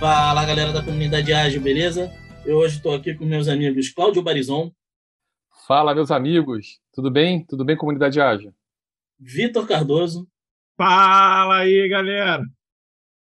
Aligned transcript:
Fala 0.00 0.46
galera 0.46 0.72
da 0.72 0.80
comunidade 0.80 1.32
ágil, 1.32 1.60
beleza? 1.60 2.08
Eu 2.46 2.58
hoje 2.58 2.76
estou 2.76 2.94
aqui 2.94 3.14
com 3.14 3.24
meus 3.24 3.48
amigos 3.48 3.88
Cláudio 3.88 4.22
Barizon. 4.22 4.72
Fala, 5.66 5.92
meus 5.92 6.12
amigos. 6.12 6.78
Tudo 6.92 7.10
bem? 7.10 7.44
Tudo 7.44 7.64
bem, 7.64 7.76
comunidade 7.76 8.20
ágil? 8.20 8.54
Vitor 9.18 9.66
Cardoso. 9.66 10.28
Fala 10.76 11.58
aí, 11.58 11.88
galera. 11.88 12.44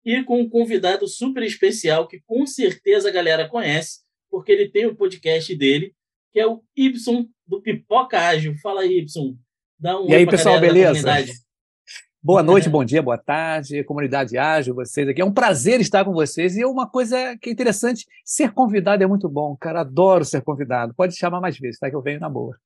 E 0.04 0.24
com 0.24 0.40
um 0.40 0.50
convidado 0.50 1.06
super 1.06 1.44
especial 1.44 2.08
que 2.08 2.20
com 2.26 2.44
certeza 2.44 3.10
a 3.10 3.12
galera 3.12 3.48
conhece, 3.48 4.00
porque 4.28 4.50
ele 4.50 4.68
tem 4.68 4.86
o 4.86 4.90
um 4.90 4.96
podcast 4.96 5.54
dele, 5.54 5.94
que 6.32 6.40
é 6.40 6.48
o 6.48 6.64
Y 6.76 6.90
do 7.46 7.62
Pipoca 7.62 8.18
Ágil. 8.18 8.56
Fala 8.58 8.80
aí, 8.80 8.98
Y. 8.98 9.38
Dá 9.78 10.00
um 10.00 10.08
e 10.08 10.14
aí, 10.16 10.26
pessoal, 10.26 10.58
beleza? 10.58 11.22
Boa 12.26 12.42
noite, 12.42 12.68
bom 12.68 12.84
dia, 12.84 13.00
boa 13.00 13.16
tarde, 13.16 13.84
comunidade 13.84 14.36
ágil, 14.36 14.74
vocês 14.74 15.08
aqui. 15.08 15.20
É 15.20 15.24
um 15.24 15.32
prazer 15.32 15.80
estar 15.80 16.04
com 16.04 16.12
vocês. 16.12 16.56
E 16.56 16.62
é 16.62 16.66
uma 16.66 16.84
coisa 16.84 17.38
que 17.40 17.48
é 17.48 17.52
interessante, 17.52 18.04
ser 18.24 18.50
convidado 18.50 19.04
é 19.04 19.06
muito 19.06 19.28
bom, 19.28 19.56
cara. 19.56 19.82
Adoro 19.82 20.24
ser 20.24 20.42
convidado. 20.42 20.92
Pode 20.92 21.16
chamar 21.16 21.40
mais 21.40 21.56
vezes, 21.56 21.78
tá? 21.78 21.88
Que 21.88 21.94
eu 21.94 22.02
venho 22.02 22.18
na 22.18 22.28
boa. 22.28 22.56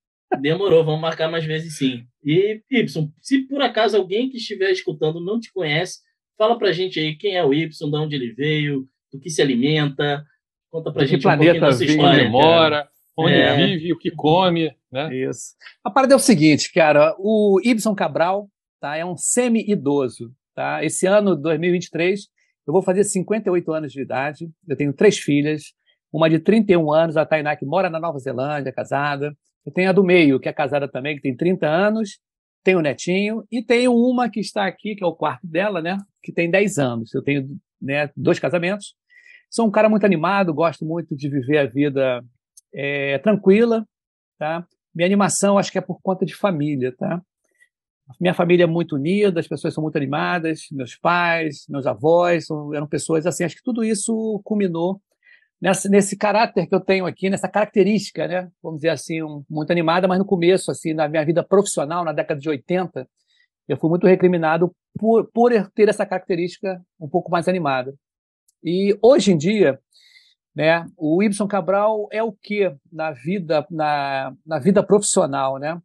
Demorou, 0.40 0.82
vamos 0.82 1.02
marcar 1.02 1.30
mais 1.30 1.44
vezes 1.44 1.76
sim. 1.76 2.06
E, 2.24 2.62
Y, 2.70 3.12
se 3.20 3.40
por 3.48 3.60
acaso 3.60 3.98
alguém 3.98 4.30
que 4.30 4.38
estiver 4.38 4.70
escutando 4.70 5.22
não 5.22 5.38
te 5.38 5.52
conhece, 5.52 5.98
fala 6.38 6.56
pra 6.56 6.72
gente 6.72 6.98
aí 6.98 7.14
quem 7.14 7.36
é 7.36 7.44
o 7.44 7.52
Y, 7.52 7.68
de 7.68 7.96
onde 7.98 8.16
ele 8.16 8.32
veio, 8.32 8.88
do 9.12 9.20
que 9.20 9.28
se 9.28 9.42
alimenta. 9.42 10.24
Conta 10.70 10.90
pra 10.90 11.02
de 11.02 11.10
gente 11.10 11.18
que 11.18 11.22
planeta 11.22 11.66
um 11.66 11.68
pouquinho 11.68 11.86
vive, 11.86 12.02
onde 12.02 12.28
mora, 12.30 12.88
onde 13.14 13.34
é. 13.34 13.56
vive, 13.56 13.92
o 13.92 13.98
que 13.98 14.10
come, 14.10 14.74
né? 14.90 15.14
Isso. 15.14 15.54
A 15.84 15.90
parada 15.90 16.14
é 16.14 16.16
o 16.16 16.18
seguinte, 16.18 16.72
cara, 16.72 17.14
o 17.18 17.60
Y 17.62 17.94
Cabral 17.94 18.48
tá? 18.80 18.96
É 18.96 19.04
um 19.04 19.16
semi-idoso, 19.16 20.32
tá? 20.54 20.82
Esse 20.84 21.06
ano, 21.06 21.36
2023, 21.36 22.20
eu 22.66 22.72
vou 22.72 22.82
fazer 22.82 23.04
58 23.04 23.72
anos 23.72 23.92
de 23.92 24.02
idade. 24.02 24.50
Eu 24.66 24.76
tenho 24.76 24.92
três 24.92 25.18
filhas, 25.18 25.72
uma 26.12 26.28
de 26.28 26.38
31 26.38 26.92
anos, 26.92 27.16
a 27.16 27.26
Tainá, 27.26 27.54
que 27.54 27.66
mora 27.66 27.90
na 27.90 28.00
Nova 28.00 28.18
Zelândia, 28.18 28.72
casada. 28.72 29.36
Eu 29.64 29.72
tenho 29.72 29.90
a 29.90 29.92
do 29.92 30.02
meio, 30.02 30.40
que 30.40 30.48
é 30.48 30.52
casada 30.52 30.88
também, 30.88 31.16
que 31.16 31.22
tem 31.22 31.36
30 31.36 31.66
anos. 31.66 32.18
Tenho 32.64 32.78
o 32.78 32.82
netinho. 32.82 33.44
E 33.50 33.62
tenho 33.62 33.94
uma 33.94 34.28
que 34.28 34.40
está 34.40 34.66
aqui, 34.66 34.94
que 34.94 35.04
é 35.04 35.06
o 35.06 35.14
quarto 35.14 35.46
dela, 35.46 35.80
né? 35.80 35.98
Que 36.22 36.32
tem 36.32 36.50
10 36.50 36.78
anos. 36.78 37.14
Eu 37.14 37.22
tenho 37.22 37.48
né, 37.80 38.10
dois 38.16 38.38
casamentos. 38.38 38.94
Sou 39.50 39.66
um 39.66 39.70
cara 39.70 39.88
muito 39.88 40.04
animado, 40.04 40.54
gosto 40.54 40.84
muito 40.84 41.16
de 41.16 41.28
viver 41.28 41.58
a 41.58 41.66
vida 41.66 42.22
é, 42.72 43.18
tranquila, 43.18 43.84
tá? 44.38 44.64
Minha 44.94 45.06
animação 45.06 45.58
acho 45.58 45.72
que 45.72 45.78
é 45.78 45.80
por 45.80 46.00
conta 46.00 46.24
de 46.24 46.34
família, 46.34 46.94
tá? 46.96 47.20
Minha 48.18 48.34
família 48.34 48.64
é 48.64 48.66
muito 48.66 48.96
unida, 48.96 49.40
as 49.40 49.46
pessoas 49.46 49.74
são 49.74 49.82
muito 49.82 49.96
animadas, 49.96 50.62
meus 50.72 50.96
pais, 50.96 51.66
meus 51.68 51.86
avós 51.86 52.46
são, 52.46 52.74
eram 52.74 52.86
pessoas 52.86 53.26
assim. 53.26 53.44
Acho 53.44 53.56
que 53.56 53.62
tudo 53.62 53.84
isso 53.84 54.40
culminou 54.44 55.00
nessa, 55.60 55.88
nesse 55.88 56.16
caráter 56.16 56.66
que 56.66 56.74
eu 56.74 56.80
tenho 56.80 57.06
aqui, 57.06 57.28
nessa 57.28 57.48
característica, 57.48 58.26
né? 58.26 58.50
Vamos 58.62 58.78
dizer 58.80 58.90
assim, 58.90 59.22
um, 59.22 59.44
muito 59.48 59.70
animada, 59.70 60.08
mas 60.08 60.18
no 60.18 60.24
começo, 60.24 60.70
assim, 60.70 60.94
na 60.94 61.08
minha 61.08 61.24
vida 61.24 61.44
profissional, 61.44 62.04
na 62.04 62.12
década 62.12 62.40
de 62.40 62.48
80, 62.48 63.06
eu 63.68 63.76
fui 63.76 63.90
muito 63.90 64.06
recriminado 64.06 64.74
por, 64.98 65.30
por 65.32 65.52
ter 65.74 65.88
essa 65.88 66.06
característica 66.06 66.82
um 66.98 67.08
pouco 67.08 67.30
mais 67.30 67.46
animada. 67.46 67.94
E 68.64 68.98
hoje 69.02 69.32
em 69.32 69.36
dia, 69.36 69.78
né, 70.54 70.84
o 70.96 71.22
Ibson 71.22 71.46
Cabral 71.46 72.08
é 72.10 72.22
o 72.22 72.32
que 72.32 72.74
na 72.90 73.12
vida, 73.12 73.66
na, 73.70 74.34
na 74.44 74.58
vida 74.58 74.82
profissional, 74.82 75.58
né? 75.58 75.80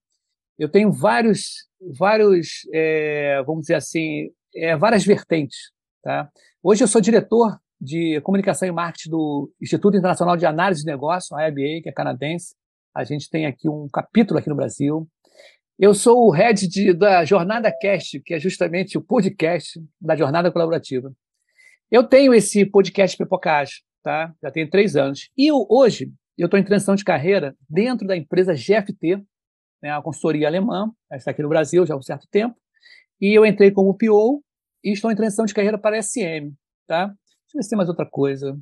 Eu 0.58 0.70
tenho 0.70 0.92
vários 0.92 1.68
vários, 1.82 2.68
é, 2.74 3.42
vamos 3.44 3.62
dizer 3.62 3.76
assim, 3.76 4.30
é, 4.56 4.76
várias 4.76 5.06
vertentes. 5.06 5.72
Tá? 6.04 6.30
Hoje 6.64 6.84
eu 6.84 6.88
sou 6.88 7.02
diretor 7.02 7.60
de 7.80 8.20
comunicação 8.22 8.68
e 8.68 8.72
marketing 8.72 9.10
do 9.10 9.52
Instituto 9.62 9.98
Internacional 9.98 10.38
de 10.38 10.46
Análise 10.46 10.82
de 10.82 10.88
Negócio, 10.88 11.36
a 11.36 11.48
IBA, 11.48 11.84
que 11.84 11.90
é 11.90 11.92
canadense. 11.92 12.56
A 12.94 13.04
gente 13.04 13.30
tem 13.30 13.46
aqui 13.46 13.68
um 13.68 13.88
capítulo 13.92 14.40
aqui 14.40 14.50
no 14.50 14.56
Brasil. 14.56 15.08
Eu 15.78 15.94
sou 15.94 16.28
o 16.28 16.32
head 16.32 16.68
de, 16.68 16.94
da 16.94 17.26
Jornada 17.26 17.70
Cast, 17.70 18.22
que 18.22 18.34
é 18.34 18.40
justamente 18.40 18.98
o 18.98 19.02
podcast 19.02 19.82
da 20.00 20.16
Jornada 20.16 20.50
Colaborativa. 20.52 21.12
Eu 21.92 22.04
tenho 22.04 22.34
esse 22.34 22.66
podcast 22.66 23.18
Pipocage, 23.18 23.84
tá? 24.02 24.34
Já 24.42 24.50
tem 24.50 24.70
três 24.70 24.96
anos. 24.96 25.30
E 25.38 25.48
eu, 25.48 25.68
hoje 25.70 26.12
eu 26.38 26.46
estou 26.46 26.60
em 26.60 26.64
transição 26.64 26.96
de 26.96 27.04
carreira 27.04 27.56
dentro 27.70 28.08
da 28.08 28.16
empresa 28.16 28.54
GFT, 28.54 29.22
né, 29.82 29.92
a 29.92 30.02
consultoria 30.02 30.48
alemã, 30.48 30.92
está 31.12 31.32
aqui 31.32 31.42
no 31.42 31.50
Brasil 31.50 31.86
já 31.86 31.94
há 31.94 31.98
um 31.98 32.02
certo 32.02 32.28
tempo, 32.30 32.56
e 33.20 33.34
eu 33.38 33.46
entrei 33.46 33.72
como 33.72 33.98
PO 33.98 34.44
e 34.84 34.92
estou 34.92 35.12
em 35.12 35.16
transição 35.16 35.46
de 35.46 35.54
carreira 35.54 35.78
para 35.78 36.02
SM, 36.02 36.54
tá? 36.88 37.08
Deixa 37.08 37.18
eu 37.54 37.60
ver 37.60 37.64
se 37.64 37.70
tem 37.70 37.78
mais 37.78 37.90
outra 37.90 38.06
coisa. 38.06 38.58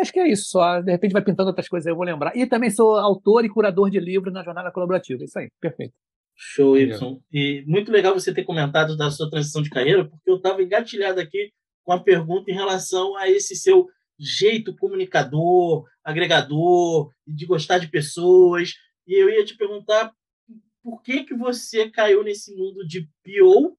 Acho 0.00 0.12
que 0.12 0.20
é 0.20 0.28
isso 0.28 0.50
só. 0.50 0.80
De 0.80 0.92
repente 0.92 1.12
vai 1.12 1.22
pintando 1.22 1.48
outras 1.48 1.68
coisas, 1.68 1.86
eu 1.86 1.96
vou 1.96 2.04
lembrar. 2.04 2.36
E 2.36 2.46
também 2.46 2.70
sou 2.70 2.96
autor 2.96 3.44
e 3.44 3.48
curador 3.48 3.90
de 3.90 3.98
livros 3.98 4.32
na 4.32 4.42
Jornada 4.42 4.70
Colaborativa. 4.70 5.24
Isso 5.24 5.38
aí, 5.38 5.48
perfeito. 5.60 5.94
Show, 6.34 6.76
Y. 6.76 7.18
E 7.32 7.64
muito 7.66 7.90
legal 7.90 8.12
você 8.12 8.32
ter 8.32 8.44
comentado 8.44 8.96
da 8.96 9.10
sua 9.10 9.30
transição 9.30 9.62
de 9.62 9.70
carreira, 9.70 10.04
porque 10.04 10.30
eu 10.30 10.36
estava 10.36 10.62
engatilhado 10.62 11.18
aqui 11.18 11.50
com 11.82 11.92
a 11.92 12.02
pergunta 12.02 12.50
em 12.50 12.54
relação 12.54 13.16
a 13.16 13.28
esse 13.28 13.56
seu 13.56 13.86
jeito 14.18 14.76
comunicador, 14.76 15.84
agregador, 16.04 17.10
de 17.26 17.46
gostar 17.46 17.78
de 17.78 17.88
pessoas. 17.88 18.72
E 19.06 19.14
eu 19.14 19.28
ia 19.30 19.44
te 19.44 19.56
perguntar 19.56 20.12
por 20.82 21.02
que, 21.02 21.24
que 21.24 21.34
você 21.34 21.90
caiu 21.90 22.22
nesse 22.22 22.54
mundo 22.54 22.86
de 22.86 23.08
PO 23.24 23.76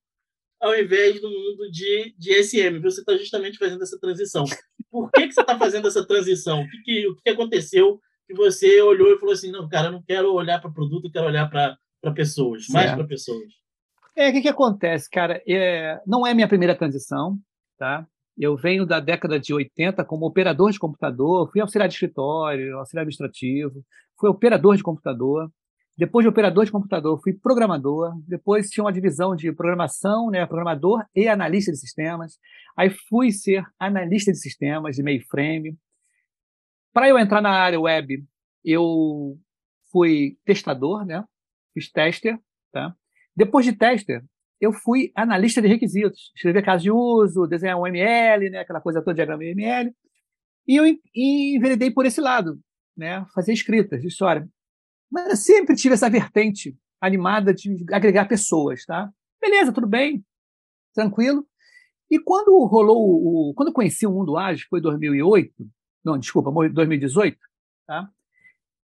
ao 0.59 0.75
invés 0.75 1.21
do 1.21 1.29
mundo 1.29 1.69
de, 1.71 2.15
de 2.17 2.43
SM. 2.43 2.79
Você 2.81 3.01
está 3.01 3.15
justamente 3.15 3.57
fazendo 3.57 3.83
essa 3.83 3.99
transição. 3.99 4.43
Por 4.89 5.11
que, 5.11 5.27
que 5.27 5.33
você 5.33 5.41
está 5.41 5.57
fazendo 5.57 5.87
essa 5.87 6.05
transição? 6.05 6.61
O 6.61 6.69
que, 6.69 6.81
que, 6.81 7.07
o 7.07 7.15
que 7.15 7.29
aconteceu 7.29 7.99
que 8.27 8.33
você 8.33 8.81
olhou 8.81 9.13
e 9.13 9.19
falou 9.19 9.33
assim, 9.33 9.51
não, 9.51 9.69
cara, 9.69 9.87
eu 9.87 9.91
não 9.93 10.03
quero 10.03 10.33
olhar 10.33 10.59
para 10.59 10.71
produto, 10.71 11.05
eu 11.05 11.11
quero 11.11 11.27
olhar 11.27 11.49
para 11.49 11.77
pessoas, 12.13 12.65
certo. 12.65 12.73
mais 12.73 12.93
para 12.93 13.07
pessoas. 13.07 13.53
É, 14.15 14.29
o 14.29 14.33
que, 14.33 14.41
que 14.41 14.49
acontece, 14.49 15.09
cara? 15.09 15.41
É, 15.47 16.01
não 16.05 16.27
é 16.27 16.33
minha 16.33 16.47
primeira 16.47 16.75
transição, 16.75 17.37
tá? 17.77 18.05
Eu 18.37 18.57
venho 18.57 18.85
da 18.85 18.99
década 18.99 19.39
de 19.39 19.53
80 19.53 20.03
como 20.03 20.25
operador 20.25 20.71
de 20.71 20.79
computador, 20.79 21.49
fui 21.51 21.61
auxiliar 21.61 21.87
de 21.87 21.93
escritório, 21.93 22.77
auxiliar 22.77 23.03
administrativo, 23.03 23.83
fui 24.19 24.29
operador 24.29 24.75
de 24.75 24.83
computador. 24.83 25.51
Depois 25.97 26.23
de 26.23 26.29
operador 26.29 26.65
de 26.65 26.71
computador, 26.71 27.19
fui 27.21 27.33
programador. 27.33 28.13
Depois 28.27 28.69
tinha 28.69 28.83
uma 28.83 28.93
divisão 28.93 29.35
de 29.35 29.51
programação, 29.51 30.29
né, 30.29 30.45
programador 30.45 31.03
e 31.15 31.27
analista 31.27 31.71
de 31.71 31.77
sistemas. 31.77 32.37
Aí 32.75 32.89
fui 32.89 33.31
ser 33.31 33.65
analista 33.79 34.31
de 34.31 34.37
sistemas, 34.37 34.95
de 34.95 35.03
mainframe. 35.03 35.77
Para 36.93 37.09
eu 37.09 37.17
entrar 37.17 37.41
na 37.41 37.51
área 37.51 37.79
web, 37.79 38.23
eu 38.63 39.37
fui 39.91 40.37
testador, 40.45 41.05
né? 41.05 41.23
Fiz 41.73 41.91
tester, 41.91 42.39
tá? 42.71 42.95
Depois 43.35 43.65
de 43.65 43.73
tester, 43.73 44.23
eu 44.59 44.73
fui 44.73 45.11
analista 45.15 45.61
de 45.61 45.67
requisitos, 45.67 46.31
escrever 46.35 46.63
casos 46.63 46.83
de 46.83 46.91
uso, 46.91 47.47
desenhar 47.47 47.79
um 47.79 47.85
ML, 47.85 48.49
né, 48.49 48.59
aquela 48.59 48.81
coisa 48.81 49.01
toda, 49.01 49.13
diagrama 49.13 49.43
ML, 49.43 49.93
e 50.67 50.75
eu 50.75 50.85
enveredei 51.15 51.91
por 51.91 52.05
esse 52.05 52.19
lado, 52.19 52.59
né, 52.97 53.25
fazer 53.33 53.53
escritas 53.53 54.01
de 54.01 54.07
história. 54.07 54.47
Mas 55.11 55.29
eu 55.29 55.37
sempre 55.37 55.75
tive 55.75 55.93
essa 55.93 56.09
vertente 56.09 56.75
animada 56.99 57.53
de 57.53 57.85
agregar 57.93 58.27
pessoas, 58.27 58.83
tá? 58.85 59.09
Beleza, 59.39 59.71
tudo 59.71 59.87
bem, 59.87 60.25
tranquilo. 60.93 61.47
E 62.09 62.19
quando 62.19 62.65
rolou 62.65 62.97
o, 62.97 63.53
quando 63.55 63.69
eu 63.69 63.73
conheci 63.73 64.07
o 64.07 64.11
Mundo 64.11 64.37
Ágil, 64.37 64.65
foi 64.69 64.81
2008, 64.81 65.53
não, 66.03 66.17
desculpa, 66.17 66.51
2018, 66.69 67.37
tá? 67.85 68.09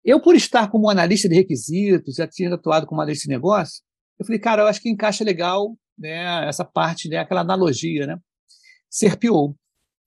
Eu, 0.03 0.21
por 0.21 0.35
estar 0.35 0.71
como 0.71 0.89
analista 0.89 1.29
de 1.29 1.35
requisitos, 1.35 2.17
já 2.17 2.27
tinha 2.27 2.53
atuado 2.55 2.87
como 2.87 3.01
analista 3.01 3.25
de 3.25 3.35
negócio, 3.35 3.83
eu 4.19 4.25
falei, 4.25 4.39
cara, 4.39 4.63
eu 4.63 4.67
acho 4.67 4.81
que 4.81 4.89
encaixa 4.89 5.23
legal 5.23 5.77
né, 5.99 6.49
essa 6.49 6.65
parte, 6.65 7.09
né, 7.09 7.19
aquela 7.19 7.43
analogia, 7.43 8.07
né? 8.07 8.19
Ser 8.89 9.19
PO. 9.19 9.55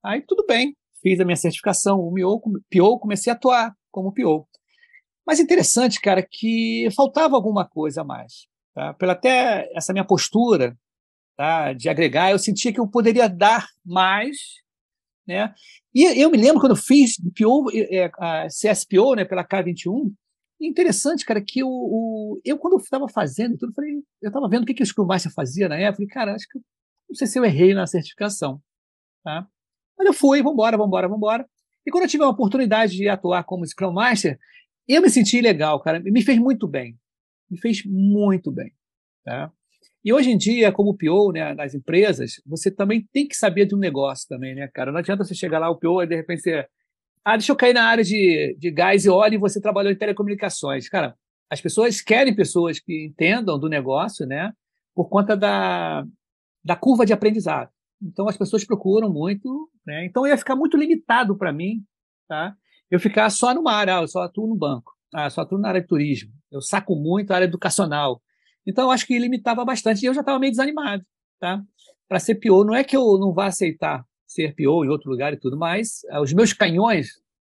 Aí 0.04 0.22
tudo 0.28 0.46
bem, 0.46 0.76
fiz 1.02 1.20
a 1.20 1.26
minha 1.26 1.36
certificação, 1.36 2.00
o 2.00 2.62
PO, 2.72 3.00
comecei 3.00 3.32
a 3.32 3.36
atuar 3.36 3.76
como 3.94 4.12
PO. 4.12 4.48
Mas 5.26 5.40
interessante, 5.40 6.02
cara, 6.02 6.22
que 6.22 6.90
faltava 6.96 7.36
alguma 7.36 7.66
coisa 7.66 8.02
a 8.02 8.04
mais. 8.04 8.48
Tá? 8.74 8.94
Pela 8.96 9.14
até 9.14 9.70
essa 9.74 9.94
minha 9.94 10.04
postura 10.04 10.76
tá, 11.38 11.72
de 11.72 11.88
agregar, 11.88 12.32
eu 12.32 12.40
sentia 12.40 12.74
que 12.74 12.80
eu 12.80 12.88
poderia 12.88 13.30
dar 13.30 13.68
mais. 13.86 14.38
Né? 15.26 15.54
E 15.94 16.04
eu 16.22 16.30
me 16.30 16.38
lembro 16.38 16.60
quando 16.60 16.74
eu 16.74 16.82
fiz 16.82 17.16
PO, 17.38 17.70
é, 17.72 18.12
a 18.18 18.48
CSPO 18.48 19.16
né, 19.16 19.24
pela 19.24 19.48
K21, 19.48 20.12
interessante, 20.60 21.26
cara, 21.26 21.42
que 21.42 21.64
o, 21.64 21.70
o 21.70 22.42
eu, 22.44 22.58
quando 22.58 22.78
estava 22.78 23.08
fazendo 23.08 23.58
tudo, 23.58 23.74
falei, 23.74 24.02
eu 24.22 24.28
estava 24.28 24.50
vendo 24.50 24.64
o 24.64 24.66
que, 24.66 24.74
que 24.74 24.84
o 24.84 24.86
Scrum 24.86 25.06
Master 25.06 25.32
fazia 25.32 25.70
na 25.70 25.78
época, 25.78 25.98
falei, 25.98 26.10
cara, 26.10 26.36
acho 26.36 26.48
que 26.50 26.60
não 27.10 27.16
sei 27.16 27.28
se 27.28 27.38
eu 27.38 27.46
errei 27.46 27.74
na 27.74 27.86
certificação. 27.86 28.62
Tá? 29.24 29.48
Mas 29.98 30.08
eu 30.08 30.14
fui, 30.14 30.42
vambora, 30.42 30.78
vambora, 30.78 31.08
vambora. 31.08 31.50
E 31.86 31.92
quando 31.92 32.04
eu 32.04 32.10
tive 32.10 32.24
a 32.24 32.30
oportunidade 32.30 32.96
de 32.96 33.08
atuar 33.10 33.44
como 33.44 33.66
Scrum 33.66 33.92
Master, 33.92 34.40
eu 34.88 35.02
me 35.02 35.10
senti 35.10 35.42
legal, 35.42 35.80
cara. 35.82 36.00
Me 36.00 36.22
fez 36.22 36.38
muito 36.38 36.68
bem. 36.68 36.98
Me 37.50 37.58
fez 37.58 37.84
muito 37.86 38.52
bem. 38.52 38.72
Tá? 39.24 39.52
E 40.04 40.12
hoje 40.12 40.32
em 40.32 40.38
dia, 40.38 40.72
como 40.72 40.98
PO, 40.98 41.32
né, 41.32 41.54
nas 41.54 41.74
empresas, 41.74 42.42
você 42.46 42.70
também 42.70 43.08
tem 43.14 43.26
que 43.28 43.36
saber 43.36 43.66
de 43.66 43.74
um 43.74 43.80
negócio 43.80 44.28
também, 44.28 44.54
né, 44.54 44.68
cara? 44.74 44.92
Não 44.92 45.00
adianta 45.00 45.24
você 45.24 45.34
chegar 45.34 45.60
lá, 45.60 45.70
o 45.70 45.78
PO, 45.78 46.04
e 46.04 46.08
de 46.08 46.16
repente 46.16 46.42
você. 46.42 46.66
Ah, 47.24 47.38
deixa 47.38 47.54
eu 47.54 47.56
cair 47.56 47.74
na 47.74 47.86
área 47.86 48.04
de, 48.04 48.58
de 48.60 48.70
gás 48.70 49.06
e 49.06 49.10
óleo 49.10 49.36
e 49.36 49.38
você 49.38 49.62
trabalhou 49.62 49.92
em 49.92 49.98
telecomunicações. 49.98 50.90
Cara, 50.90 51.16
as 51.50 51.62
pessoas 51.62 52.02
querem 52.02 52.36
pessoas 52.36 52.80
que 52.82 53.06
entendam 53.06 53.58
do 53.58 53.70
negócio, 53.70 54.26
né? 54.26 54.52
Por 54.94 55.08
conta 55.08 55.38
da, 55.38 56.04
da 56.66 56.76
curva 56.76 57.06
de 57.06 57.14
aprendizado. 57.14 57.70
Então, 58.02 58.28
as 58.28 58.38
pessoas 58.38 58.66
procuram 58.66 59.12
muito, 59.12 59.70
né? 59.86 60.06
Então, 60.06 60.28
ia 60.28 60.38
ficar 60.38 60.56
muito 60.56 60.78
limitado 60.78 61.38
para 61.38 61.54
mim, 61.54 61.84
tá? 62.28 62.56
Eu 62.92 63.00
ficar 63.00 63.30
só 63.30 63.54
numa 63.54 63.74
área, 63.74 63.98
ah, 63.98 64.02
eu 64.02 64.08
só 64.08 64.22
atuo 64.24 64.48
no 64.48 64.56
banco, 64.56 64.92
ah, 65.14 65.30
só 65.30 65.42
atuo 65.42 65.58
na 65.58 65.70
área 65.70 65.82
de 65.82 65.88
turismo, 65.88 66.32
eu 66.52 66.62
saco 66.62 66.96
muito 66.96 67.32
a 67.32 67.36
área 67.36 67.46
educacional, 67.46 68.22
então, 68.66 68.86
eu 68.86 68.92
acho 68.92 69.06
que 69.06 69.18
limitava 69.18 69.64
bastante. 69.66 70.04
E 70.04 70.06
eu 70.06 70.14
já 70.14 70.22
estava 70.22 70.40
meio 70.40 70.52
desanimado, 70.52 71.04
tá? 71.40 71.62
Para 72.08 72.20
ser 72.20 72.36
PO, 72.36 72.64
não 72.64 72.76
é 72.76 72.84
que 72.84 72.96
eu 72.96 73.18
não 73.20 73.34
vá 73.34 73.48
aceitar 73.48 74.06
ser 74.26 74.56
PO 74.56 74.86
em 74.86 74.90
outro 74.90 75.10
lugar 75.10 75.34
e 75.34 75.38
tudo, 75.38 75.58
mas 75.58 76.04
eh, 76.10 76.20
os 76.20 76.34
meus 76.34 76.54
canhões, 76.54 77.10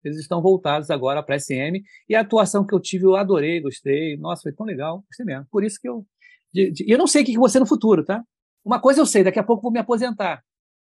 eles 0.04 0.18
estão 0.18 0.40
voltados 0.40 0.90
agora 0.90 1.22
para 1.22 1.34
a 1.34 1.40
SM. 1.40 1.82
E 2.08 2.14
a 2.14 2.20
atuação 2.20 2.64
que 2.64 2.74
eu 2.74 2.80
tive, 2.80 3.04
eu 3.04 3.16
adorei, 3.16 3.60
gostei. 3.60 4.16
Nossa, 4.16 4.42
foi 4.42 4.52
tão 4.52 4.66
legal, 4.66 5.02
gostei 5.08 5.26
mesmo. 5.26 5.46
Por 5.50 5.64
isso 5.64 5.78
que 5.80 5.88
eu. 5.88 6.06
De, 6.52 6.72
eu 6.86 6.98
não 6.98 7.06
sei 7.06 7.22
o 7.22 7.26
que 7.26 7.48
ser 7.50 7.60
no 7.60 7.66
futuro, 7.66 8.04
tá? 8.04 8.22
Uma 8.64 8.80
coisa 8.80 9.00
eu 9.00 9.06
sei, 9.06 9.24
daqui 9.24 9.38
a 9.38 9.44
pouco 9.44 9.62
vou 9.62 9.72
me 9.72 9.78
aposentar, 9.78 10.42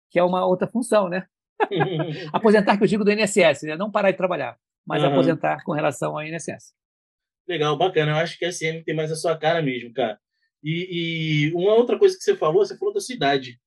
que 0.09 0.19
é 0.19 0.23
uma 0.23 0.45
outra 0.45 0.68
função, 0.68 1.09
né? 1.09 1.25
aposentar, 2.33 2.77
que 2.77 2.83
eu 2.83 2.88
digo 2.88 3.03
do 3.03 3.12
INSS, 3.12 3.63
né? 3.63 3.75
Não 3.75 3.91
parar 3.91 4.12
de 4.12 4.18
trabalhar, 4.18 4.57
mas 4.85 5.03
uhum. 5.03 5.09
aposentar 5.09 5.63
com 5.63 5.71
relação 5.71 6.18
ao 6.18 6.23
INSS. 6.23 6.73
Legal, 7.47 7.77
bacana. 7.77 8.12
Eu 8.12 8.18
acho 8.18 8.38
que 8.38 8.45
a 8.45 8.51
SM 8.51 8.83
tem 8.85 8.95
mais 8.95 9.12
a 9.12 9.15
sua 9.15 9.38
cara 9.38 9.62
mesmo, 9.62 9.94
cara. 9.94 10.19
E, 10.63 11.50
e 11.50 11.53
uma 11.53 11.73
outra 11.73 11.97
coisa 11.97 12.15
que 12.15 12.23
você 12.23 12.35
falou, 12.35 12.65
você 12.65 12.77
falou 12.77 12.94
da 12.94 13.01
cidade. 13.01 13.59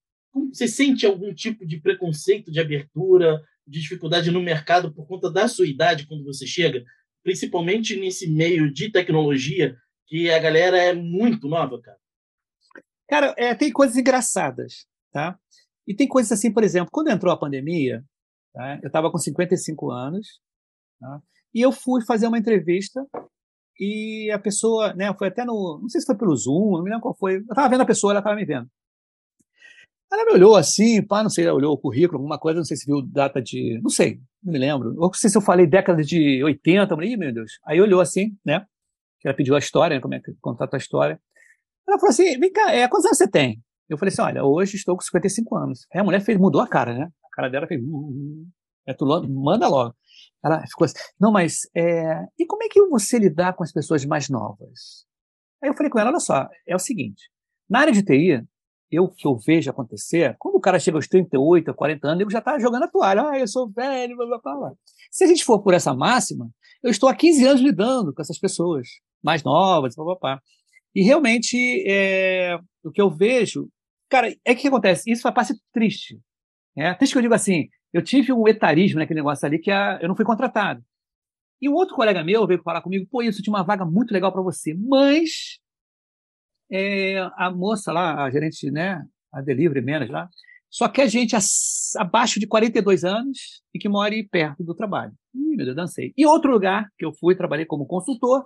Você 0.52 0.66
sente 0.68 1.06
algum 1.06 1.34
tipo 1.34 1.66
de 1.66 1.80
preconceito 1.80 2.50
de 2.50 2.60
abertura, 2.60 3.42
de 3.66 3.80
dificuldade 3.80 4.30
no 4.30 4.42
mercado 4.42 4.92
por 4.92 5.06
conta 5.06 5.30
da 5.30 5.48
sua 5.48 5.66
idade 5.66 6.06
quando 6.06 6.24
você 6.24 6.46
chega? 6.46 6.84
Principalmente 7.22 7.96
nesse 7.96 8.30
meio 8.30 8.72
de 8.72 8.90
tecnologia, 8.90 9.76
que 10.06 10.30
a 10.30 10.38
galera 10.38 10.76
é 10.76 10.92
muito 10.92 11.48
nova, 11.48 11.80
cara. 11.80 11.98
Cara, 13.08 13.34
é, 13.36 13.54
tem 13.54 13.72
coisas 13.72 13.96
engraçadas, 13.96 14.86
tá? 15.12 15.38
E 15.86 15.94
tem 15.94 16.08
coisas 16.08 16.32
assim, 16.32 16.52
por 16.52 16.64
exemplo, 16.64 16.90
quando 16.90 17.10
entrou 17.10 17.32
a 17.32 17.38
pandemia, 17.38 18.02
tá? 18.52 18.78
eu 18.82 18.86
estava 18.86 19.10
com 19.10 19.18
55 19.18 19.90
anos, 19.90 20.40
tá? 20.98 21.20
e 21.54 21.60
eu 21.60 21.70
fui 21.70 22.02
fazer 22.04 22.26
uma 22.26 22.38
entrevista 22.38 23.06
e 23.78 24.30
a 24.32 24.38
pessoa, 24.38 24.94
né, 24.94 25.12
foi 25.14 25.28
até 25.28 25.44
no, 25.44 25.78
não 25.82 25.88
sei 25.88 26.00
se 26.00 26.06
foi 26.06 26.16
pelo 26.16 26.36
Zoom, 26.36 26.72
não 26.72 26.82
me 26.82 26.90
lembro 26.90 27.02
qual 27.02 27.16
foi, 27.16 27.36
eu 27.36 27.40
estava 27.40 27.68
vendo 27.68 27.82
a 27.82 27.86
pessoa, 27.86 28.12
ela 28.12 28.20
estava 28.20 28.36
me 28.36 28.44
vendo. 28.44 28.68
Ela 30.12 30.24
me 30.26 30.32
olhou 30.32 30.54
assim, 30.54 31.02
pá, 31.04 31.22
não 31.22 31.30
sei, 31.30 31.48
olhou 31.48 31.74
o 31.74 31.78
currículo, 31.78 32.18
alguma 32.18 32.38
coisa, 32.38 32.58
não 32.58 32.64
sei 32.64 32.76
se 32.76 32.86
viu 32.86 33.02
data 33.02 33.42
de, 33.42 33.80
não 33.82 33.90
sei, 33.90 34.20
não 34.42 34.52
me 34.52 34.58
lembro, 34.58 34.94
não 34.94 35.12
sei 35.12 35.28
se 35.28 35.36
eu 35.36 35.42
falei 35.42 35.66
década 35.66 36.02
de 36.02 36.42
80, 36.44 36.84
eu 36.92 36.96
falei, 36.96 37.16
meu 37.16 37.34
Deus. 37.34 37.58
Aí 37.66 37.80
olhou 37.80 38.00
assim, 38.00 38.36
né, 38.44 38.64
ela 39.24 39.34
pediu 39.34 39.56
a 39.56 39.58
história, 39.58 39.96
né, 39.96 40.00
como 40.00 40.14
é 40.14 40.20
que 40.20 40.32
conta 40.40 40.68
a 40.72 40.76
história. 40.76 41.20
Ela 41.86 41.98
falou 41.98 42.10
assim, 42.10 42.38
vem 42.38 42.52
cá, 42.52 42.72
é, 42.72 42.88
quantos 42.88 43.06
anos 43.06 43.18
você 43.18 43.30
tem? 43.30 43.62
Eu 43.88 43.98
falei 43.98 44.12
assim, 44.12 44.22
olha, 44.22 44.44
hoje 44.44 44.76
estou 44.76 44.96
com 44.96 45.02
55 45.02 45.56
anos. 45.56 45.86
Aí 45.92 46.00
a 46.00 46.04
mulher 46.04 46.20
fez, 46.20 46.38
mudou 46.38 46.60
a 46.60 46.68
cara, 46.68 46.94
né, 46.94 47.04
a 47.04 47.36
cara 47.36 47.48
dela 47.48 47.66
fez, 47.66 47.80
uh, 47.82 47.86
uh, 47.86 48.10
uh. 48.10 48.46
é, 48.86 48.94
tu 48.94 49.06
manda 49.06 49.68
logo. 49.68 49.94
Ela 50.42 50.60
ficou 50.66 50.84
assim, 50.84 50.96
não, 51.18 51.32
mas 51.32 51.60
é, 51.74 52.22
e 52.38 52.46
como 52.46 52.62
é 52.62 52.68
que 52.68 52.80
você 52.86 53.18
lidar 53.18 53.54
com 53.54 53.62
as 53.62 53.72
pessoas 53.72 54.04
mais 54.04 54.28
novas? 54.28 55.06
Aí 55.62 55.70
eu 55.70 55.74
falei 55.74 55.90
com 55.90 55.98
ela, 55.98 56.10
olha 56.10 56.20
só, 56.20 56.46
é 56.66 56.74
o 56.74 56.78
seguinte, 56.78 57.30
na 57.68 57.80
área 57.80 57.92
de 57.92 58.02
TI, 58.02 58.44
eu 58.90 59.08
que 59.08 59.26
eu 59.26 59.36
vejo 59.36 59.70
acontecer, 59.70 60.36
quando 60.38 60.56
o 60.56 60.60
cara 60.60 60.78
chega 60.78 60.96
aos 60.96 61.08
38, 61.08 61.74
40 61.74 62.06
anos, 62.06 62.20
ele 62.20 62.30
já 62.30 62.38
está 62.38 62.58
jogando 62.58 62.84
a 62.84 62.88
toalha, 62.88 63.28
ah, 63.28 63.38
eu 63.38 63.48
sou 63.48 63.70
velho, 63.70 64.16
blá, 64.16 64.38
blá, 64.38 64.56
blá. 64.56 64.72
Se 65.10 65.24
a 65.24 65.26
gente 65.26 65.44
for 65.44 65.62
por 65.62 65.74
essa 65.74 65.94
máxima, 65.94 66.48
eu 66.82 66.90
estou 66.90 67.08
há 67.08 67.14
15 67.14 67.46
anos 67.46 67.60
lidando 67.60 68.12
com 68.14 68.22
essas 68.22 68.38
pessoas 68.38 68.86
mais 69.22 69.42
novas, 69.42 69.94
blá, 69.96 70.04
blá, 70.04 70.16
blá. 70.20 70.42
E 70.94 71.02
realmente, 71.02 71.84
é, 71.86 72.58
o 72.82 72.90
que 72.90 73.00
eu 73.00 73.10
vejo, 73.10 73.68
cara, 74.08 74.34
é 74.44 74.54
que 74.54 74.68
acontece, 74.68 75.10
isso 75.10 75.22
faz 75.22 75.34
parte 75.34 75.54
triste. 75.72 76.20
É, 76.76 76.94
triste 76.94 77.12
que 77.12 77.18
eu 77.18 77.22
digo 77.22 77.34
assim, 77.34 77.68
eu 77.92 78.02
tive 78.02 78.32
um 78.32 78.46
etarismo 78.48 78.98
naquele 78.98 79.20
negócio 79.20 79.46
ali 79.46 79.58
que 79.58 79.70
a, 79.70 79.98
eu 80.00 80.08
não 80.08 80.16
fui 80.16 80.24
contratado. 80.24 80.84
E 81.60 81.68
um 81.68 81.74
outro 81.74 81.94
colega 81.94 82.22
meu 82.22 82.46
veio 82.46 82.62
falar 82.62 82.82
comigo, 82.82 83.06
pô, 83.10 83.22
isso 83.22 83.42
tinha 83.42 83.54
uma 83.54 83.64
vaga 83.64 83.84
muito 83.84 84.12
legal 84.12 84.32
para 84.32 84.42
você, 84.42 84.74
mas 84.74 85.58
é, 86.70 87.18
a 87.36 87.50
moça 87.50 87.92
lá, 87.92 88.24
a 88.24 88.30
gerente, 88.30 88.70
né, 88.70 89.02
a 89.32 89.40
delivery 89.40 89.80
manager 89.84 90.12
lá, 90.12 90.30
só 90.70 90.88
que 90.88 91.00
a 91.00 91.06
gente 91.06 91.36
abaixo 91.96 92.40
de 92.40 92.48
42 92.48 93.04
anos 93.04 93.62
e 93.72 93.78
que 93.78 93.88
mora 93.88 94.14
perto 94.28 94.64
do 94.64 94.74
trabalho. 94.74 95.12
Ih, 95.32 95.56
meu 95.56 95.64
Deus, 95.64 95.76
dancei. 95.76 96.12
E 96.16 96.26
outro 96.26 96.50
lugar 96.50 96.88
que 96.98 97.04
eu 97.04 97.12
fui, 97.12 97.36
trabalhei 97.36 97.64
como 97.64 97.86
consultor, 97.86 98.44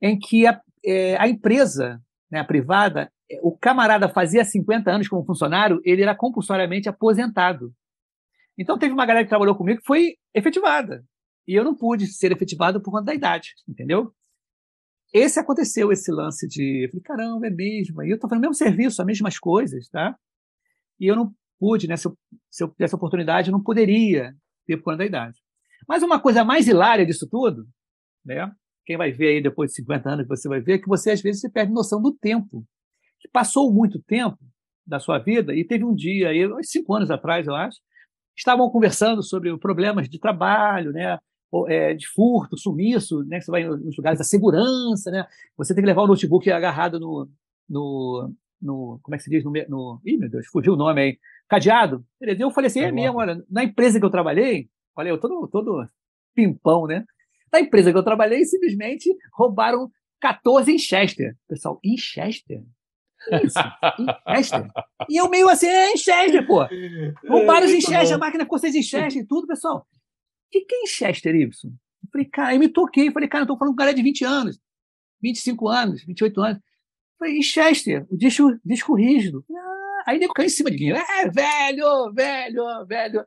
em 0.00 0.18
que 0.18 0.46
a, 0.46 0.58
é, 0.84 1.16
a 1.16 1.28
empresa, 1.28 2.00
né, 2.30 2.40
a 2.40 2.44
privada, 2.44 3.10
o 3.42 3.56
camarada 3.56 4.08
fazia 4.08 4.44
50 4.44 4.90
anos 4.90 5.08
como 5.08 5.24
funcionário, 5.24 5.80
ele 5.84 6.02
era 6.02 6.14
compulsoriamente 6.14 6.88
aposentado. 6.88 7.72
Então 8.58 8.78
teve 8.78 8.92
uma 8.92 9.06
galera 9.06 9.24
que 9.24 9.30
trabalhou 9.30 9.56
comigo 9.56 9.80
que 9.80 9.86
foi 9.86 10.16
efetivada. 10.34 11.04
E 11.46 11.54
eu 11.54 11.64
não 11.64 11.74
pude 11.74 12.06
ser 12.06 12.32
efetivado 12.32 12.80
por 12.82 12.90
conta 12.90 13.06
da 13.06 13.14
idade, 13.14 13.54
entendeu? 13.68 14.12
Esse 15.12 15.40
aconteceu, 15.40 15.90
esse 15.90 16.12
lance 16.12 16.46
de. 16.46 16.84
Eu 16.84 16.90
falei, 16.90 17.02
caramba, 17.02 17.46
é 17.46 17.50
mesmo. 17.50 18.02
E 18.02 18.10
eu 18.10 18.14
estou 18.14 18.28
fazendo 18.28 18.44
o 18.44 18.48
mesmo 18.48 18.54
serviço, 18.54 19.00
as 19.00 19.06
mesmas 19.06 19.38
coisas, 19.38 19.88
tá? 19.88 20.16
E 21.00 21.10
eu 21.10 21.16
não 21.16 21.34
pude, 21.58 21.88
né? 21.88 21.96
Se 21.96 22.06
eu, 22.06 22.16
se 22.50 22.62
eu 22.62 22.68
tivesse 22.68 22.94
oportunidade, 22.94 23.48
eu 23.48 23.52
não 23.52 23.62
poderia 23.62 24.32
ter 24.66 24.76
por 24.76 24.84
conta 24.84 24.98
da 24.98 25.06
idade. 25.06 25.38
Mas 25.88 26.02
uma 26.02 26.20
coisa 26.20 26.44
mais 26.44 26.68
hilária 26.68 27.04
disso 27.04 27.28
tudo, 27.28 27.66
né? 28.24 28.48
Quem 28.90 28.96
vai 28.96 29.12
ver 29.12 29.28
aí 29.28 29.40
depois 29.40 29.70
de 29.70 29.76
50 29.76 30.10
anos, 30.10 30.26
você 30.26 30.48
vai 30.48 30.60
ver 30.60 30.80
que 30.80 30.88
você 30.88 31.12
às 31.12 31.22
vezes 31.22 31.40
você 31.40 31.48
perde 31.48 31.72
noção 31.72 32.02
do 32.02 32.12
tempo. 32.12 32.66
Que 33.20 33.28
passou 33.28 33.72
muito 33.72 34.02
tempo 34.02 34.36
da 34.84 34.98
sua 34.98 35.16
vida 35.20 35.54
e 35.54 35.64
teve 35.64 35.84
um 35.84 35.94
dia 35.94 36.30
aí, 36.30 36.44
uns 36.52 36.70
cinco 36.70 36.92
anos 36.92 37.08
atrás, 37.08 37.46
eu 37.46 37.54
acho, 37.54 37.78
estavam 38.36 38.68
conversando 38.68 39.22
sobre 39.22 39.56
problemas 39.58 40.08
de 40.08 40.18
trabalho, 40.18 40.90
né? 40.90 41.20
É, 41.68 41.94
de 41.94 42.04
furto, 42.08 42.58
sumiço, 42.58 43.22
né? 43.26 43.40
Você 43.40 43.48
vai 43.52 43.62
nos 43.62 43.96
lugares 43.96 44.18
da 44.18 44.24
segurança, 44.24 45.08
né? 45.12 45.24
Você 45.56 45.72
tem 45.72 45.84
que 45.84 45.88
levar 45.88 46.02
o 46.02 46.08
notebook 46.08 46.50
agarrado 46.50 46.98
no, 46.98 47.30
no, 47.68 48.34
no 48.60 48.98
como 49.04 49.14
é 49.14 49.18
que 49.18 49.22
se 49.22 49.30
diz? 49.30 49.44
No, 49.44 49.52
no, 49.68 50.00
ih, 50.04 50.16
meu 50.16 50.28
Deus, 50.28 50.48
fugiu 50.48 50.72
o 50.72 50.76
nome 50.76 51.00
aí. 51.00 51.18
Cadeado. 51.48 52.04
Eu 52.20 52.50
falei 52.50 52.66
assim, 52.66 52.80
é, 52.80 52.88
é 52.88 52.92
mesmo, 52.92 53.18
olha, 53.18 53.40
na 53.48 53.62
empresa 53.62 54.00
que 54.00 54.04
eu 54.04 54.10
trabalhei, 54.10 54.68
olha, 54.96 55.10
eu 55.10 55.20
todo, 55.20 55.46
todo 55.46 55.88
pimpão, 56.34 56.88
né? 56.88 57.04
Na 57.52 57.60
empresa 57.60 57.92
que 57.92 57.98
eu 57.98 58.02
trabalhei, 58.04 58.44
simplesmente 58.44 59.08
roubaram 59.32 59.90
14 60.20 60.72
em 60.72 60.78
Chester. 60.78 61.36
Pessoal, 61.48 61.80
em 61.84 61.96
Chester? 61.96 62.62
Isso, 63.44 63.58
em 63.98 64.36
Chester. 64.36 64.70
E 65.08 65.16
eu 65.16 65.28
meio 65.28 65.48
assim, 65.48 65.66
é 65.66 65.92
em 65.92 65.96
Chester, 65.96 66.46
pô. 66.46 66.66
Roubaram 67.28 67.66
é, 67.66 67.70
em 67.70 67.80
Chester, 67.80 68.14
a 68.14 68.18
máquina 68.18 68.44
ficou 68.44 68.58
sem 68.58 68.70
em 68.70 68.82
Chester 68.82 69.22
e 69.22 69.26
tudo, 69.26 69.46
pessoal. 69.46 69.78
O 69.78 70.50
que, 70.50 70.62
que 70.62 70.74
é 70.74 70.82
em 70.82 70.86
Chester, 70.86 71.34
Y? 71.34 71.42
Eu 71.42 72.08
falei, 72.10 72.26
cara, 72.26 72.54
eu 72.54 72.58
me 72.58 72.68
toquei. 72.68 73.10
Falei, 73.12 73.28
cara, 73.28 73.44
eu 73.44 73.48
tô 73.48 73.56
falando 73.56 73.74
com 73.74 73.82
um 73.82 73.84
cara 73.84 73.94
de 73.94 74.02
20 74.02 74.24
anos, 74.24 74.58
25 75.22 75.68
anos, 75.68 76.04
28 76.04 76.40
anos. 76.40 76.56
Eu 76.56 77.18
falei, 77.18 77.36
em 77.36 77.42
Chester, 77.42 78.06
o 78.10 78.16
disco, 78.16 78.58
disco 78.64 78.94
rígido. 78.94 79.44
Ah, 79.50 80.02
aí 80.06 80.18
nego 80.18 80.32
caiu 80.32 80.46
em 80.46 80.50
cima 80.50 80.70
de 80.70 80.78
mim. 80.78 80.92
É, 80.92 81.28
velho, 81.28 82.12
velho, 82.12 82.86
velho. 82.86 83.24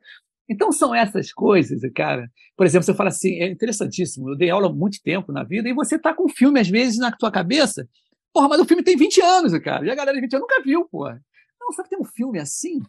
Então 0.48 0.70
são 0.70 0.94
essas 0.94 1.32
coisas, 1.32 1.80
cara. 1.94 2.30
Por 2.56 2.66
exemplo, 2.66 2.84
você 2.84 2.94
fala 2.94 3.08
assim, 3.08 3.40
é 3.40 3.48
interessantíssimo. 3.48 4.30
Eu 4.30 4.36
dei 4.36 4.50
aula 4.50 4.68
há 4.68 4.72
muito 4.72 5.00
tempo 5.02 5.32
na 5.32 5.42
vida 5.42 5.68
e 5.68 5.72
você 5.74 5.98
tá 5.98 6.12
com 6.12 6.26
um 6.26 6.28
filme 6.28 6.60
às 6.60 6.68
vezes 6.68 6.98
na 6.98 7.10
tua 7.10 7.30
cabeça 7.30 7.88
Porra, 8.34 8.48
mas 8.48 8.60
o 8.60 8.64
filme 8.64 8.82
tem 8.82 8.96
20 8.96 9.22
anos, 9.22 9.56
cara. 9.60 9.86
E 9.86 9.90
a 9.90 9.94
galera 9.94 10.16
de 10.16 10.20
20 10.20 10.34
anos 10.34 10.48
nunca 10.48 10.60
viu, 10.60 10.88
porra. 10.88 11.22
Não, 11.60 11.70
sabe 11.70 11.88
que 11.88 11.94
tem 11.94 12.04
um 12.04 12.10
filme 12.10 12.40
assim, 12.40 12.80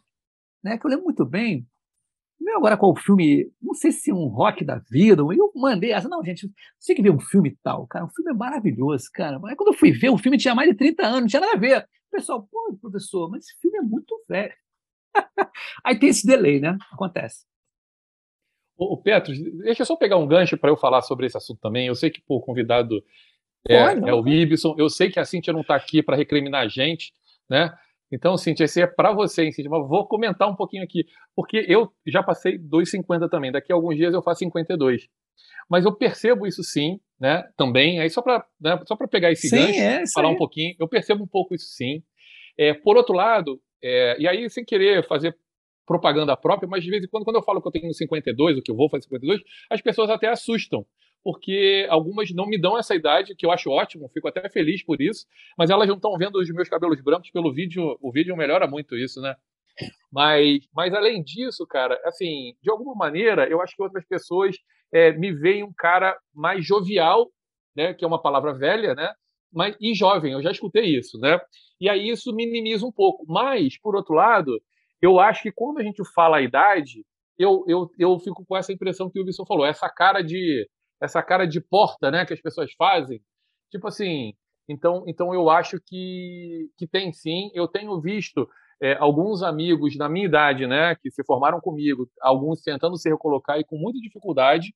né? 0.63 0.75
Que 0.75 0.87
eu 0.87 0.89
lembro 0.89 1.05
muito 1.05 1.23
bem. 1.23 1.67
Meu, 2.41 2.57
agora 2.57 2.75
qual 2.75 2.91
o 2.91 2.95
filme? 2.95 3.51
Não 3.61 3.75
sei 3.75 3.91
se 3.91 4.09
é 4.09 4.13
um 4.13 4.25
rock 4.25 4.65
da 4.65 4.79
vida. 4.89 5.21
Eu 5.21 5.51
mandei 5.55 5.91
essa. 5.91 6.09
Não, 6.09 6.23
gente, 6.23 6.51
você 6.79 6.95
que 6.95 7.01
ver 7.03 7.11
um 7.11 7.19
filme 7.19 7.55
tal, 7.61 7.85
cara. 7.85 8.05
O 8.05 8.09
filme 8.09 8.31
é 8.31 8.33
maravilhoso, 8.33 9.05
cara. 9.13 9.37
Mas 9.37 9.55
quando 9.55 9.67
eu 9.67 9.77
fui 9.77 9.91
ver, 9.91 10.09
o 10.09 10.17
filme 10.17 10.35
tinha 10.35 10.55
mais 10.55 10.67
de 10.67 10.75
30 10.75 11.05
anos, 11.05 11.21
não 11.21 11.27
tinha 11.27 11.41
nada 11.41 11.53
a 11.53 11.59
ver. 11.59 11.87
O 12.07 12.11
pessoal, 12.11 12.47
pô, 12.51 12.75
professor, 12.81 13.29
mas 13.29 13.45
esse 13.45 13.55
filme 13.61 13.77
é 13.77 13.81
muito 13.81 14.19
velho. 14.27 14.53
Aí 15.83 15.97
tem 15.97 16.09
esse 16.09 16.25
delay, 16.25 16.59
né? 16.59 16.77
Acontece. 16.91 17.45
Ô, 18.77 18.97
Petro, 18.97 19.33
deixa 19.63 19.83
eu 19.83 19.85
só 19.85 19.95
pegar 19.95 20.17
um 20.17 20.27
gancho 20.27 20.57
para 20.57 20.69
eu 20.69 20.75
falar 20.75 21.01
sobre 21.01 21.25
esse 21.25 21.37
assunto 21.37 21.59
também. 21.61 21.87
Eu 21.87 21.95
sei 21.95 22.09
que 22.09 22.21
pô, 22.21 22.37
o 22.37 22.41
convidado 22.41 23.01
é, 23.67 23.75
é 23.75 24.13
o 24.13 24.27
Ibson. 24.27 24.75
Eu 24.77 24.89
sei 24.89 25.09
que 25.09 25.19
a 25.19 25.25
Cintia 25.25 25.53
não 25.53 25.61
está 25.61 25.75
aqui 25.75 26.03
para 26.03 26.17
recriminar 26.17 26.63
a 26.63 26.67
gente, 26.67 27.13
né? 27.49 27.73
Então, 28.11 28.37
Cintia, 28.37 28.65
esse 28.65 28.81
é 28.81 28.87
para 28.87 29.13
você, 29.13 29.51
Cintia, 29.51 29.69
mas 29.69 29.87
vou 29.87 30.05
comentar 30.07 30.49
um 30.49 30.55
pouquinho 30.55 30.83
aqui, 30.83 31.05
porque 31.35 31.65
eu 31.67 31.91
já 32.05 32.21
passei 32.21 32.57
2,50 32.57 33.29
também. 33.29 33.51
Daqui 33.51 33.71
a 33.71 33.75
alguns 33.75 33.95
dias 33.95 34.13
eu 34.13 34.21
faço 34.21 34.39
52. 34.39 35.07
Mas 35.69 35.85
eu 35.85 35.95
percebo 35.95 36.45
isso 36.45 36.63
sim, 36.63 36.99
né? 37.19 37.43
Também. 37.57 37.99
Aí 37.99 38.09
só 38.09 38.21
para 38.21 38.45
né, 38.59 38.79
só 38.85 38.95
pegar 39.07 39.31
esse 39.31 39.49
sim, 39.49 39.55
gancho, 39.55 39.79
é, 39.79 40.03
falar 40.13 40.29
aí. 40.29 40.35
um 40.35 40.37
pouquinho, 40.37 40.75
eu 40.79 40.87
percebo 40.87 41.23
um 41.23 41.27
pouco 41.27 41.55
isso 41.55 41.67
sim. 41.69 42.03
É, 42.57 42.73
por 42.73 42.95
outro 42.95 43.15
lado, 43.15 43.59
é, 43.85 44.15
e 44.19 44.27
aí 44.27 44.49
sem 44.49 44.65
querer 44.65 45.05
fazer 45.07 45.37
propaganda 45.85 46.35
própria, 46.35 46.67
mas 46.67 46.83
de 46.83 46.89
vez 46.89 47.03
em 47.03 47.07
quando, 47.07 47.23
quando 47.23 47.35
eu 47.35 47.43
falo 47.43 47.61
que 47.61 47.67
eu 47.67 47.71
tenho 47.71 47.93
52, 47.93 48.57
ou 48.57 48.63
que 48.63 48.71
eu 48.71 48.75
vou 48.75 48.89
fazer 48.89 49.03
52, 49.03 49.41
as 49.69 49.81
pessoas 49.81 50.09
até 50.09 50.27
assustam, 50.27 50.83
porque 51.23 51.85
algumas 51.89 52.31
não 52.31 52.47
me 52.47 52.59
dão 52.59 52.77
essa 52.77 52.95
idade, 52.95 53.35
que 53.35 53.45
eu 53.45 53.51
acho 53.51 53.69
ótimo, 53.69 54.09
fico 54.09 54.27
até 54.27 54.49
feliz 54.49 54.83
por 54.83 54.99
isso, 54.99 55.27
mas 55.55 55.69
elas 55.69 55.87
não 55.87 55.95
estão 55.95 56.17
vendo 56.17 56.39
os 56.39 56.49
meus 56.49 56.67
cabelos 56.67 56.99
brancos 57.01 57.29
pelo 57.29 57.53
vídeo, 57.53 57.95
o 58.01 58.11
vídeo 58.11 58.35
melhora 58.35 58.67
muito 58.67 58.95
isso, 58.97 59.21
né? 59.21 59.35
Mas, 60.11 60.67
mas 60.73 60.93
além 60.93 61.21
disso, 61.21 61.67
cara, 61.67 61.99
assim, 62.05 62.55
de 62.63 62.71
alguma 62.71 62.95
maneira, 62.95 63.47
eu 63.47 63.61
acho 63.61 63.75
que 63.75 63.83
outras 63.83 64.05
pessoas 64.05 64.55
é, 64.91 65.11
me 65.11 65.31
veem 65.31 65.63
um 65.63 65.73
cara 65.73 66.17
mais 66.33 66.65
jovial, 66.65 67.29
né? 67.75 67.93
Que 67.93 68.03
é 68.03 68.07
uma 68.07 68.21
palavra 68.21 68.53
velha, 68.53 68.95
né? 68.95 69.13
Mas, 69.55 69.75
e 69.79 69.95
jovem, 69.95 70.33
eu 70.33 70.43
já 70.43 70.51
escutei 70.51 70.97
isso, 70.97 71.17
né? 71.17 71.39
E 71.79 71.89
aí 71.89 72.09
isso 72.09 72.33
minimiza 72.35 72.85
um 72.85 72.91
pouco. 72.91 73.25
Mas, 73.27 73.79
por 73.79 73.95
outro 73.95 74.13
lado, 74.13 74.61
eu 75.01 75.19
acho 75.19 75.41
que 75.43 75.51
quando 75.51 75.79
a 75.79 75.83
gente 75.83 76.03
fala 76.13 76.37
a 76.37 76.41
idade, 76.41 77.05
eu, 77.39 77.63
eu, 77.67 77.89
eu 77.97 78.19
fico 78.19 78.45
com 78.45 78.57
essa 78.57 78.73
impressão 78.73 79.09
que 79.09 79.19
o 79.19 79.23
Wilson 79.23 79.45
falou, 79.45 79.65
essa 79.65 79.89
cara 79.89 80.21
de 80.21 80.67
essa 81.01 81.21
cara 81.21 81.45
de 81.45 81.59
porta, 81.59 82.09
né, 82.09 82.25
que 82.25 82.33
as 82.33 82.41
pessoas 82.41 82.71
fazem. 82.73 83.21
Tipo 83.69 83.87
assim, 83.87 84.33
então, 84.67 85.03
então 85.07 85.33
eu 85.33 85.49
acho 85.49 85.79
que, 85.85 86.69
que 86.77 86.87
tem 86.87 87.11
sim. 87.13 87.51
Eu 87.53 87.67
tenho 87.67 87.99
visto 88.01 88.47
é, 88.81 88.93
alguns 88.95 89.43
amigos 89.43 89.97
da 89.97 90.09
minha 90.09 90.25
idade, 90.25 90.67
né, 90.67 90.95
que 90.95 91.11
se 91.11 91.23
formaram 91.23 91.59
comigo, 91.61 92.09
alguns 92.21 92.61
tentando 92.61 92.97
se 92.97 93.09
recolocar 93.09 93.59
e 93.59 93.65
com 93.65 93.77
muita 93.77 93.99
dificuldade, 93.99 94.73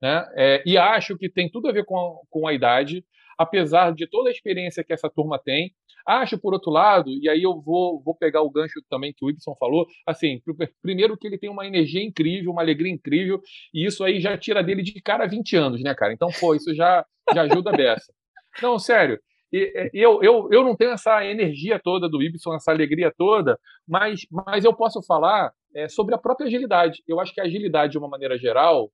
né, 0.00 0.28
é, 0.34 0.62
e 0.66 0.76
acho 0.76 1.16
que 1.16 1.28
tem 1.30 1.50
tudo 1.50 1.68
a 1.68 1.72
ver 1.72 1.84
com, 1.84 2.20
com 2.28 2.46
a 2.46 2.52
idade, 2.52 3.04
apesar 3.38 3.94
de 3.94 4.06
toda 4.06 4.28
a 4.28 4.32
experiência 4.32 4.84
que 4.84 4.92
essa 4.92 5.10
turma 5.10 5.38
tem. 5.38 5.72
Acho, 6.06 6.38
por 6.38 6.52
outro 6.52 6.70
lado, 6.70 7.10
e 7.10 7.28
aí 7.28 7.42
eu 7.42 7.60
vou, 7.60 8.02
vou 8.02 8.14
pegar 8.14 8.42
o 8.42 8.50
gancho 8.50 8.82
também 8.90 9.12
que 9.12 9.24
o 9.24 9.30
Ibson 9.30 9.54
falou, 9.54 9.86
assim, 10.06 10.42
primeiro 10.82 11.16
que 11.16 11.26
ele 11.26 11.38
tem 11.38 11.48
uma 11.48 11.66
energia 11.66 12.02
incrível, 12.02 12.50
uma 12.50 12.62
alegria 12.62 12.92
incrível, 12.92 13.40
e 13.72 13.86
isso 13.86 14.02
aí 14.02 14.20
já 14.20 14.36
tira 14.36 14.62
dele 14.64 14.82
de 14.82 15.00
cara 15.00 15.26
20 15.26 15.56
anos, 15.56 15.82
né, 15.82 15.94
cara? 15.94 16.12
Então, 16.12 16.28
pô, 16.40 16.54
isso 16.54 16.74
já, 16.74 17.06
já 17.32 17.42
ajuda 17.42 17.70
a 17.70 17.76
beça. 17.76 18.12
Não, 18.60 18.78
sério, 18.78 19.20
e, 19.52 19.90
eu, 19.92 20.22
eu, 20.22 20.48
eu 20.50 20.64
não 20.64 20.74
tenho 20.74 20.92
essa 20.92 21.24
energia 21.24 21.78
toda 21.78 22.08
do 22.08 22.22
Ibson, 22.22 22.54
essa 22.54 22.70
alegria 22.70 23.12
toda, 23.16 23.58
mas, 23.86 24.26
mas 24.30 24.64
eu 24.64 24.74
posso 24.74 25.02
falar 25.02 25.52
é, 25.74 25.88
sobre 25.88 26.14
a 26.14 26.18
própria 26.18 26.46
agilidade. 26.46 27.02
Eu 27.06 27.20
acho 27.20 27.34
que 27.34 27.40
a 27.40 27.44
agilidade, 27.44 27.92
de 27.92 27.98
uma 27.98 28.08
maneira 28.08 28.38
geral, 28.38 28.90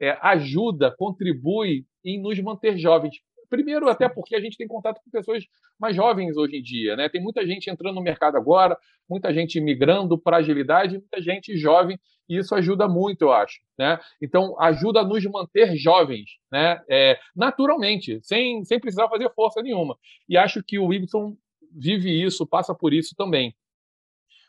é, 0.00 0.16
ajuda, 0.22 0.94
contribui 0.96 1.84
em 2.04 2.20
nos 2.20 2.38
manter 2.40 2.78
jovens. 2.78 3.16
Primeiro, 3.48 3.88
até 3.88 4.08
porque 4.08 4.34
a 4.34 4.40
gente 4.40 4.56
tem 4.56 4.66
contato 4.66 5.00
com 5.02 5.10
pessoas 5.10 5.44
mais 5.78 5.94
jovens 5.94 6.36
hoje 6.36 6.56
em 6.56 6.62
dia, 6.62 6.96
né? 6.96 7.08
Tem 7.08 7.22
muita 7.22 7.46
gente 7.46 7.70
entrando 7.70 7.94
no 7.94 8.02
mercado 8.02 8.36
agora, 8.36 8.76
muita 9.08 9.32
gente 9.32 9.60
migrando 9.60 10.18
para 10.18 10.38
agilidade, 10.38 10.98
muita 10.98 11.20
gente 11.20 11.56
jovem, 11.56 11.98
e 12.28 12.38
isso 12.38 12.54
ajuda 12.54 12.88
muito, 12.88 13.22
eu 13.22 13.32
acho, 13.32 13.60
né? 13.78 13.98
Então, 14.20 14.60
ajuda 14.60 15.00
a 15.00 15.04
nos 15.04 15.24
manter 15.26 15.76
jovens, 15.76 16.30
né? 16.50 16.82
É, 16.90 17.18
naturalmente, 17.34 18.18
sem, 18.22 18.64
sem 18.64 18.80
precisar 18.80 19.08
fazer 19.08 19.30
força 19.34 19.62
nenhuma. 19.62 19.96
E 20.28 20.36
acho 20.36 20.62
que 20.62 20.78
o 20.78 20.92
Ibson 20.92 21.36
vive 21.72 22.10
isso, 22.22 22.46
passa 22.46 22.74
por 22.74 22.92
isso 22.92 23.14
também. 23.16 23.54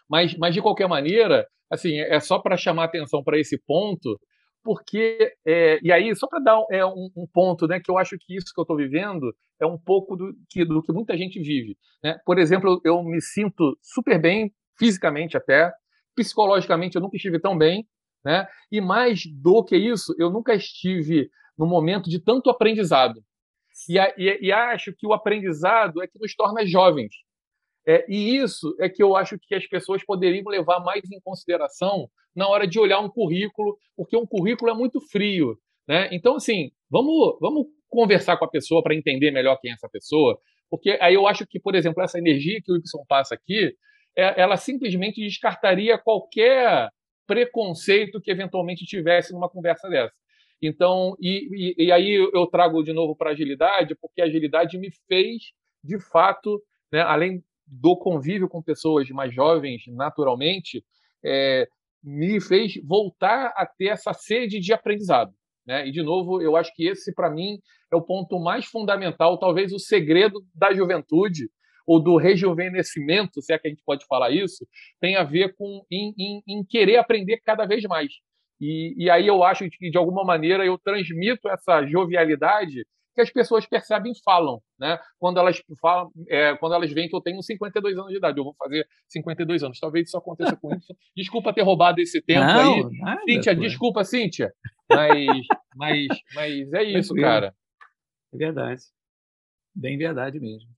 Mas, 0.09 0.35
mas 0.37 0.53
de 0.53 0.61
qualquer 0.61 0.87
maneira, 0.87 1.47
assim, 1.69 1.99
é 1.99 2.19
só 2.19 2.39
para 2.39 2.57
chamar 2.57 2.85
atenção 2.85 3.23
para 3.23 3.37
esse 3.39 3.57
ponto, 3.57 4.19
porque 4.63 5.33
é, 5.45 5.79
e 5.81 5.91
aí 5.91 6.15
só 6.15 6.27
para 6.27 6.39
dar 6.39 6.61
é, 6.71 6.85
um, 6.85 7.09
um, 7.15 7.27
ponto, 7.31 7.67
né, 7.67 7.79
que 7.79 7.89
eu 7.89 7.97
acho 7.97 8.17
que 8.19 8.35
isso 8.35 8.53
que 8.53 8.59
eu 8.59 8.63
estou 8.63 8.75
vivendo 8.77 9.33
é 9.59 9.65
um 9.65 9.77
pouco 9.77 10.15
do 10.15 10.33
que, 10.49 10.65
do 10.65 10.81
que 10.81 10.91
muita 10.91 11.17
gente 11.17 11.39
vive, 11.39 11.77
né? 12.03 12.19
Por 12.25 12.37
exemplo, 12.37 12.79
eu 12.83 13.01
me 13.03 13.21
sinto 13.21 13.77
super 13.81 14.19
bem 14.19 14.53
fisicamente 14.77 15.35
até, 15.35 15.71
psicologicamente 16.15 16.95
eu 16.95 17.01
nunca 17.01 17.15
estive 17.15 17.39
tão 17.39 17.57
bem, 17.57 17.87
né? 18.23 18.47
E 18.71 18.81
mais 18.81 19.21
do 19.25 19.63
que 19.63 19.75
isso, 19.75 20.13
eu 20.17 20.29
nunca 20.29 20.53
estive 20.53 21.29
no 21.57 21.65
momento 21.65 22.09
de 22.09 22.19
tanto 22.19 22.49
aprendizado. 22.49 23.23
E, 23.89 23.97
e, 24.17 24.47
e 24.47 24.51
acho 24.51 24.93
que 24.93 25.07
o 25.07 25.13
aprendizado 25.13 26.01
é 26.01 26.07
que 26.07 26.19
nos 26.19 26.35
torna 26.35 26.65
jovens. 26.65 27.13
É, 27.87 28.05
e 28.09 28.35
isso 28.35 28.75
é 28.81 28.89
que 28.89 29.01
eu 29.01 29.15
acho 29.15 29.39
que 29.39 29.55
as 29.55 29.65
pessoas 29.65 30.03
poderiam 30.03 30.43
levar 30.47 30.81
mais 30.81 31.09
em 31.09 31.21
consideração 31.21 32.09
na 32.35 32.47
hora 32.47 32.67
de 32.67 32.77
olhar 32.77 32.99
um 32.99 33.09
currículo, 33.09 33.77
porque 33.95 34.17
um 34.17 34.25
currículo 34.25 34.69
é 34.69 34.73
muito 34.73 34.99
frio. 34.99 35.57
Né? 35.87 36.09
Então, 36.11 36.35
assim, 36.35 36.69
vamos, 36.89 37.37
vamos 37.39 37.65
conversar 37.87 38.35
com 38.37 38.43
a 38.43 38.49
pessoa 38.49 38.83
para 38.83 38.93
entender 38.93 39.31
melhor 39.31 39.57
quem 39.61 39.71
é 39.71 39.73
essa 39.73 39.87
pessoa, 39.89 40.37
porque 40.69 40.97
aí 40.99 41.13
eu 41.13 41.25
acho 41.25 41.47
que, 41.47 41.61
por 41.61 41.75
exemplo, 41.75 42.03
essa 42.03 42.19
energia 42.19 42.59
que 42.61 42.71
o 42.71 42.75
Ibson 42.75 43.05
passa 43.07 43.35
aqui, 43.35 43.73
é, 44.17 44.41
ela 44.41 44.57
simplesmente 44.57 45.21
descartaria 45.21 45.97
qualquer 45.97 46.89
preconceito 47.25 48.19
que 48.19 48.31
eventualmente 48.31 48.85
tivesse 48.85 49.31
numa 49.31 49.49
conversa 49.49 49.87
dessa. 49.87 50.13
Então, 50.61 51.15
e, 51.21 51.75
e, 51.77 51.85
e 51.85 51.91
aí 51.91 52.15
eu 52.15 52.47
trago 52.47 52.83
de 52.83 52.91
novo 52.91 53.15
para 53.15 53.31
agilidade, 53.31 53.95
porque 54.01 54.21
a 54.21 54.25
agilidade 54.25 54.77
me 54.77 54.89
fez, 55.07 55.51
de 55.81 55.99
fato, 55.99 56.61
né, 56.91 57.01
além 57.01 57.43
do 57.67 57.97
convívio 57.97 58.47
com 58.47 58.61
pessoas 58.61 59.09
mais 59.09 59.33
jovens, 59.33 59.83
naturalmente, 59.87 60.83
é, 61.23 61.67
me 62.03 62.39
fez 62.39 62.73
voltar 62.83 63.53
a 63.55 63.65
ter 63.65 63.87
essa 63.87 64.13
sede 64.13 64.59
de 64.59 64.73
aprendizado. 64.73 65.33
Né? 65.65 65.87
E, 65.87 65.91
de 65.91 66.01
novo, 66.01 66.41
eu 66.41 66.55
acho 66.55 66.73
que 66.73 66.87
esse, 66.87 67.13
para 67.13 67.29
mim, 67.29 67.59
é 67.91 67.95
o 67.95 68.01
ponto 68.01 68.39
mais 68.39 68.65
fundamental, 68.65 69.37
talvez 69.37 69.73
o 69.73 69.79
segredo 69.79 70.45
da 70.55 70.73
juventude, 70.73 71.49
ou 71.85 72.01
do 72.01 72.17
rejuvenescimento, 72.17 73.41
se 73.41 73.53
é 73.53 73.57
que 73.57 73.67
a 73.67 73.69
gente 73.69 73.83
pode 73.85 74.05
falar 74.05 74.29
isso, 74.29 74.67
tem 74.99 75.15
a 75.15 75.23
ver 75.23 75.55
com 75.55 75.85
em, 75.89 76.13
em, 76.17 76.43
em 76.45 76.63
querer 76.65 76.97
aprender 76.97 77.37
cada 77.37 77.65
vez 77.65 77.83
mais. 77.83 78.11
E, 78.59 78.93
e, 78.97 79.09
aí 79.09 79.25
eu 79.27 79.41
acho 79.43 79.69
que, 79.69 79.89
de 79.89 79.97
alguma 79.97 80.25
maneira, 80.25 80.65
eu 80.65 80.77
transmito 80.77 81.47
essa 81.47 81.85
jovialidade 81.85 82.85
que 83.17 83.21
as 83.21 83.31
pessoas 83.31 83.65
percebem 83.65 84.11
e 84.11 84.21
falam, 84.23 84.61
né? 84.79 84.99
Quando 85.17 85.39
elas 85.39 85.59
falam, 85.81 86.11
é, 86.29 86.55
quando 86.57 86.75
elas 86.75 86.91
veem 86.91 87.09
que 87.09 87.15
eu 87.15 87.21
tenho 87.21 87.41
52 87.41 87.97
anos 87.97 88.11
de 88.11 88.17
idade, 88.17 88.37
eu 88.37 88.43
vou 88.43 88.53
fazer 88.53 88.87
52 89.07 89.63
anos. 89.63 89.79
Talvez 89.79 90.07
isso 90.07 90.15
aconteça 90.15 90.55
com 90.55 90.71
isso. 90.75 90.95
Desculpa 91.17 91.51
ter 91.51 91.63
roubado 91.63 91.99
esse 91.99 92.21
tempo 92.21 92.41
Não, 92.41 92.75
aí. 92.75 92.99
Nada, 92.99 93.21
Cíntia, 93.27 93.55
pô. 93.55 93.61
desculpa, 93.61 94.03
Cíntia. 94.03 94.53
Mas, 94.87 95.47
mas, 95.75 96.07
mas 96.35 96.73
é 96.73 96.83
isso, 96.83 97.15
cara. 97.15 97.55
É 98.31 98.37
verdade. 98.37 98.83
Bem 99.73 99.97
verdade 99.97 100.39
mesmo. 100.39 100.69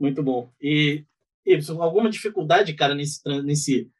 Muito 0.00 0.22
bom. 0.22 0.50
E, 0.58 1.04
Ibson, 1.44 1.82
alguma 1.82 2.08
dificuldade, 2.08 2.72
cara, 2.72 2.94
nesse, 2.94 3.20
nesse 3.42 3.90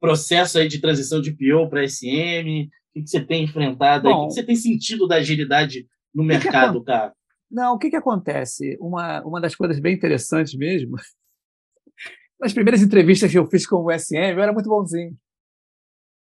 processo 0.00 0.58
aí 0.58 0.68
de 0.68 0.80
transição 0.80 1.20
de 1.20 1.32
PO 1.32 1.68
para 1.68 1.86
SM? 1.88 2.68
O 2.68 2.92
que, 2.94 3.02
que, 3.02 3.10
você 3.10 3.20
tem 3.20 3.42
enfrentado? 3.42 4.04
Bom, 4.08 4.10
o 4.10 4.20
que, 4.22 4.28
que, 4.28 4.34
você 4.34 4.42
tem 4.44 4.54
sentido 4.54 5.08
da 5.08 5.16
agilidade 5.16 5.88
no 6.14 6.24
mercado, 6.24 6.80
que, 6.80 6.86
cara? 6.86 7.12
Não, 7.50 7.74
o 7.74 7.78
que, 7.78 7.90
que 7.90 7.96
acontece? 7.96 8.76
Uma, 8.80 9.22
uma 9.22 9.40
das 9.40 9.54
coisas 9.54 9.78
bem 9.78 9.94
interessantes 9.94 10.54
mesmo, 10.54 10.96
nas 12.40 12.52
primeiras 12.52 12.82
entrevistas 12.82 13.30
que 13.30 13.38
eu 13.38 13.46
fiz 13.46 13.66
com 13.66 13.76
o 13.76 13.90
SM, 13.90 14.16
eu 14.16 14.42
era 14.42 14.52
muito 14.52 14.68
bonzinho. 14.68 15.16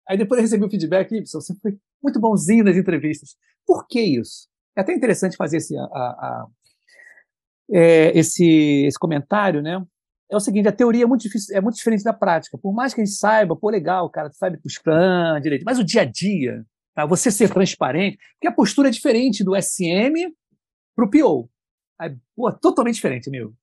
Aí 0.08 0.18
depois 0.18 0.38
eu 0.38 0.42
recebi 0.42 0.64
o 0.64 0.70
feedback, 0.70 1.14
Ibson, 1.14 1.40
você 1.40 1.54
foi 1.60 1.78
muito 2.02 2.18
bonzinho 2.18 2.64
nas 2.64 2.76
entrevistas. 2.76 3.36
Por 3.66 3.86
que 3.86 4.00
isso? 4.00 4.48
É 4.76 4.80
até 4.80 4.92
interessante 4.92 5.36
fazer 5.36 5.58
esse, 5.58 5.76
a, 5.76 5.82
a, 5.82 6.46
é, 7.70 8.18
esse, 8.18 8.86
esse 8.86 8.98
comentário, 8.98 9.62
né? 9.62 9.80
É 10.30 10.36
o 10.36 10.40
seguinte, 10.40 10.68
a 10.68 10.72
teoria 10.72 11.04
é 11.04 11.06
muito, 11.06 11.22
difícil, 11.22 11.56
é 11.56 11.60
muito 11.60 11.76
diferente 11.76 12.04
da 12.04 12.12
prática. 12.12 12.56
Por 12.56 12.72
mais 12.72 12.94
que 12.94 13.00
a 13.00 13.04
gente 13.04 13.16
saiba, 13.16 13.56
pô, 13.56 13.68
legal, 13.68 14.08
cara, 14.10 14.30
tu 14.30 14.36
sabe 14.36 14.58
o 14.64 14.68
Scrum 14.68 15.40
direito, 15.42 15.64
mas 15.64 15.78
o 15.78 15.84
dia 15.84 16.02
a 16.02 16.04
dia, 16.04 16.64
tá? 16.94 17.06
você 17.06 17.30
ser 17.30 17.52
transparente, 17.52 18.18
porque 18.34 18.48
a 18.48 18.52
postura 18.52 18.88
é 18.88 18.90
diferente 18.90 19.44
do 19.44 19.54
SM 19.60 20.32
para 20.94 21.04
o 21.04 21.10
PO. 21.10 21.50
Aí, 21.98 22.16
pô, 22.34 22.52
totalmente 22.52 22.94
diferente, 22.94 23.28
amigo. 23.28 23.54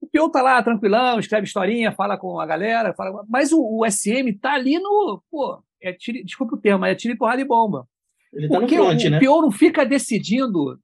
O 0.00 0.06
PO 0.06 0.30
tá 0.30 0.42
lá 0.42 0.62
tranquilão, 0.62 1.18
escreve 1.18 1.46
historinha, 1.46 1.92
fala 1.92 2.18
com 2.18 2.38
a 2.38 2.46
galera, 2.46 2.94
fala, 2.94 3.24
mas 3.28 3.52
o, 3.52 3.60
o 3.60 3.90
SM 3.90 4.32
tá 4.40 4.54
ali 4.54 4.78
no, 4.78 5.22
pô, 5.30 5.62
é 5.82 5.92
tire, 5.92 6.22
desculpa 6.24 6.54
o 6.54 6.60
termo, 6.60 6.80
mas 6.80 6.92
é 6.92 6.94
tiro 6.94 7.16
porrada 7.16 7.40
e 7.40 7.44
bomba. 7.44 7.88
Ele 8.32 8.48
tá 8.48 8.58
Porque 8.58 8.76
no 8.76 8.84
front, 8.84 9.04
o, 9.04 9.10
né? 9.10 9.18
o 9.18 9.20
PO 9.20 9.42
não 9.42 9.50
fica 9.50 9.84
decidindo 9.84 10.78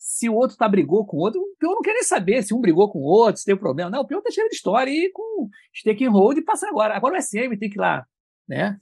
se 0.00 0.28
o 0.30 0.34
outro 0.34 0.56
tá 0.56 0.66
brigou 0.66 1.06
com 1.06 1.18
o 1.18 1.20
outro, 1.20 1.40
o 1.40 1.56
pior 1.58 1.74
não 1.74 1.82
quer 1.82 1.92
nem 1.92 2.02
saber 2.02 2.42
se 2.42 2.54
um 2.54 2.60
brigou 2.60 2.90
com 2.90 3.00
o 3.00 3.04
outro, 3.04 3.38
se 3.38 3.44
tem 3.44 3.54
um 3.54 3.58
problema. 3.58 3.90
Não, 3.90 4.00
o 4.00 4.06
pior 4.06 4.22
tá 4.22 4.30
cheio 4.30 4.48
de 4.48 4.54
história 4.54 4.90
e 4.90 5.10
com 5.12 5.48
stake 5.76 6.06
and 6.06 6.10
hold 6.10 6.38
e 6.38 6.42
passa 6.42 6.66
agora. 6.66 6.96
Agora 6.96 7.18
o 7.18 7.22
SM 7.22 7.54
tem 7.58 7.68
que 7.68 7.76
ir 7.76 7.80
lá, 7.80 8.06
né? 8.48 8.80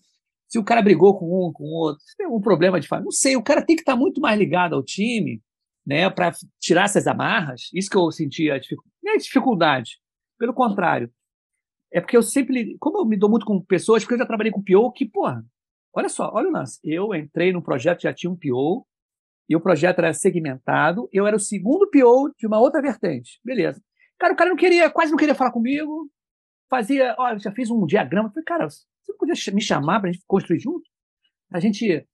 Se 0.49 0.59
o 0.59 0.65
cara 0.65 0.83
brigou 0.83 1.19
com 1.19 1.27
um, 1.27 1.53
com 1.53 1.65
o 1.65 1.75
outro, 1.75 2.03
se 2.05 2.17
tem 2.17 2.27
algum 2.27 2.41
problema 2.41 2.81
de 2.81 2.89
família, 2.89 3.05
não 3.05 3.13
sei, 3.13 3.37
o 3.37 3.43
cara 3.43 3.65
tem 3.65 3.77
que 3.77 3.83
estar 3.83 3.93
tá 3.93 3.99
muito 3.99 4.21
mais 4.21 4.39
ligado 4.39 4.75
ao 4.75 4.83
time, 4.83 5.43
né, 5.87 6.09
para 6.11 6.33
tirar 6.59 6.85
essas 6.85 7.07
amarras. 7.07 7.71
Isso 7.75 7.91
que 7.91 7.97
eu 7.97 8.11
senti 8.11 8.51
a 8.51 8.59
dificuldade. 8.59 8.95
Não 9.03 9.13
é 9.13 9.17
dificuldade, 9.17 9.99
pelo 10.39 10.55
contrário. 10.55 11.11
É 11.93 12.01
porque 12.01 12.17
eu 12.17 12.23
sempre, 12.23 12.77
como 12.79 12.99
eu 12.99 13.07
me 13.07 13.17
dou 13.17 13.31
muito 13.31 13.47
com 13.47 13.61
pessoas, 13.61 14.03
porque 14.03 14.15
eu 14.15 14.19
já 14.19 14.27
trabalhei 14.27 14.53
com 14.53 14.63
PO 14.63 14.93
que, 14.93 15.07
porra, 15.07 15.45
olha 15.95 16.09
só, 16.09 16.31
olha 16.35 16.49
o 16.49 16.53
lance. 16.53 16.79
Eu 16.85 17.15
entrei 17.15 17.53
num 17.53 17.63
projeto, 17.63 18.03
já 18.03 18.13
tinha 18.13 18.31
um 18.31 18.37
PO, 18.37 18.87
e 19.49 19.57
o 19.57 19.61
projeto 19.61 20.01
era 20.01 20.13
segmentado. 20.13 21.09
Eu 21.13 21.27
era 21.27 21.37
o 21.37 21.41
segundo 21.41 21.91
PO 21.91 22.35
de 22.39 22.47
uma 22.47 22.61
outra 22.61 22.83
vertente. 22.83 23.41
Beleza. 23.43 23.83
Cara, 24.19 24.35
o 24.35 24.37
cara 24.37 24.51
não 24.51 24.57
queria, 24.57 24.91
quase 24.91 25.11
não 25.11 25.19
queria 25.19 25.35
falar 25.35 25.53
comigo. 25.53 26.11
Fazia, 26.69 27.15
olha, 27.19 27.39
já 27.39 27.51
fiz 27.53 27.71
um 27.71 27.87
diagrama. 27.87 28.31
falei, 28.31 28.45
cara, 28.45 28.69
você 28.69 28.85
não 29.09 29.17
podia 29.17 29.55
me 29.55 29.63
chamar 29.63 30.01
para 30.01 30.11
a 30.11 30.13
gente 30.13 30.25
construir 30.27 30.61
junto? 30.61 30.89
A 31.51 31.61
gente 31.61 32.07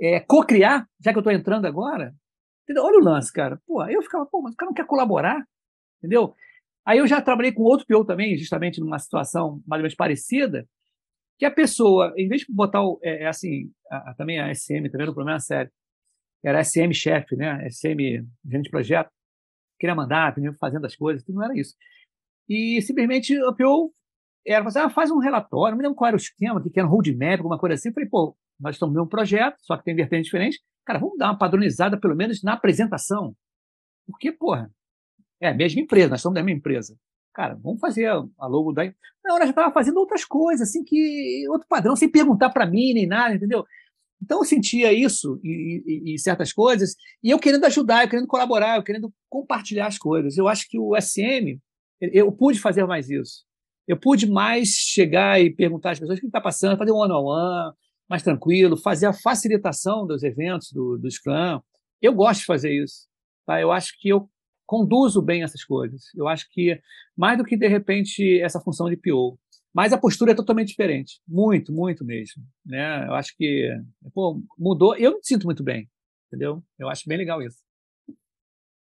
é, 0.00 0.20
co-criar, 0.20 0.86
já 1.00 1.12
que 1.12 1.18
eu 1.18 1.20
estou 1.20 1.32
entrando 1.32 1.66
agora? 1.66 2.14
Entendeu? 2.64 2.84
Olha 2.84 2.98
o 2.98 3.04
lance, 3.04 3.32
cara. 3.32 3.60
Pô, 3.66 3.84
eu 3.86 4.02
ficava, 4.02 4.26
pô, 4.26 4.42
mas 4.42 4.54
o 4.54 4.56
cara 4.56 4.70
não 4.70 4.74
quer 4.74 4.86
colaborar, 4.86 5.42
entendeu? 5.98 6.34
Aí 6.84 6.98
eu 6.98 7.06
já 7.06 7.20
trabalhei 7.20 7.52
com 7.52 7.62
outro 7.62 7.86
PO 7.86 8.04
também, 8.04 8.36
justamente 8.36 8.80
numa 8.80 8.98
situação 8.98 9.62
mais 9.66 9.80
ou 9.80 9.84
menos 9.84 9.94
parecida, 9.94 10.68
que 11.38 11.46
a 11.46 11.50
pessoa, 11.50 12.12
em 12.16 12.28
vez 12.28 12.42
de 12.42 12.52
botar 12.52 12.82
o, 12.82 13.00
é, 13.02 13.24
é 13.24 13.26
assim, 13.26 13.70
a, 13.90 14.10
a, 14.10 14.14
também 14.14 14.40
a 14.40 14.54
SM, 14.54 14.88
também 14.90 15.06
no 15.06 15.14
problema 15.14 15.40
sério, 15.40 15.70
era 16.44 16.62
SM 16.62 16.92
chefe, 16.92 17.36
né? 17.36 17.66
SM 17.70 18.26
gerente 18.44 18.64
de 18.64 18.70
projeto, 18.70 19.10
queria 19.78 19.94
mandar, 19.94 20.34
fazendo 20.60 20.86
as 20.86 20.94
coisas, 20.94 21.26
não 21.26 21.42
era 21.42 21.58
isso. 21.58 21.74
E 22.48 22.80
simplesmente 22.82 23.38
o 23.42 23.54
PO 23.54 23.92
era 24.46 24.66
assim, 24.66 24.78
ah, 24.78 24.90
faz 24.90 25.10
um 25.10 25.18
relatório, 25.18 25.72
não 25.72 25.78
me 25.78 25.82
lembro 25.82 25.96
qual 25.96 26.08
era 26.08 26.16
o 26.16 26.20
esquema, 26.20 26.62
que 26.62 26.78
era 26.78 26.86
um 26.86 26.90
roadmap, 26.90 27.38
alguma 27.38 27.58
coisa 27.58 27.74
assim. 27.74 27.88
Eu 27.88 27.94
falei, 27.94 28.08
pô, 28.08 28.36
nós 28.60 28.76
estamos 28.76 28.94
no 28.94 29.00
mesmo 29.00 29.08
projeto, 29.08 29.56
só 29.60 29.76
que 29.76 29.84
tem 29.84 29.94
vertentes 29.94 30.26
diferentes. 30.26 30.60
Cara, 30.84 30.98
vamos 30.98 31.16
dar 31.18 31.26
uma 31.26 31.38
padronizada, 31.38 31.98
pelo 31.98 32.14
menos 32.14 32.42
na 32.42 32.52
apresentação. 32.52 33.34
Porque, 34.06 34.30
porra, 34.30 34.70
é 35.40 35.48
a 35.48 35.54
mesma 35.54 35.80
empresa, 35.80 36.10
nós 36.10 36.20
somos 36.20 36.34
da 36.34 36.42
mesma 36.42 36.58
empresa. 36.58 36.96
Cara, 37.32 37.54
vamos 37.54 37.80
fazer 37.80 38.06
a 38.06 38.46
logo 38.46 38.72
da. 38.72 38.84
Não, 39.24 39.36
ela 39.36 39.44
já 39.44 39.50
estava 39.50 39.72
fazendo 39.72 39.98
outras 39.98 40.24
coisas, 40.24 40.68
assim, 40.68 40.84
que. 40.84 41.46
outro 41.48 41.66
padrão, 41.68 41.96
sem 41.96 42.08
perguntar 42.08 42.50
para 42.50 42.66
mim 42.66 42.94
nem 42.94 43.06
nada, 43.06 43.34
entendeu? 43.34 43.64
Então 44.22 44.38
eu 44.38 44.44
sentia 44.44 44.92
isso 44.92 45.40
em, 45.44 46.16
certas 46.16 46.52
coisas, 46.52 46.94
e 47.22 47.30
eu 47.30 47.38
querendo 47.38 47.64
ajudar, 47.66 48.04
eu 48.04 48.08
querendo 48.08 48.26
colaborar, 48.26 48.76
eu 48.76 48.82
querendo 48.82 49.12
compartilhar 49.28 49.86
as 49.86 49.98
coisas. 49.98 50.38
Eu 50.38 50.48
acho 50.48 50.66
que 50.68 50.78
o 50.78 50.96
SM, 50.98 51.58
eu 52.00 52.30
pude 52.32 52.60
fazer 52.60 52.86
mais 52.86 53.10
isso. 53.10 53.44
Eu 53.86 53.98
pude 53.98 54.26
mais 54.26 54.68
chegar 54.68 55.40
e 55.40 55.54
perguntar 55.54 55.92
às 55.92 56.00
pessoas 56.00 56.18
o 56.18 56.20
que 56.20 56.26
está 56.26 56.40
passando, 56.40 56.78
fazer 56.78 56.92
um 56.92 56.96
one-on-one, 56.96 57.74
mais 58.08 58.22
tranquilo, 58.22 58.76
fazer 58.76 59.06
a 59.06 59.12
facilitação 59.12 60.06
dos 60.06 60.22
eventos 60.22 60.72
do, 60.72 60.96
do 60.96 61.10
Scrum. 61.10 61.60
Eu 62.00 62.14
gosto 62.14 62.40
de 62.40 62.46
fazer 62.46 62.72
isso. 62.72 63.06
Tá? 63.46 63.60
Eu 63.60 63.70
acho 63.72 63.92
que 63.98 64.08
eu 64.08 64.28
conduzo 64.66 65.20
bem 65.20 65.42
essas 65.42 65.64
coisas. 65.64 66.04
Eu 66.14 66.26
acho 66.28 66.46
que, 66.50 66.80
mais 67.16 67.36
do 67.36 67.44
que, 67.44 67.56
de 67.56 67.68
repente, 67.68 68.40
essa 68.40 68.60
função 68.60 68.88
de 68.88 68.96
PO. 68.96 69.38
Mas 69.74 69.92
a 69.92 69.98
postura 69.98 70.32
é 70.32 70.34
totalmente 70.34 70.68
diferente. 70.68 71.20
Muito, 71.26 71.72
muito 71.72 72.04
mesmo. 72.04 72.42
Né? 72.64 73.06
Eu 73.06 73.14
acho 73.14 73.36
que 73.36 73.68
pô, 74.14 74.40
mudou. 74.58 74.96
Eu 74.96 75.14
me 75.14 75.20
sinto 75.22 75.44
muito 75.44 75.62
bem. 75.62 75.90
Entendeu? 76.28 76.62
Eu 76.78 76.88
acho 76.88 77.08
bem 77.08 77.18
legal 77.18 77.42
isso. 77.42 77.58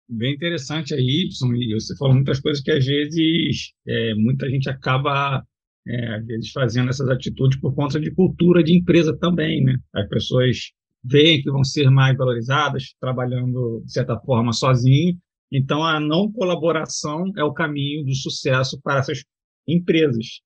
Bem 0.10 0.34
interessante 0.36 0.94
aí, 0.94 1.28
Y, 1.28 1.56
e 1.56 1.74
você 1.74 1.96
falou 1.98 2.14
muitas 2.16 2.40
coisas 2.40 2.62
que 2.62 2.72
às 2.72 2.86
vezes 2.86 3.72
é, 3.88 4.14
muita 4.16 4.50
gente 4.50 4.70
acaba 4.70 5.44
é, 5.88 6.16
às 6.16 6.26
vezes 6.26 6.52
fazendo 6.52 6.90
essas 6.90 7.10
atitudes 7.10 7.60
por 7.60 7.74
conta 7.74 8.00
de 8.00 8.12
cultura 8.12 8.64
de 8.64 8.78
empresa 8.78 9.18
também, 9.18 9.64
né? 9.64 9.78
As 9.94 10.08
pessoas 10.10 10.72
veem 11.04 11.42
que 11.42 11.52
vão 11.52 11.64
ser 11.64 11.90
mais 11.90 12.18
valorizadas 12.18 12.94
trabalhando 13.00 13.82
de 13.86 13.92
certa 13.92 14.20
forma 14.20 14.54
sozinho, 14.54 15.18
então 15.52 15.84
a 15.84 16.00
não 16.00 16.32
colaboração 16.32 17.32
é 17.38 17.44
o 17.44 17.54
caminho 17.54 18.06
do 18.06 18.16
sucesso 18.16 18.80
para 18.82 19.00
essas 19.00 19.24
empresas. 19.68 20.42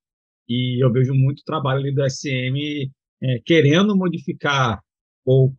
E 0.47 0.83
eu 0.83 0.91
vejo 0.91 1.13
muito 1.13 1.43
trabalho 1.45 1.79
ali 1.79 1.93
do 1.93 2.03
SM 2.09 2.89
é, 3.21 3.39
querendo 3.45 3.95
modificar 3.95 4.79
ou 5.25 5.53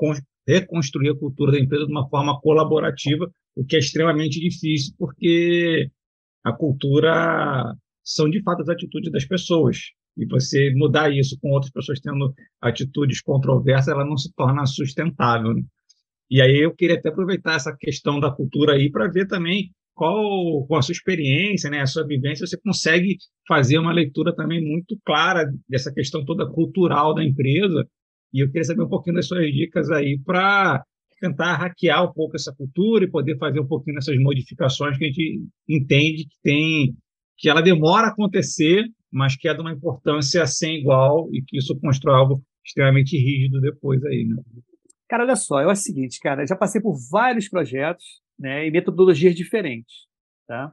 reconstruir 0.47 1.11
a 1.11 1.19
cultura 1.19 1.53
da 1.53 1.61
empresa 1.61 1.85
de 1.87 1.93
uma 1.93 2.09
forma 2.09 2.41
colaborativa, 2.41 3.31
o 3.59 3.65
que 3.65 3.75
é 3.75 3.81
extremamente 3.81 4.39
difícil, 4.39 4.95
porque 4.97 5.91
a 6.45 6.53
cultura 6.53 7.75
são 8.05 8.31
de 8.31 8.41
fato 8.43 8.63
as 8.63 8.69
atitudes 8.69 9.11
das 9.11 9.25
pessoas. 9.25 9.79
E 10.17 10.25
você 10.27 10.73
mudar 10.77 11.11
isso 11.11 11.37
com 11.41 11.51
outras 11.51 11.73
pessoas 11.73 12.01
tendo 12.01 12.33
atitudes 12.61 13.21
controversas, 13.21 13.89
ela 13.89 14.05
não 14.05 14.17
se 14.17 14.33
torna 14.35 14.65
sustentável. 14.65 15.55
Né? 15.55 15.63
E 16.31 16.41
aí 16.41 16.57
eu 16.59 16.73
queria 16.73 16.97
até 16.97 17.09
aproveitar 17.09 17.55
essa 17.55 17.77
questão 17.77 18.21
da 18.21 18.31
cultura 18.31 18.75
aí 18.75 18.91
para 18.91 19.09
ver 19.09 19.27
também 19.27 19.71
qual, 19.93 20.65
com 20.69 20.77
a 20.77 20.83
sua 20.83 20.93
experiência, 20.93 21.69
né, 21.69 21.81
a 21.81 21.87
sua 21.87 22.07
vivência, 22.07 22.47
você 22.47 22.57
consegue 22.57 23.17
fazer 23.49 23.79
uma 23.79 23.93
leitura 23.93 24.33
também 24.35 24.65
muito 24.65 24.97
clara 25.05 25.51
dessa 25.69 25.93
questão 25.93 26.25
toda 26.25 26.49
cultural 26.49 27.13
da 27.13 27.25
empresa. 27.25 27.85
E 28.33 28.41
eu 28.41 28.47
queria 28.47 28.63
saber 28.63 28.83
um 28.83 28.89
pouquinho 28.89 29.17
das 29.17 29.27
suas 29.27 29.53
dicas 29.53 29.91
aí 29.91 30.17
para 30.25 30.85
tentar 31.19 31.57
hackear 31.57 32.05
um 32.05 32.13
pouco 32.13 32.37
essa 32.37 32.55
cultura 32.55 33.05
e 33.05 33.11
poder 33.11 33.37
fazer 33.39 33.61
um 33.61 33.67
pouquinho 33.67 33.97
dessas 33.97 34.19
modificações 34.19 34.97
que 34.97 35.05
a 35.05 35.07
gente 35.09 35.43
entende 35.69 36.25
que 36.25 36.37
tem 36.43 36.97
que 37.37 37.49
ela 37.49 37.63
demora 37.63 38.09
a 38.09 38.11
acontecer, 38.11 38.85
mas 39.13 39.37
que 39.37 39.49
é 39.49 39.55
de 39.55 39.61
uma 39.61 39.73
importância 39.73 40.45
sem 40.47 40.81
igual 40.81 41.29
e 41.33 41.41
que 41.41 41.57
isso 41.57 41.79
constrói 41.79 42.17
algo 42.17 42.43
extremamente 42.67 43.17
rígido 43.17 43.61
depois 43.61 44.05
aí, 44.05 44.25
né? 44.25 44.37
Cara, 45.09 45.25
olha 45.25 45.37
só, 45.37 45.61
é 45.61 45.67
o 45.67 45.75
seguinte, 45.75 46.19
cara, 46.21 46.45
já 46.47 46.55
passei 46.55 46.83
por 46.83 46.95
vários 47.11 47.49
projetos, 47.49 48.05
né, 48.39 48.67
e 48.67 48.71
metodologias 48.71 49.35
diferentes, 49.35 50.07
tá? 50.47 50.73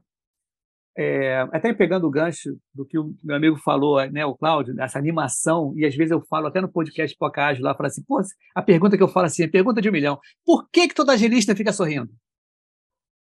É, 0.98 1.42
até 1.52 1.74
pegando 1.74 2.08
o 2.08 2.10
gancho 2.10 2.58
do 2.74 2.86
que 2.86 2.98
o 2.98 3.14
meu 3.22 3.36
amigo 3.36 3.58
falou, 3.58 4.04
né, 4.10 4.26
o 4.26 4.34
Cláudio, 4.34 4.80
essa 4.80 4.98
animação, 4.98 5.74
e 5.76 5.86
às 5.86 5.94
vezes 5.94 6.12
eu 6.12 6.22
falo 6.22 6.48
até 6.48 6.62
no 6.62 6.72
podcast 6.72 7.18
Pocágio 7.18 7.64
lá, 7.64 7.76
falo 7.76 7.88
assim, 7.88 8.04
pô, 8.04 8.22
a 8.56 8.62
pergunta 8.62 8.96
que 8.96 9.04
eu 9.04 9.10
falo 9.10 9.26
assim, 9.26 9.44
a 9.44 9.50
pergunta 9.50 9.82
de 9.82 9.90
um 9.90 9.92
milhão, 9.92 10.18
por 10.46 10.70
que 10.70 10.88
que 10.88 10.96
toda 10.96 11.12
agilista 11.12 11.54
fica 11.54 11.74
sorrindo? 11.74 12.10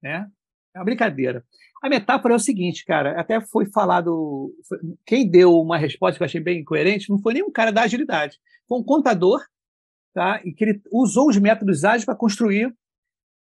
Né? 0.02 0.26
É 0.74 0.78
uma 0.78 0.84
brincadeira. 0.84 1.42
A 1.82 1.88
metáfora 1.88 2.34
é 2.34 2.36
o 2.36 2.40
seguinte, 2.40 2.84
cara, 2.84 3.18
até 3.18 3.40
foi 3.40 3.64
falado, 3.66 4.54
quem 5.06 5.28
deu 5.28 5.52
uma 5.54 5.78
resposta 5.78 6.18
que 6.18 6.22
eu 6.22 6.26
achei 6.26 6.40
bem 6.40 6.62
coerente 6.62 7.08
não 7.08 7.18
foi 7.18 7.32
nem 7.32 7.42
um 7.42 7.50
cara 7.50 7.72
da 7.72 7.82
agilidade, 7.82 8.38
foi 8.68 8.78
um 8.78 8.84
contador, 8.84 9.40
tá? 10.12 10.42
E 10.44 10.52
que 10.52 10.62
ele 10.62 10.82
usou 10.92 11.28
os 11.28 11.38
métodos 11.38 11.84
ágeis 11.84 12.04
para 12.04 12.14
construir 12.14 12.72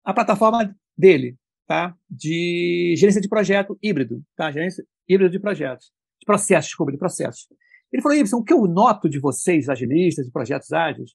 a 0.04 0.14
plataforma 0.14 0.76
dele, 0.98 1.38
tá? 1.72 1.96
De 2.10 2.96
gerência 2.98 3.22
de 3.22 3.30
projeto 3.30 3.80
híbrido, 3.82 4.22
tá? 4.36 4.52
Gerência 4.52 4.84
híbrido 5.08 5.32
de 5.32 5.40
projetos, 5.40 5.86
de 6.20 6.26
processos, 6.26 6.66
desculpa, 6.66 6.92
de 6.92 6.98
processos. 6.98 7.48
Ele 7.94 8.02
falou, 8.02 8.18
Ibsen, 8.18 8.40
o 8.40 8.44
que 8.44 8.52
eu 8.52 8.68
noto 8.68 9.08
de 9.08 9.20
vocês, 9.20 9.70
agilistas 9.70 10.28
e 10.28 10.32
projetos 10.34 10.74
ágeis, 10.74 11.12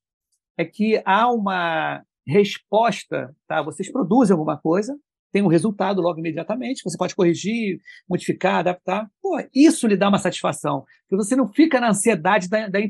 é 0.57 0.65
que 0.65 1.03
há 1.05 1.31
uma 1.31 2.03
resposta, 2.27 3.37
tá? 3.47 3.61
Vocês 3.61 3.93
produzem 3.93 4.33
alguma 4.33 4.57
coisa, 4.57 4.99
tem 5.31 5.43
um 5.43 5.47
resultado 5.47 6.01
logo 6.01 6.21
imediatamente, 6.21 6.83
você 6.83 6.97
pode 6.97 7.15
corrigir, 7.15 7.79
modificar, 8.09 8.61
adaptar. 8.61 9.11
Pô, 9.21 9.39
isso 9.55 9.87
lhe 9.87 9.95
dá 9.95 10.09
uma 10.09 10.19
satisfação, 10.19 10.87
porque 11.07 11.23
você 11.23 11.37
não 11.37 11.53
fica 11.53 11.79
na 11.79 11.91
ansiedade 11.91 12.49
da, 12.49 12.67
da, 12.67 12.81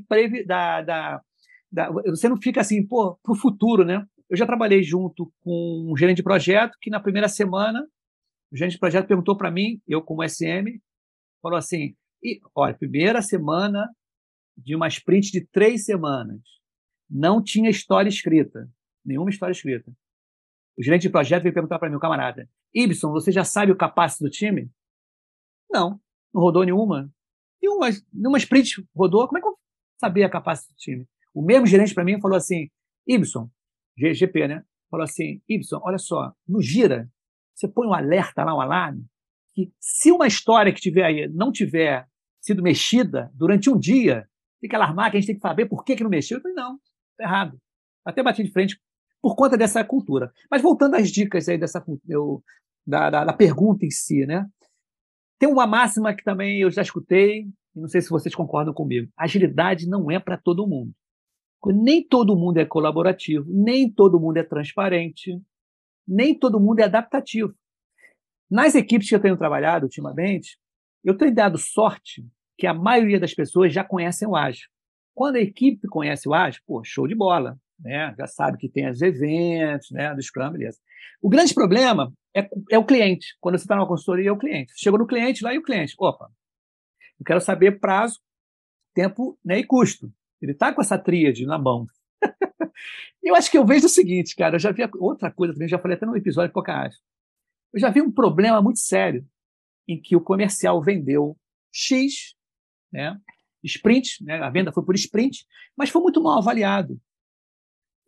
da, 0.46 0.82
da, 0.82 1.22
da 1.72 1.90
você 1.90 2.28
não 2.28 2.36
fica 2.40 2.60
assim, 2.60 2.86
pô, 2.86 3.18
para 3.20 3.32
o 3.32 3.36
futuro, 3.36 3.84
né? 3.84 4.06
Eu 4.28 4.36
já 4.36 4.46
trabalhei 4.46 4.82
junto 4.82 5.32
com 5.40 5.88
um 5.90 5.96
gerente 5.96 6.16
de 6.16 6.22
projeto 6.22 6.76
que 6.80 6.90
na 6.90 7.00
primeira 7.00 7.28
semana 7.28 7.86
o 8.50 8.56
gerente 8.56 8.74
de 8.74 8.78
projeto 8.78 9.06
perguntou 9.06 9.36
para 9.36 9.50
mim, 9.50 9.80
eu 9.86 10.02
como 10.02 10.26
SM, 10.26 10.80
falou 11.42 11.58
assim, 11.58 11.96
e, 12.22 12.40
olha, 12.54 12.74
primeira 12.74 13.20
semana 13.22 13.88
de 14.56 14.74
uma 14.74 14.88
sprint 14.88 15.30
de 15.30 15.44
três 15.46 15.84
semanas, 15.84 16.40
não 17.08 17.42
tinha 17.42 17.70
história 17.70 18.08
escrita, 18.08 18.68
nenhuma 19.04 19.30
história 19.30 19.52
escrita. 19.52 19.92
O 20.76 20.82
gerente 20.82 21.02
de 21.02 21.10
projeto 21.10 21.42
veio 21.42 21.54
perguntar 21.54 21.78
para 21.78 21.88
mim, 21.88 21.96
o 21.96 22.00
camarada, 22.00 22.48
Ibson, 22.74 23.10
você 23.10 23.30
já 23.32 23.44
sabe 23.44 23.72
o 23.72 23.76
capacete 23.76 24.24
do 24.24 24.30
time? 24.30 24.70
Não, 25.70 26.00
não 26.32 26.42
rodou 26.42 26.64
nenhuma. 26.64 27.12
E 27.62 27.68
uma, 27.68 27.88
numa 28.12 28.38
sprint 28.38 28.86
rodou, 28.94 29.26
como 29.26 29.38
é 29.38 29.40
que 29.40 29.46
eu 29.46 29.58
saber 29.98 30.24
a 30.24 30.30
capacidade 30.30 30.74
do 30.74 30.78
time? 30.78 31.08
O 31.34 31.42
mesmo 31.42 31.66
gerente 31.66 31.94
para 31.94 32.04
mim 32.04 32.20
falou 32.20 32.36
assim, 32.36 32.68
Ibson, 33.06 33.50
GGP, 33.96 34.48
né? 34.48 34.62
Falou 34.90 35.04
assim, 35.04 35.40
Ibson, 35.48 35.80
olha 35.82 35.98
só, 35.98 36.32
no 36.46 36.62
Gira, 36.62 37.08
você 37.54 37.66
põe 37.66 37.86
um 37.86 37.94
alerta 37.94 38.44
lá, 38.44 38.54
um 38.54 38.60
alarme, 38.60 39.04
que 39.54 39.72
se 39.80 40.12
uma 40.12 40.26
história 40.26 40.72
que 40.72 40.80
tiver 40.80 41.04
aí 41.04 41.28
não 41.28 41.50
tiver 41.50 42.06
sido 42.40 42.62
mexida 42.62 43.30
durante 43.34 43.68
um 43.68 43.78
dia, 43.78 44.28
tem 44.60 44.70
que 44.70 44.76
alarmar, 44.76 45.10
que 45.10 45.16
a 45.16 45.20
gente 45.20 45.26
tem 45.26 45.36
que 45.36 45.42
saber 45.42 45.66
por 45.66 45.84
que, 45.84 45.96
que 45.96 46.02
não 46.02 46.10
mexeu. 46.10 46.38
Eu 46.38 46.42
falei, 46.42 46.54
não, 46.54 46.78
tá 47.16 47.24
errado. 47.24 47.58
Até 48.04 48.22
bati 48.22 48.44
de 48.44 48.52
frente 48.52 48.78
por 49.20 49.34
conta 49.34 49.56
dessa 49.56 49.82
cultura. 49.82 50.32
Mas 50.50 50.62
voltando 50.62 50.94
às 50.94 51.10
dicas 51.10 51.48
aí 51.48 51.58
dessa 51.58 51.84
eu, 52.08 52.42
da, 52.86 53.10
da, 53.10 53.24
da, 53.24 53.32
pergunta 53.32 53.84
em 53.84 53.90
si, 53.90 54.24
né? 54.26 54.46
Tem 55.38 55.48
uma 55.48 55.66
máxima 55.66 56.14
que 56.14 56.22
também 56.22 56.60
eu 56.60 56.70
já 56.70 56.82
escutei, 56.82 57.48
e 57.74 57.80
não 57.80 57.88
sei 57.88 58.00
se 58.00 58.08
vocês 58.08 58.34
concordam 58.34 58.72
comigo. 58.72 59.10
Agilidade 59.16 59.88
não 59.88 60.10
é 60.10 60.20
para 60.20 60.38
todo 60.38 60.66
mundo. 60.66 60.92
Nem 61.64 62.06
todo 62.06 62.36
mundo 62.36 62.58
é 62.58 62.64
colaborativo, 62.64 63.44
nem 63.48 63.90
todo 63.90 64.20
mundo 64.20 64.36
é 64.36 64.42
transparente, 64.42 65.40
nem 66.06 66.38
todo 66.38 66.60
mundo 66.60 66.80
é 66.80 66.84
adaptativo. 66.84 67.54
Nas 68.50 68.74
equipes 68.74 69.08
que 69.08 69.14
eu 69.14 69.20
tenho 69.20 69.36
trabalhado 69.36 69.86
ultimamente, 69.86 70.58
eu 71.04 71.16
tenho 71.16 71.34
dado 71.34 71.58
sorte 71.58 72.24
que 72.56 72.66
a 72.66 72.74
maioria 72.74 73.18
das 73.18 73.34
pessoas 73.34 73.72
já 73.72 73.82
conhecem 73.82 74.28
o 74.28 74.36
ágil. 74.36 74.68
Quando 75.14 75.36
a 75.36 75.40
equipe 75.40 75.88
conhece 75.88 76.28
o 76.28 76.34
ágil, 76.34 76.62
pô, 76.66 76.82
show 76.84 77.08
de 77.08 77.14
bola 77.14 77.58
né? 77.78 78.14
já 78.16 78.26
sabe 78.26 78.58
que 78.58 78.68
tem 78.68 78.88
os 78.88 79.02
eventos 79.02 79.90
né, 79.90 80.14
do 80.14 80.22
Scrum, 80.22 80.50
beleza. 80.50 80.78
O 81.20 81.28
grande 81.28 81.54
problema 81.54 82.12
é, 82.34 82.48
é 82.70 82.78
o 82.78 82.84
cliente. 82.84 83.36
Quando 83.40 83.58
você 83.58 83.64
está 83.64 83.76
numa 83.76 83.88
consultoria, 83.88 84.28
é 84.28 84.32
o 84.32 84.38
cliente. 84.38 84.72
Chegou 84.76 84.98
no 84.98 85.06
cliente 85.06 85.42
lá 85.42 85.54
e 85.54 85.58
o 85.58 85.62
cliente, 85.62 85.94
opa, 85.98 86.30
eu 87.18 87.24
quero 87.24 87.40
saber 87.40 87.80
prazo, 87.80 88.20
tempo 88.94 89.38
né, 89.44 89.58
e 89.58 89.64
custo. 89.64 90.10
Ele 90.40 90.52
está 90.52 90.72
com 90.72 90.80
essa 90.80 90.98
tríade 90.98 91.46
na 91.46 91.58
mão. 91.58 91.86
eu 93.22 93.34
acho 93.34 93.50
que 93.50 93.58
eu 93.58 93.64
vejo 93.64 93.86
o 93.86 93.90
seguinte, 93.90 94.34
cara, 94.34 94.56
eu 94.56 94.60
já 94.60 94.70
vi 94.70 94.82
outra 94.98 95.30
coisa 95.30 95.52
também, 95.52 95.68
já 95.68 95.78
falei 95.78 95.96
até 95.96 96.06
no 96.06 96.16
episódio 96.16 96.48
de 96.48 96.54
Pocahontas. 96.54 97.00
Eu 97.72 97.80
já 97.80 97.90
vi 97.90 98.00
um 98.00 98.12
problema 98.12 98.60
muito 98.62 98.78
sério 98.78 99.26
em 99.88 100.00
que 100.00 100.16
o 100.16 100.20
comercial 100.20 100.82
vendeu 100.82 101.36
X, 101.72 102.34
né, 102.92 103.18
sprint, 103.62 104.24
né, 104.24 104.40
a 104.40 104.50
venda 104.50 104.72
foi 104.72 104.84
por 104.84 104.94
sprint, 104.94 105.44
mas 105.76 105.90
foi 105.90 106.00
muito 106.00 106.22
mal 106.22 106.38
avaliado. 106.38 107.00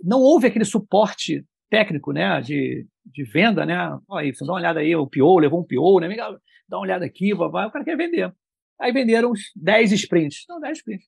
Não 0.01 0.21
houve 0.21 0.47
aquele 0.47 0.65
suporte 0.65 1.45
técnico 1.69 2.13
né, 2.13 2.41
de, 2.41 2.87
de 3.05 3.25
venda, 3.25 3.67
né? 3.67 3.77
Aí, 4.13 4.33
você 4.33 4.45
dá 4.45 4.53
uma 4.53 4.59
olhada 4.59 4.81
aí, 4.81 4.95
o 4.95 5.07
PO 5.07 5.39
levou 5.39 5.61
um 5.61 5.65
PO, 5.65 6.01
né? 6.01 6.09
Dá 6.69 6.77
uma 6.77 6.83
olhada 6.83 7.05
aqui, 7.05 7.35
vai, 7.35 7.67
o 7.67 7.71
cara 7.71 7.85
quer 7.85 7.97
vender. 7.97 8.33
Aí 8.81 8.93
venderam 8.93 9.33
uns 9.33 9.51
10 9.57 9.93
sprints. 9.93 10.45
Não, 10.49 10.61
10 10.61 10.79
sprints. 10.79 11.07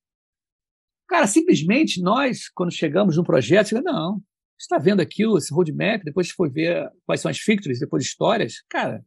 Cara, 1.11 1.27
simplesmente 1.27 2.01
nós, 2.01 2.49
quando 2.49 2.71
chegamos 2.71 3.17
no 3.17 3.25
projeto, 3.25 3.71
chegamos, 3.71 3.93
não, 3.93 4.23
está 4.57 4.79
vendo 4.79 5.01
aqui 5.01 5.25
esse 5.37 5.53
roadmap, 5.53 6.05
depois 6.05 6.31
foi 6.31 6.49
ver 6.49 6.89
quais 7.05 7.21
são 7.21 7.29
as 7.29 7.39
features, 7.39 7.81
depois 7.81 8.05
histórias, 8.05 8.63
cara, 8.69 9.05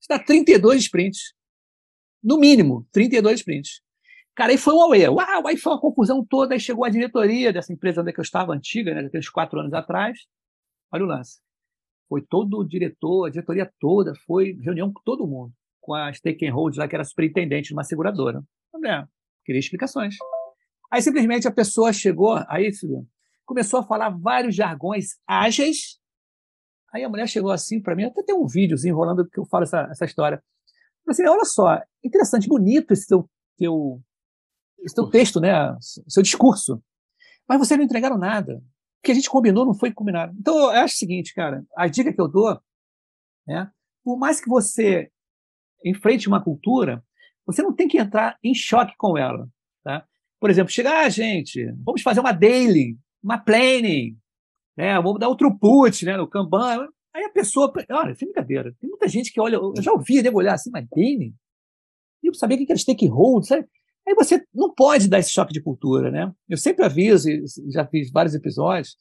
está 0.00 0.18
32 0.18 0.84
sprints. 0.84 1.34
No 2.24 2.38
mínimo, 2.38 2.88
32 2.90 3.40
sprints. 3.40 3.82
Cara, 4.34 4.52
aí 4.52 4.56
foi 4.56 4.72
um 4.72 4.80
auê. 4.80 5.06
Uau, 5.06 5.46
aí 5.46 5.58
foi 5.58 5.72
uma 5.74 5.80
confusão 5.80 6.24
toda. 6.24 6.54
Aí 6.54 6.60
chegou 6.60 6.86
a 6.86 6.88
diretoria 6.88 7.52
dessa 7.52 7.70
empresa 7.70 8.00
onde 8.00 8.12
é 8.12 8.14
eu 8.16 8.22
estava, 8.22 8.54
antiga, 8.54 8.94
né, 8.94 9.02
daqueles 9.02 9.28
quatro 9.28 9.60
anos 9.60 9.74
atrás. 9.74 10.20
Olha 10.90 11.04
o 11.04 11.06
lance. 11.06 11.38
Foi 12.08 12.22
todo 12.22 12.60
o 12.60 12.64
diretor, 12.64 13.26
a 13.26 13.30
diretoria 13.30 13.70
toda, 13.78 14.14
foi 14.26 14.56
reunião 14.62 14.90
com 14.90 15.02
todo 15.04 15.26
mundo, 15.26 15.52
com 15.82 15.92
a 15.92 16.10
stakeholder 16.14 16.78
lá, 16.78 16.88
que 16.88 16.94
era 16.94 17.04
superintendente 17.04 17.68
de 17.68 17.74
uma 17.74 17.84
seguradora. 17.84 18.42
André, 18.74 19.06
queria 19.44 19.60
explicações. 19.60 20.16
Aí 20.92 21.00
simplesmente 21.00 21.48
a 21.48 21.50
pessoa 21.50 21.90
chegou, 21.90 22.38
aí 22.48 22.70
começou 23.46 23.80
a 23.80 23.82
falar 23.82 24.10
vários 24.10 24.54
jargões 24.54 25.16
ágeis. 25.26 25.98
Aí 26.92 27.02
a 27.02 27.08
mulher 27.08 27.26
chegou 27.26 27.50
assim 27.50 27.80
para 27.80 27.96
mim, 27.96 28.04
até 28.04 28.22
tem 28.22 28.34
um 28.34 28.46
vídeozinho 28.46 28.94
rolando 28.94 29.26
que 29.26 29.40
eu 29.40 29.46
falo 29.46 29.62
essa, 29.64 29.88
essa 29.90 30.04
história. 30.04 30.44
Assim, 31.08 31.26
olha 31.26 31.46
só, 31.46 31.80
interessante, 32.04 32.46
bonito 32.46 32.92
esse 32.92 33.06
teu, 33.06 33.26
teu 33.56 34.02
esse 34.80 34.94
teu 34.94 35.08
texto, 35.08 35.40
né? 35.40 35.50
Seu 35.80 36.22
discurso. 36.22 36.82
Mas 37.48 37.58
vocês 37.58 37.78
não 37.78 37.86
entregaram 37.86 38.18
nada. 38.18 38.56
O 38.58 39.02
que 39.02 39.12
a 39.12 39.14
gente 39.14 39.30
combinou 39.30 39.64
não 39.64 39.74
foi 39.74 39.94
combinado. 39.94 40.36
Então, 40.38 40.54
eu 40.58 40.82
acho 40.82 40.96
o 40.96 40.98
seguinte, 40.98 41.32
cara, 41.32 41.64
a 41.74 41.88
dica 41.88 42.12
que 42.12 42.20
eu 42.20 42.28
dou, 42.28 42.60
né? 43.46 43.70
Por 44.04 44.18
mais 44.18 44.42
que 44.42 44.48
você 44.48 45.10
enfrente 45.82 46.28
uma 46.28 46.44
cultura, 46.44 47.02
você 47.46 47.62
não 47.62 47.74
tem 47.74 47.88
que 47.88 47.98
entrar 47.98 48.36
em 48.44 48.54
choque 48.54 48.94
com 48.98 49.16
ela? 49.16 49.48
Por 50.42 50.50
exemplo, 50.50 50.72
chegar, 50.72 51.04
ah, 51.04 51.08
gente, 51.08 51.64
vamos 51.84 52.02
fazer 52.02 52.18
uma 52.18 52.32
daily, 52.32 52.98
uma 53.22 53.38
planning, 53.38 54.18
né? 54.76 54.96
Vamos 54.96 55.20
dar 55.20 55.28
outro 55.28 55.48
throughput, 55.48 56.04
né? 56.04 56.16
No 56.16 56.26
Kanban. 56.26 56.88
Aí 57.14 57.22
a 57.22 57.30
pessoa, 57.30 57.72
olha, 57.88 58.12
sem 58.16 58.26
brincadeira, 58.26 58.74
tem 58.80 58.90
muita 58.90 59.06
gente 59.06 59.32
que 59.32 59.40
olha, 59.40 59.54
eu 59.54 59.72
já 59.80 59.92
ouvi 59.92 60.20
nego 60.20 60.38
olhar 60.38 60.54
assim, 60.54 60.68
mas 60.72 60.84
daily? 60.90 61.32
E 62.24 62.26
eu 62.26 62.34
sabia 62.34 62.56
que 62.56 62.66
era 62.68 62.76
stakeholder, 62.76 63.46
sabe? 63.46 63.68
Aí 64.04 64.16
você 64.16 64.44
não 64.52 64.74
pode 64.74 65.08
dar 65.08 65.20
esse 65.20 65.30
choque 65.30 65.52
de 65.52 65.62
cultura, 65.62 66.10
né? 66.10 66.34
Eu 66.48 66.56
sempre 66.56 66.84
aviso, 66.84 67.28
já 67.70 67.86
fiz 67.86 68.10
vários 68.10 68.34
episódios, 68.34 68.96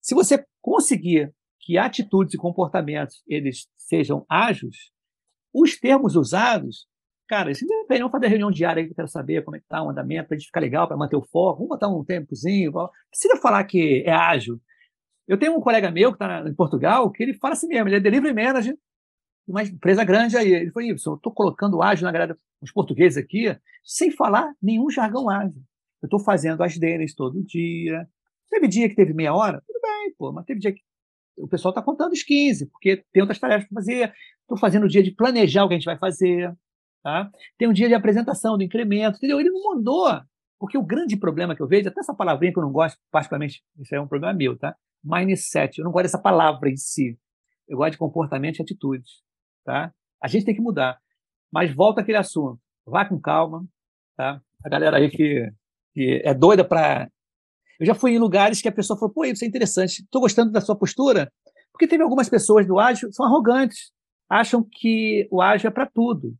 se 0.00 0.14
você 0.14 0.46
conseguir 0.62 1.34
que 1.58 1.76
atitudes 1.76 2.34
e 2.34 2.38
comportamentos 2.38 3.20
eles 3.26 3.66
sejam 3.74 4.24
ágeis, 4.28 4.92
os 5.52 5.76
termos 5.76 6.14
usados, 6.14 6.86
cara, 7.26 7.50
isso 7.50 7.64
independe, 7.64 8.00
vamos 8.00 8.12
fazer 8.12 8.28
reunião 8.28 8.50
diária 8.50 8.84
que 8.84 8.90
eu 8.90 8.94
quero 8.94 9.08
saber 9.08 9.42
como 9.44 9.56
é 9.56 9.60
que 9.60 9.66
tá 9.66 9.82
o 9.82 9.90
andamento, 9.90 10.28
para 10.28 10.36
a 10.36 10.38
gente 10.38 10.46
ficar 10.46 10.60
legal, 10.60 10.86
para 10.86 10.96
manter 10.96 11.16
o 11.16 11.22
foco, 11.22 11.58
vamos 11.58 11.68
botar 11.68 11.88
um 11.88 12.04
tempozinho, 12.04 12.72
precisa 13.10 13.36
falar 13.36 13.64
que 13.64 14.02
é 14.06 14.12
ágil. 14.12 14.60
Eu 15.26 15.38
tenho 15.38 15.56
um 15.56 15.60
colega 15.60 15.90
meu 15.90 16.10
que 16.12 16.16
está 16.16 16.46
em 16.46 16.54
Portugal, 16.54 17.10
que 17.10 17.22
ele 17.22 17.34
fala 17.34 17.54
assim 17.54 17.66
mesmo, 17.66 17.88
ele 17.88 17.96
é 17.96 18.00
delivery 18.00 18.34
manager, 18.34 18.76
uma 19.46 19.62
empresa 19.62 20.04
grande 20.04 20.36
aí. 20.36 20.52
Ele 20.52 20.70
falou, 20.70 20.88
Ibson, 20.88 21.12
eu 21.12 21.16
estou 21.16 21.32
colocando 21.32 21.82
ágil 21.82 22.04
na 22.04 22.12
galera, 22.12 22.38
os 22.60 22.72
portugueses 22.72 23.18
aqui, 23.18 23.56
sem 23.84 24.10
falar 24.10 24.52
nenhum 24.62 24.90
jargão 24.90 25.28
ágil. 25.28 25.62
Eu 26.02 26.06
estou 26.06 26.18
fazendo 26.20 26.62
as 26.62 26.76
deles 26.78 27.14
todo 27.14 27.42
dia. 27.42 28.06
Teve 28.50 28.68
dia 28.68 28.88
que 28.88 28.94
teve 28.94 29.12
meia 29.12 29.34
hora? 29.34 29.62
Tudo 29.66 29.80
bem, 29.80 30.14
pô, 30.18 30.32
mas 30.32 30.44
teve 30.44 30.60
dia 30.60 30.72
que 30.72 30.80
o 31.36 31.48
pessoal 31.48 31.70
está 31.70 31.82
contando 31.82 32.12
os 32.12 32.22
15, 32.22 32.66
porque 32.66 33.04
tem 33.12 33.22
outras 33.22 33.38
tarefas 33.38 33.68
para 33.68 33.74
fazer. 33.74 34.14
Estou 34.42 34.58
fazendo 34.58 34.84
o 34.84 34.88
dia 34.88 35.02
de 35.02 35.10
planejar 35.10 35.64
o 35.64 35.68
que 35.68 35.74
a 35.74 35.78
gente 35.78 35.86
vai 35.86 35.98
fazer. 35.98 36.54
Tá? 37.04 37.30
Tem 37.58 37.68
um 37.68 37.72
dia 37.74 37.86
de 37.86 37.92
apresentação 37.92 38.56
do 38.56 38.62
incremento, 38.62 39.18
entendeu? 39.18 39.38
Ele 39.38 39.50
não 39.50 39.74
mandou. 39.74 40.08
Porque 40.58 40.78
o 40.78 40.82
grande 40.82 41.18
problema 41.18 41.54
que 41.54 41.60
eu 41.60 41.68
vejo, 41.68 41.86
até 41.86 42.00
essa 42.00 42.14
palavrinha 42.14 42.50
que 42.50 42.58
eu 42.58 42.62
não 42.62 42.72
gosto, 42.72 42.98
particularmente, 43.10 43.62
isso 43.78 43.94
é 43.94 44.00
um 44.00 44.08
problema 44.08 44.32
meu, 44.32 44.56
tá? 44.56 44.74
Mindset. 45.04 45.78
Eu 45.78 45.84
não 45.84 45.92
gosto 45.92 46.04
dessa 46.04 46.18
palavra 46.18 46.70
em 46.70 46.76
si. 46.78 47.18
Eu 47.68 47.76
gosto 47.76 47.92
de 47.92 47.98
comportamento 47.98 48.58
e 48.58 48.62
atitudes. 48.62 49.20
Tá? 49.66 49.92
A 50.18 50.28
gente 50.28 50.46
tem 50.46 50.54
que 50.54 50.62
mudar. 50.62 50.98
Mas 51.52 51.74
volta 51.74 52.00
aquele 52.00 52.16
assunto. 52.16 52.58
Vá 52.86 53.04
com 53.04 53.20
calma. 53.20 53.66
Tá? 54.16 54.40
A 54.64 54.68
galera 54.70 54.96
aí 54.96 55.10
que, 55.10 55.52
que 55.92 56.22
é 56.24 56.32
doida 56.32 56.64
para. 56.64 57.10
Eu 57.78 57.84
já 57.84 57.94
fui 57.94 58.12
em 58.12 58.18
lugares 58.18 58.62
que 58.62 58.68
a 58.68 58.72
pessoa 58.72 58.98
falou: 58.98 59.12
pô, 59.12 59.26
isso 59.26 59.44
é 59.44 59.46
interessante, 59.46 60.00
estou 60.00 60.22
gostando 60.22 60.50
da 60.50 60.62
sua 60.62 60.74
postura. 60.74 61.30
Porque 61.70 61.86
teve 61.86 62.02
algumas 62.02 62.30
pessoas 62.30 62.66
do 62.66 62.78
ágil 62.78 63.12
são 63.12 63.26
arrogantes, 63.26 63.92
acham 64.26 64.62
que 64.62 65.28
o 65.30 65.42
ágil 65.42 65.68
é 65.68 65.70
para 65.70 65.84
tudo. 65.84 66.34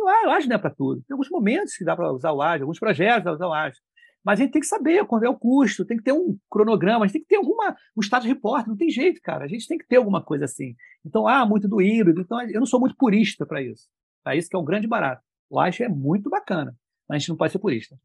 E 0.00 0.26
o 0.26 0.30
ágil 0.30 0.48
não 0.48 0.56
é 0.56 0.58
para 0.58 0.70
tudo. 0.70 1.02
Tem 1.02 1.14
alguns 1.14 1.30
momentos 1.30 1.74
que 1.74 1.84
dá 1.84 1.94
para 1.94 2.12
usar 2.12 2.32
o 2.32 2.42
ágil, 2.42 2.64
alguns 2.64 2.78
projetos 2.78 3.24
dá 3.24 3.30
para 3.30 3.34
usar 3.34 3.46
o 3.46 3.52
ágil. 3.52 3.80
Mas 4.24 4.38
a 4.38 4.42
gente 4.42 4.52
tem 4.52 4.60
que 4.60 4.66
saber 4.66 5.06
quando 5.06 5.24
é 5.24 5.28
o 5.28 5.38
custo, 5.38 5.84
tem 5.84 5.96
que 5.96 6.02
ter 6.02 6.12
um 6.12 6.36
cronograma, 6.50 7.04
a 7.04 7.06
gente 7.06 7.14
tem 7.14 7.22
que 7.22 7.28
ter 7.28 7.36
alguma, 7.36 7.74
um 7.96 8.02
status 8.02 8.28
report, 8.28 8.66
não 8.66 8.76
tem 8.76 8.90
jeito, 8.90 9.20
cara. 9.22 9.44
A 9.44 9.48
gente 9.48 9.66
tem 9.66 9.78
que 9.78 9.86
ter 9.86 9.96
alguma 9.96 10.22
coisa 10.22 10.44
assim. 10.44 10.74
Então, 11.04 11.26
ah, 11.26 11.46
muito 11.46 11.66
do 11.66 11.80
híbrido. 11.80 12.20
Então, 12.20 12.40
eu 12.42 12.60
não 12.60 12.66
sou 12.66 12.78
muito 12.78 12.96
purista 12.96 13.46
para 13.46 13.62
isso. 13.62 13.88
Para 14.22 14.36
isso 14.36 14.48
que 14.48 14.56
é 14.56 14.58
um 14.58 14.64
grande 14.64 14.86
barato. 14.86 15.22
O 15.48 15.58
acho 15.58 15.82
é 15.82 15.88
muito 15.88 16.28
bacana, 16.28 16.76
mas 17.08 17.16
a 17.16 17.18
gente 17.18 17.28
não 17.30 17.36
pode 17.36 17.52
ser 17.52 17.58
purista. 17.58 17.96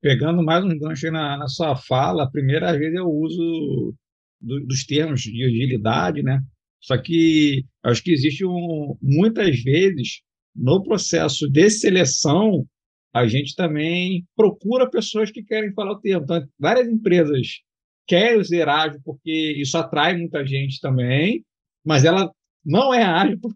Pegando 0.00 0.42
mais 0.42 0.64
um 0.64 0.78
gancho 0.78 1.10
na, 1.10 1.36
na 1.36 1.48
sua 1.48 1.76
fala, 1.76 2.24
a 2.24 2.30
primeira 2.30 2.76
vez 2.76 2.94
eu 2.94 3.06
uso 3.06 3.94
do, 4.40 4.66
dos 4.66 4.84
termos 4.86 5.20
de 5.20 5.44
agilidade, 5.44 6.22
né? 6.22 6.40
Só 6.80 6.96
que 6.96 7.64
acho 7.82 8.02
que 8.02 8.12
existe 8.12 8.44
um, 8.44 8.96
muitas 9.02 9.60
vezes 9.62 10.20
no 10.54 10.82
processo 10.82 11.48
de 11.50 11.70
seleção 11.70 12.66
a 13.12 13.26
gente 13.26 13.54
também 13.54 14.26
procura 14.36 14.88
pessoas 14.88 15.30
que 15.30 15.42
querem 15.42 15.72
falar 15.72 15.92
o 15.92 16.00
termo. 16.00 16.24
Então, 16.24 16.46
várias 16.58 16.88
empresas 16.88 17.60
querem 18.06 18.42
ser 18.44 18.68
ágil 18.68 19.00
porque 19.04 19.54
isso 19.56 19.76
atrai 19.76 20.16
muita 20.16 20.46
gente 20.46 20.80
também, 20.80 21.44
mas 21.84 22.04
ela 22.04 22.30
não 22.64 22.92
é 22.92 23.02
ágil 23.02 23.38
por 23.40 23.54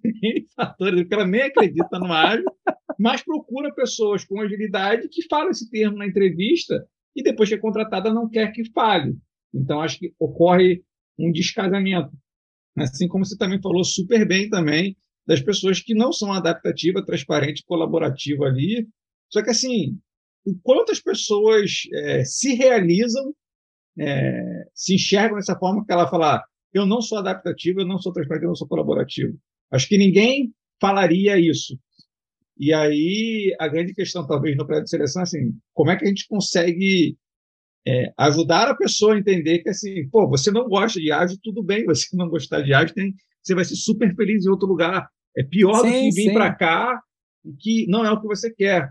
fatores, 0.57 1.01
porque 1.01 1.15
ela 1.15 1.27
nem 1.27 1.43
acredita 1.43 1.99
no 1.99 2.13
ágil, 2.13 2.45
mas 2.99 3.23
procura 3.23 3.75
pessoas 3.75 4.25
com 4.25 4.41
agilidade 4.41 5.09
que 5.09 5.27
falam 5.29 5.51
esse 5.51 5.71
termo 5.71 5.99
na 5.99 6.07
entrevista 6.07 6.87
e 7.15 7.23
depois 7.23 7.49
que 7.49 7.55
é 7.55 7.59
contratada 7.59 8.13
não 8.13 8.29
quer 8.29 8.53
que 8.53 8.65
fale. 8.73 9.15
Então, 9.55 9.81
acho 9.81 9.99
que 9.99 10.15
ocorre 10.19 10.83
um 11.19 11.31
descasamento. 11.31 12.11
Assim 12.77 13.07
como 13.09 13.25
você 13.25 13.37
também 13.37 13.61
falou 13.61 13.85
super 13.85 14.27
bem 14.27 14.49
também 14.49 14.97
das 15.27 15.41
pessoas 15.41 15.81
que 15.81 15.95
não 15.95 16.13
são 16.13 16.33
adaptativas, 16.33 17.05
transparentes, 17.05 17.63
colaborativas 17.65 18.49
ali, 18.49 18.89
só 19.33 19.43
que, 19.43 19.51
assim, 19.51 19.99
o 20.45 20.55
quanto 20.63 20.93
as 20.93 21.01
pessoas 21.01 21.83
é, 21.95 22.25
se 22.25 22.55
realizam, 22.55 23.35
é, 23.99 24.65
se 24.75 24.95
enxergam 24.95 25.37
dessa 25.37 25.59
forma 25.59 25.85
que 25.87 25.93
ela 25.93 26.09
fala, 26.09 26.43
eu 26.73 26.85
não 26.85 27.01
sou 27.01 27.19
adaptativo, 27.19 27.81
eu 27.81 27.87
não 27.87 27.99
sou 27.99 28.13
transparente, 28.13 28.45
eu 28.45 28.49
não 28.49 28.57
sou 28.57 28.69
colaborativo. 28.69 29.39
Acho 29.71 29.89
que 29.89 29.97
ninguém 29.97 30.53
falaria 30.81 31.39
isso. 31.39 31.79
E 32.59 32.75
aí, 32.75 33.57
a 33.59 33.69
grande 33.69 33.95
questão, 33.95 34.27
talvez, 34.27 34.57
no 34.57 34.67
prédio 34.67 34.85
de 34.85 34.91
seleção, 34.91 35.23
é 35.23 35.25
assim, 35.25 35.55
como 35.73 35.91
é 35.91 35.97
que 35.97 36.05
a 36.05 36.09
gente 36.09 36.27
consegue 36.29 37.17
é, 37.87 38.13
ajudar 38.19 38.69
a 38.69 38.77
pessoa 38.77 39.15
a 39.15 39.19
entender 39.19 39.61
que, 39.61 39.71
assim, 39.71 40.09
pô, 40.09 40.29
você 40.29 40.51
não 40.51 40.69
gosta 40.69 41.01
de 41.01 41.11
ágil, 41.11 41.39
tudo 41.43 41.63
bem, 41.63 41.85
você 41.87 42.17
não 42.17 42.29
gostar 42.29 42.63
de 42.63 42.73
ágil, 42.73 42.95
tem, 42.95 43.15
você 43.43 43.55
vai 43.55 43.65
ser 43.65 43.77
super 43.77 44.15
feliz 44.15 44.45
em 44.45 44.51
outro 44.51 44.69
lugar. 44.69 45.09
É 45.37 45.43
pior 45.43 45.81
sim, 45.81 45.87
do 45.87 45.93
que 45.93 46.11
vir 46.11 46.33
para 46.33 46.55
cá 46.55 47.01
e 47.45 47.53
que 47.55 47.87
não 47.89 48.05
é 48.05 48.11
o 48.11 48.21
que 48.21 48.27
você 48.27 48.53
quer. 48.53 48.91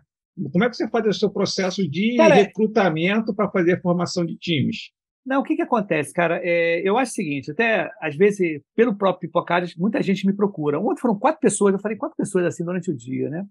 Como 0.52 0.64
é 0.64 0.70
que 0.70 0.76
você 0.76 0.90
faz 0.90 1.06
o 1.06 1.14
seu 1.14 1.30
processo 1.30 1.88
de 1.88 2.16
cara, 2.18 2.36
recrutamento 2.36 3.34
para 3.36 3.50
fazer 3.50 3.74
a 3.74 3.82
formação 3.82 4.26
de 4.26 4.36
times? 4.38 4.92
Não, 5.26 5.42
o 5.42 5.44
que, 5.44 5.56
que 5.56 5.62
acontece, 5.62 6.12
cara? 6.14 6.40
É, 6.44 6.82
eu 6.84 6.98
acho 6.98 7.12
o 7.12 7.16
seguinte, 7.16 7.52
até 7.52 7.90
às 8.02 8.16
vezes, 8.16 8.60
pelo 8.76 8.98
próprio 8.98 9.30
Pipocades, 9.30 9.76
muita 9.76 10.02
gente 10.02 10.26
me 10.26 10.36
procura. 10.36 10.80
Ontem 10.80 11.00
foram 11.00 11.18
quatro 11.18 11.40
pessoas, 11.40 11.74
eu 11.74 11.80
falei 11.80 11.96
quatro 11.96 12.18
pessoas 12.18 12.46
assim 12.46 12.66
durante 12.66 12.90
o 12.90 12.96
dia, 12.96 13.30
né? 13.30 13.46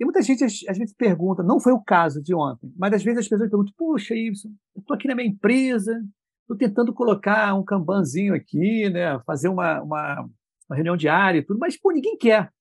E 0.00 0.04
muita 0.04 0.22
gente 0.22 0.44
às 0.44 0.78
vezes 0.78 0.94
pergunta, 0.94 1.42
não 1.42 1.58
foi 1.58 1.72
o 1.72 1.82
caso 1.82 2.22
de 2.22 2.34
ontem, 2.34 2.72
mas 2.76 2.92
às 2.92 3.02
vezes 3.02 3.20
as 3.20 3.28
pessoas 3.28 3.50
perguntam, 3.50 3.74
puxa, 3.76 4.14
isso, 4.14 4.48
eu 4.76 4.80
estou 4.80 4.94
aqui 4.94 5.08
na 5.08 5.14
minha 5.14 5.28
empresa, 5.28 6.00
estou 6.42 6.56
tentando 6.56 6.94
colocar 6.94 7.54
um 7.54 7.64
cambanzinho 7.64 8.34
aqui, 8.34 8.88
né? 8.90 9.18
Fazer 9.26 9.48
uma, 9.48 9.82
uma 9.82 10.28
uma 10.68 10.76
reunião 10.76 10.96
diária 10.96 11.38
e 11.38 11.42
tudo, 11.42 11.58
mas, 11.58 11.78
pô, 11.78 11.90
ninguém 11.90 12.16
quer. 12.16 12.52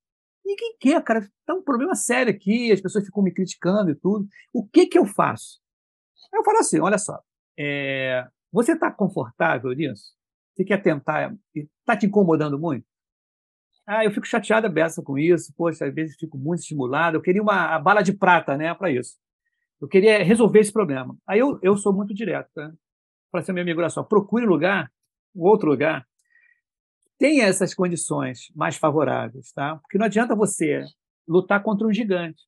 Ninguém 0.46 0.78
quer, 0.80 1.04
cara. 1.04 1.28
Tá 1.46 1.54
um 1.54 1.62
problema 1.62 1.94
sério 1.94 2.34
aqui, 2.34 2.72
as 2.72 2.80
pessoas 2.80 3.06
ficam 3.06 3.22
me 3.22 3.34
criticando 3.34 3.92
e 3.92 3.96
tudo. 3.96 4.26
O 4.54 4.66
que 4.66 4.88
que 4.88 4.98
eu 4.98 5.06
faço? 5.06 5.60
Eu 6.34 6.44
falo 6.44 6.60
assim, 6.60 6.80
olha 6.80 6.98
só, 6.98 7.20
é, 7.60 8.26
você 8.52 8.74
está 8.74 8.92
confortável 8.92 9.72
nisso? 9.72 10.14
Você 10.56 10.64
quer 10.64 10.82
tentar? 10.82 11.36
Está 11.54 11.98
te 11.98 12.06
incomodando 12.06 12.58
muito? 12.58 12.86
Ah, 13.88 14.04
eu 14.04 14.12
fico 14.12 14.28
chateada 14.28 14.68
beça 14.68 15.02
com 15.02 15.18
isso. 15.18 15.54
Poxa, 15.56 15.86
às 15.86 15.94
vezes 15.94 16.18
fico 16.18 16.38
muito 16.38 16.60
estimulado. 16.60 17.16
Eu 17.16 17.22
queria 17.22 17.42
uma 17.42 17.80
bala 17.80 18.02
de 18.02 18.12
prata, 18.12 18.58
né, 18.58 18.74
para 18.74 18.92
isso. 18.92 19.16
Eu 19.80 19.88
queria 19.88 20.24
resolver 20.24 20.60
esse 20.60 20.74
problema. 20.74 21.16
Aí 21.26 21.40
eu, 21.40 21.58
eu 21.64 21.78
sou 21.78 21.94
muito 21.94 22.14
direto, 22.14 22.50
né? 22.56 22.74
Para 23.32 23.44
ser 23.44 23.54
meu 23.54 23.62
amigo, 23.64 23.80
olha 23.80 23.90
só, 23.90 24.04
procure 24.04 24.46
lugar, 24.46 24.92
um 25.36 25.44
outro 25.44 25.70
lugar, 25.70 26.06
tenha 27.18 27.46
essas 27.46 27.74
condições 27.74 28.52
mais 28.56 28.76
favoráveis, 28.76 29.52
tá? 29.54 29.78
Porque 29.78 29.98
não 29.98 30.06
adianta 30.06 30.36
você 30.36 30.84
lutar 31.28 31.62
contra 31.64 31.88
um 31.88 31.94
gigante. 31.94 32.44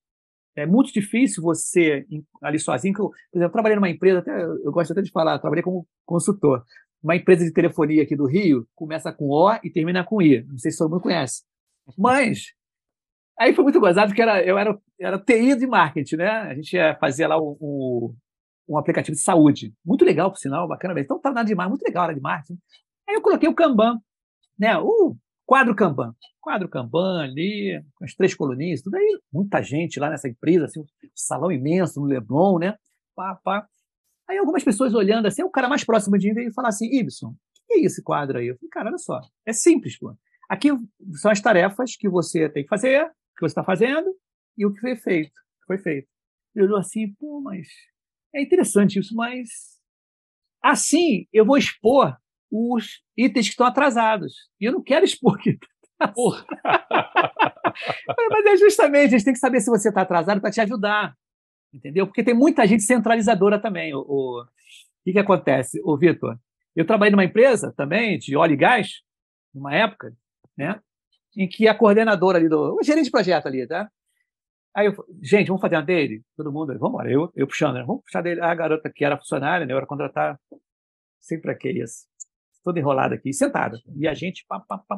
É 0.55 0.65
muito 0.65 0.91
difícil 0.91 1.43
você 1.43 2.05
ali 2.41 2.59
sozinho. 2.59 2.93
por 2.93 3.13
exemplo, 3.33 3.43
eu 3.45 3.51
trabalhei 3.51 3.75
numa 3.75 3.89
empresa, 3.89 4.19
até, 4.19 4.43
eu 4.43 4.71
gosto 4.71 4.91
até 4.91 5.01
de 5.01 5.11
falar, 5.11 5.39
trabalhei 5.39 5.63
como 5.63 5.87
consultor. 6.05 6.63
Uma 7.01 7.15
empresa 7.15 7.45
de 7.45 7.53
telefonia 7.53 8.03
aqui 8.03 8.15
do 8.15 8.25
Rio 8.25 8.67
começa 8.75 9.11
com 9.11 9.29
O 9.29 9.53
e 9.63 9.69
termina 9.71 10.03
com 10.03 10.21
I. 10.21 10.43
Não 10.43 10.57
sei 10.57 10.71
se 10.71 10.77
todo 10.77 10.91
mundo 10.91 11.01
conhece. 11.01 11.43
Mas 11.97 12.53
aí 13.39 13.53
foi 13.53 13.63
muito 13.63 13.79
gozado 13.79 14.09
porque 14.09 14.21
era, 14.21 14.43
eu 14.43 14.57
era, 14.57 14.77
era 14.99 15.17
TI 15.17 15.55
de 15.55 15.65
marketing, 15.65 16.17
né? 16.17 16.29
A 16.29 16.53
gente 16.53 16.77
fazia 16.99 17.27
lá 17.27 17.37
o, 17.39 18.13
um 18.67 18.77
aplicativo 18.77 19.15
de 19.15 19.21
saúde. 19.21 19.73
Muito 19.83 20.05
legal, 20.05 20.29
por 20.29 20.37
sinal, 20.37 20.67
bacana 20.67 20.93
mesmo. 20.93 21.05
Então, 21.05 21.19
tá 21.19 21.31
nada 21.31 21.47
demais, 21.47 21.69
muito 21.69 21.83
legal, 21.83 22.03
era 22.03 22.13
de 22.13 22.21
marketing. 22.21 22.59
Aí 23.07 23.15
eu 23.15 23.21
coloquei 23.21 23.49
o 23.49 23.55
Kanban, 23.55 23.99
né? 24.57 24.77
O 24.77 25.15
quadro 25.45 25.75
Kanban. 25.75 26.13
Quadro 26.39 26.69
Kanban 26.69 27.23
ali, 27.23 27.83
com 27.95 28.05
as 28.05 28.13
três 28.13 28.35
coluninhas, 28.35 28.81
tudo 28.81 28.95
aí. 28.95 29.19
Muita 29.33 29.63
gente 29.63 29.99
lá 29.99 30.09
nessa 30.09 30.29
empresa, 30.29 30.65
assim, 30.65 30.79
um 30.81 30.85
salão 31.15 31.51
imenso 31.51 31.99
no 31.99 32.05
Leblon, 32.05 32.59
né? 32.59 32.75
Pá, 33.15 33.35
pá. 33.43 33.67
Aí 34.29 34.37
algumas 34.37 34.63
pessoas 34.63 34.93
olhando 34.93 35.25
assim, 35.25 35.41
o 35.41 35.49
cara 35.49 35.67
mais 35.67 35.83
próximo 35.83 36.17
de 36.17 36.27
mim 36.27 36.35
veio 36.35 36.53
falar 36.53 36.69
assim, 36.69 36.85
Ibson, 36.85 37.29
o 37.29 37.35
que 37.67 37.73
é 37.73 37.79
esse 37.81 38.03
quadro 38.03 38.37
aí? 38.37 38.47
Eu 38.47 38.55
falei, 38.55 38.69
cara, 38.69 38.89
olha 38.89 38.97
só, 38.99 39.19
é 39.43 39.51
simples, 39.51 39.97
pô. 39.97 40.15
Aqui 40.47 40.69
são 41.15 41.31
as 41.31 41.41
tarefas 41.41 41.95
que 41.95 42.07
você 42.07 42.47
tem 42.47 42.63
que 42.63 42.69
fazer, 42.69 43.07
que 43.35 43.41
você 43.41 43.47
está 43.47 43.63
fazendo, 43.63 44.15
e 44.55 44.65
o 44.65 44.71
que 44.71 44.79
foi 44.79 44.95
feito. 44.95 45.33
Foi 45.65 45.79
feito. 45.79 46.07
Ele 46.55 46.65
olhou 46.65 46.77
assim, 46.77 47.11
pô, 47.13 47.41
mas 47.41 47.67
é 48.33 48.41
interessante 48.41 48.99
isso, 48.99 49.15
mas 49.15 49.49
assim 50.61 51.27
eu 51.33 51.43
vou 51.43 51.57
expor 51.57 52.15
os 52.51 53.01
itens 53.17 53.47
que 53.47 53.53
estão 53.53 53.65
atrasados. 53.65 54.33
E 54.59 54.65
eu 54.65 54.71
não 54.71 54.83
quero 54.83 55.05
expor 55.05 55.39
que 55.39 55.57
Porra. 56.15 56.45
Mas 58.31 58.45
é 58.45 58.57
justamente, 58.57 59.07
a 59.07 59.17
gente 59.17 59.25
tem 59.25 59.33
que 59.33 59.39
saber 59.39 59.59
se 59.59 59.69
você 59.69 59.89
está 59.89 60.01
atrasado 60.01 60.39
para 60.39 60.51
te 60.51 60.61
ajudar. 60.61 61.13
Entendeu? 61.73 62.07
Porque 62.07 62.23
tem 62.23 62.33
muita 62.33 62.65
gente 62.65 62.83
centralizadora 62.83 63.59
também. 63.59 63.93
O, 63.93 63.99
o, 63.99 64.41
o 64.41 64.45
que, 65.03 65.13
que 65.13 65.19
acontece, 65.19 65.79
o 65.83 65.97
Vitor? 65.97 66.37
Eu 66.75 66.85
trabalhei 66.85 67.11
numa 67.11 67.23
empresa 67.23 67.73
também 67.75 68.17
de 68.17 68.35
óleo 68.35 68.53
e 68.53 68.57
gás, 68.57 69.01
numa 69.53 69.73
época, 69.73 70.13
né? 70.57 70.79
Em 71.37 71.47
que 71.47 71.67
a 71.67 71.75
coordenadora 71.75 72.37
ali 72.37 72.49
do. 72.49 72.75
O 72.75 72.83
gerente 72.83 73.05
de 73.05 73.11
projeto 73.11 73.47
ali, 73.47 73.67
tá? 73.67 73.89
Aí 74.75 74.87
eu 74.87 74.95
gente, 75.21 75.47
vamos 75.47 75.61
fazer 75.61 75.75
uma 75.75 75.83
dele? 75.83 76.23
Todo 76.35 76.51
mundo, 76.51 76.67
vamos 76.79 76.89
embora. 76.89 77.11
Eu, 77.11 77.31
eu 77.35 77.47
puxando, 77.47 77.75
né? 77.75 77.83
Vamos 77.85 78.03
puxar 78.03 78.21
dele. 78.21 78.41
A 78.41 78.53
garota 78.55 78.91
que 78.93 79.05
era 79.05 79.17
funcionária, 79.17 79.65
né? 79.65 79.73
Eu 79.73 79.77
era 79.77 79.85
contratar. 79.85 80.39
Sempre 81.19 81.53
que 81.55 81.69
isso 81.69 82.09
toda 82.63 82.79
enrolada 82.79 83.15
aqui, 83.15 83.33
sentada. 83.33 83.79
E 83.95 84.07
a 84.07 84.13
gente 84.13 84.45
pá, 84.47 84.59
pá, 84.59 84.77
pá, 84.77 84.97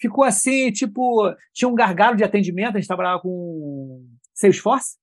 ficou 0.00 0.24
assim, 0.24 0.70
tipo, 0.70 1.34
tinha 1.52 1.68
um 1.68 1.74
gargalo 1.74 2.16
de 2.16 2.24
atendimento, 2.24 2.76
a 2.76 2.80
gente 2.80 2.88
trabalhava 2.88 3.20
com 3.20 4.06
Salesforce? 4.34 4.98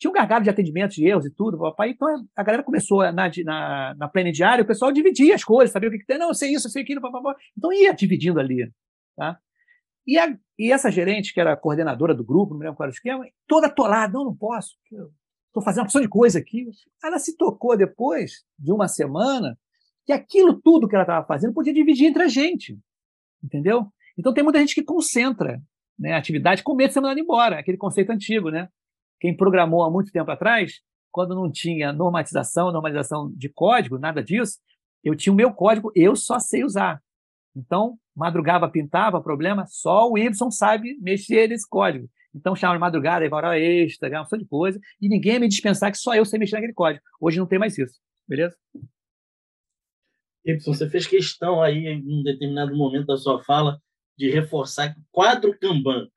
Tinha 0.00 0.10
um 0.10 0.14
gargalo 0.14 0.42
de 0.42 0.48
atendimento, 0.48 0.94
de 0.94 1.06
erros 1.06 1.26
e 1.26 1.30
tudo, 1.30 1.58
papai. 1.58 1.90
Então 1.90 2.08
a 2.34 2.42
galera 2.42 2.62
começou 2.62 3.00
na, 3.12 3.30
na, 3.44 3.94
na 3.94 4.08
plena 4.08 4.32
diária, 4.32 4.64
o 4.64 4.66
pessoal 4.66 4.90
dividia 4.90 5.34
as 5.34 5.44
coisas, 5.44 5.72
sabia 5.72 5.90
o 5.90 5.92
que, 5.92 5.98
que 5.98 6.06
tem, 6.06 6.18
não, 6.18 6.28
eu 6.28 6.34
sei 6.34 6.54
isso, 6.54 6.66
eu 6.66 6.70
sei 6.70 6.82
aquilo, 6.82 7.02
papapá. 7.02 7.36
Então 7.56 7.70
ia 7.70 7.92
dividindo 7.92 8.40
ali, 8.40 8.72
tá? 9.14 9.38
E, 10.06 10.18
a, 10.18 10.34
e 10.58 10.72
essa 10.72 10.90
gerente, 10.90 11.34
que 11.34 11.40
era 11.40 11.54
coordenadora 11.54 12.14
do 12.14 12.24
grupo, 12.24 12.52
não 12.52 12.58
me 12.58 12.64
lembro 12.64 12.78
qual 12.78 12.86
era 12.86 12.92
o 12.92 12.94
esquema, 12.94 13.26
toda 13.46 13.66
atolada, 13.66 14.14
não, 14.14 14.24
não 14.24 14.34
posso, 14.34 14.74
estou 15.50 15.62
fazendo 15.62 15.82
uma 15.82 15.84
opção 15.84 16.00
de 16.00 16.08
coisa 16.08 16.38
aqui. 16.38 16.66
Ela 17.04 17.18
se 17.18 17.36
tocou 17.36 17.76
depois 17.76 18.44
de 18.58 18.72
uma 18.72 18.88
semana 18.88 19.58
que 20.06 20.14
aquilo 20.14 20.58
tudo 20.62 20.88
que 20.88 20.94
ela 20.94 21.04
estava 21.04 21.26
fazendo 21.26 21.52
podia 21.52 21.74
dividir 21.74 22.06
entre 22.06 22.22
a 22.22 22.28
gente. 22.28 22.78
Entendeu? 23.44 23.86
Então 24.18 24.32
tem 24.32 24.42
muita 24.42 24.58
gente 24.60 24.74
que 24.74 24.82
concentra 24.82 25.60
né, 25.98 26.14
a 26.14 26.18
atividade 26.18 26.62
com 26.62 26.74
medo 26.74 26.88
de 26.88 26.94
ser 26.94 27.00
mandado 27.00 27.20
embora, 27.20 27.58
aquele 27.58 27.76
conceito 27.76 28.10
antigo, 28.10 28.50
né? 28.50 28.68
Quem 29.20 29.36
programou 29.36 29.84
há 29.84 29.90
muito 29.90 30.10
tempo 30.10 30.30
atrás, 30.30 30.80
quando 31.12 31.34
não 31.34 31.50
tinha 31.50 31.92
normatização, 31.92 32.72
normalização 32.72 33.30
de 33.32 33.48
código, 33.48 33.98
nada 33.98 34.22
disso, 34.22 34.58
eu 35.04 35.14
tinha 35.14 35.32
o 35.32 35.36
meu 35.36 35.52
código, 35.52 35.92
eu 35.94 36.16
só 36.16 36.38
sei 36.38 36.64
usar. 36.64 37.02
Então, 37.54 37.98
madrugava, 38.16 38.68
pintava, 38.68 39.20
problema, 39.20 39.66
só 39.66 40.08
o 40.10 40.16
Y 40.16 40.50
sabe 40.50 40.96
mexer 41.00 41.48
nesse 41.48 41.68
código. 41.68 42.08
Então, 42.34 42.54
chama 42.54 42.74
de 42.74 42.80
madrugada, 42.80 43.24
aí 43.24 43.30
hora 43.30 43.58
extra, 43.58 44.08
uma 44.08 44.22
opção 44.22 44.38
de 44.38 44.46
coisa, 44.46 44.80
e 45.00 45.08
ninguém 45.08 45.38
me 45.38 45.48
dispensar 45.48 45.90
que 45.90 45.98
só 45.98 46.14
eu 46.14 46.24
sei 46.24 46.38
mexer 46.38 46.56
naquele 46.56 46.72
código. 46.72 47.04
Hoje 47.20 47.38
não 47.38 47.46
tem 47.46 47.58
mais 47.58 47.76
isso, 47.76 47.98
beleza? 48.26 48.56
Y, 50.44 50.64
você 50.64 50.88
fez 50.88 51.06
questão 51.06 51.60
aí, 51.60 51.86
em 51.86 52.20
um 52.20 52.22
determinado 52.22 52.74
momento 52.76 53.06
da 53.06 53.16
sua 53.16 53.42
fala, 53.42 53.80
de 54.16 54.30
reforçar 54.30 54.94
quadro 55.10 55.58
Kanban. 55.58 56.08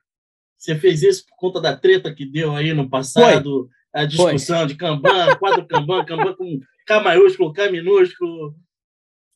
Você 0.64 0.76
fez 0.76 1.02
isso 1.02 1.26
por 1.26 1.36
conta 1.36 1.60
da 1.60 1.76
treta 1.76 2.14
que 2.14 2.24
deu 2.24 2.56
aí 2.56 2.72
no 2.72 2.88
passado, 2.88 3.68
Foi. 3.92 4.02
a 4.02 4.06
discussão 4.06 4.60
Foi. 4.60 4.66
de 4.68 4.76
Kanban, 4.76 5.36
quadro 5.36 5.66
Kanban, 5.66 6.02
Kanban 6.06 6.34
com 6.34 6.58
K 6.86 7.00
maiúsculo, 7.00 7.52
K 7.52 7.70
minúsculo. 7.70 8.54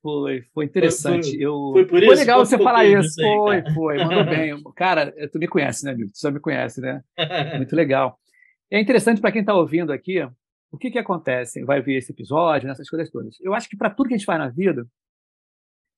Foi, 0.00 0.42
foi 0.54 0.64
interessante. 0.64 1.32
Foi, 1.32 1.38
eu... 1.38 1.70
foi 1.72 1.84
por 1.84 1.98
isso? 1.98 2.06
Foi 2.06 2.16
legal 2.16 2.46
você 2.46 2.56
falar 2.56 2.86
isso. 2.86 3.20
Aí, 3.20 3.26
foi, 3.26 3.62
cara. 3.62 3.74
foi, 3.74 3.98
mandou 3.98 4.24
bem. 4.24 4.62
Cara, 4.74 5.12
tu 5.30 5.38
me 5.38 5.46
conhece, 5.46 5.84
né, 5.84 5.90
amigo? 5.90 6.10
Tu 6.10 6.18
só 6.18 6.30
me 6.30 6.40
conhece, 6.40 6.80
né? 6.80 7.02
Muito 7.58 7.76
legal. 7.76 8.18
É 8.70 8.80
interessante 8.80 9.20
para 9.20 9.30
quem 9.30 9.42
está 9.42 9.52
ouvindo 9.52 9.92
aqui, 9.92 10.22
o 10.72 10.78
que, 10.78 10.90
que 10.90 10.98
acontece? 10.98 11.62
Vai 11.62 11.82
ver 11.82 11.98
esse 11.98 12.12
episódio, 12.12 12.68
nessas 12.68 12.88
coisas 12.88 13.10
todas. 13.10 13.38
Eu 13.42 13.52
acho 13.52 13.68
que 13.68 13.76
para 13.76 13.90
tudo 13.90 14.08
que 14.08 14.14
a 14.14 14.16
gente 14.16 14.26
faz 14.26 14.38
na 14.38 14.48
vida, 14.48 14.86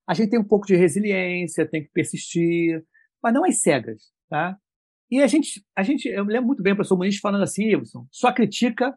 a 0.09 0.12
gente 0.12 0.31
tem 0.31 0.40
um 0.40 0.45
pouco 0.45 0.66
de 0.66 0.75
resiliência, 0.75 1.69
tem 1.69 1.85
que 1.85 1.90
persistir, 1.93 2.85
mas 3.23 3.33
não 3.33 3.45
as 3.45 3.61
cegas, 3.61 4.11
tá? 4.29 4.59
E 5.11 5.20
a 5.20 5.27
gente, 5.27 5.64
a 5.77 5.83
gente, 5.83 6.07
eu 6.09 6.25
me 6.25 6.33
lembro 6.33 6.46
muito 6.46 6.62
bem 6.62 6.73
o 6.73 6.77
professor 6.77 6.96
Muniz 6.96 7.18
falando 7.18 7.42
assim, 7.42 7.75
Wilson, 7.75 8.07
só 8.11 8.33
critica, 8.33 8.96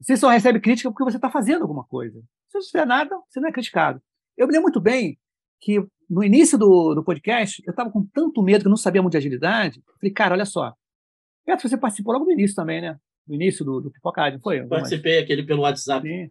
você 0.00 0.16
só 0.16 0.28
recebe 0.28 0.60
crítica 0.60 0.90
porque 0.90 1.04
você 1.04 1.16
está 1.16 1.30
fazendo 1.30 1.62
alguma 1.62 1.84
coisa. 1.84 2.20
Se 2.48 2.52
você 2.52 2.58
não 2.58 2.64
fizer 2.64 2.86
nada, 2.86 3.16
você 3.28 3.40
não 3.40 3.48
é 3.48 3.52
criticado. 3.52 4.02
Eu 4.36 4.46
me 4.46 4.52
lembro 4.52 4.64
muito 4.64 4.80
bem 4.80 5.18
que 5.60 5.84
no 6.10 6.22
início 6.22 6.58
do, 6.58 6.94
do 6.94 7.04
podcast, 7.04 7.62
eu 7.66 7.70
estava 7.70 7.90
com 7.90 8.04
tanto 8.04 8.42
medo 8.42 8.62
que 8.62 8.66
eu 8.66 8.70
não 8.70 8.76
sabia 8.76 9.00
muito 9.00 9.12
de 9.12 9.18
agilidade. 9.18 9.82
Falei, 10.00 10.12
cara, 10.12 10.34
olha 10.34 10.44
só. 10.44 10.74
Beto, 11.46 11.68
você 11.68 11.76
participou 11.76 12.12
logo 12.12 12.24
no 12.24 12.32
início 12.32 12.56
também, 12.56 12.80
né? 12.80 12.98
no 13.26 13.34
início 13.34 13.64
do, 13.64 13.80
do 13.80 13.90
Pipocádio, 13.90 14.38
foi? 14.40 14.64
Participei 14.66 15.18
aquele 15.18 15.42
pelo 15.42 15.62
WhatsApp. 15.62 16.06
Sim. 16.06 16.30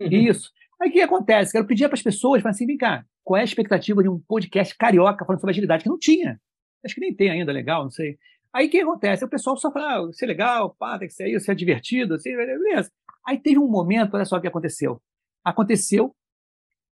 Uhum. 0.00 0.08
Isso. 0.08 0.50
Aí 0.80 0.90
o 0.90 0.92
que 0.92 1.00
acontece? 1.00 1.52
Quero 1.52 1.66
pedir 1.66 1.88
para 1.88 1.94
as 1.94 2.02
pessoas, 2.02 2.42
para 2.42 2.50
assim, 2.50 2.66
vem 2.66 2.76
cá, 2.76 3.04
qual 3.22 3.38
é 3.38 3.40
a 3.40 3.44
expectativa 3.44 4.02
de 4.02 4.08
um 4.08 4.20
podcast 4.20 4.76
carioca 4.76 5.24
falando 5.24 5.40
sobre 5.40 5.52
agilidade? 5.52 5.82
Que 5.82 5.88
não 5.88 5.98
tinha. 5.98 6.38
Acho 6.84 6.94
que 6.94 7.00
nem 7.00 7.14
tem 7.14 7.30
ainda, 7.30 7.52
legal, 7.52 7.84
não 7.84 7.90
sei. 7.90 8.18
Aí 8.54 8.68
o 8.68 8.70
que 8.70 8.80
acontece? 8.80 9.24
O 9.24 9.28
pessoal 9.28 9.56
só 9.56 9.72
fala, 9.72 10.08
ah, 10.08 10.12
ser 10.12 10.26
legal, 10.26 10.76
pá, 10.76 10.96
tem 10.96 11.08
que 11.08 11.14
ser 11.14 11.28
isso, 11.28 11.44
ser 11.44 11.56
divertido, 11.56 12.14
assim, 12.14 12.36
beleza. 12.36 12.88
Aí 13.26 13.36
teve 13.36 13.58
um 13.58 13.68
momento, 13.68 14.14
olha 14.14 14.24
só 14.24 14.36
o 14.36 14.40
que 14.40 14.46
aconteceu. 14.46 15.02
Aconteceu, 15.42 16.14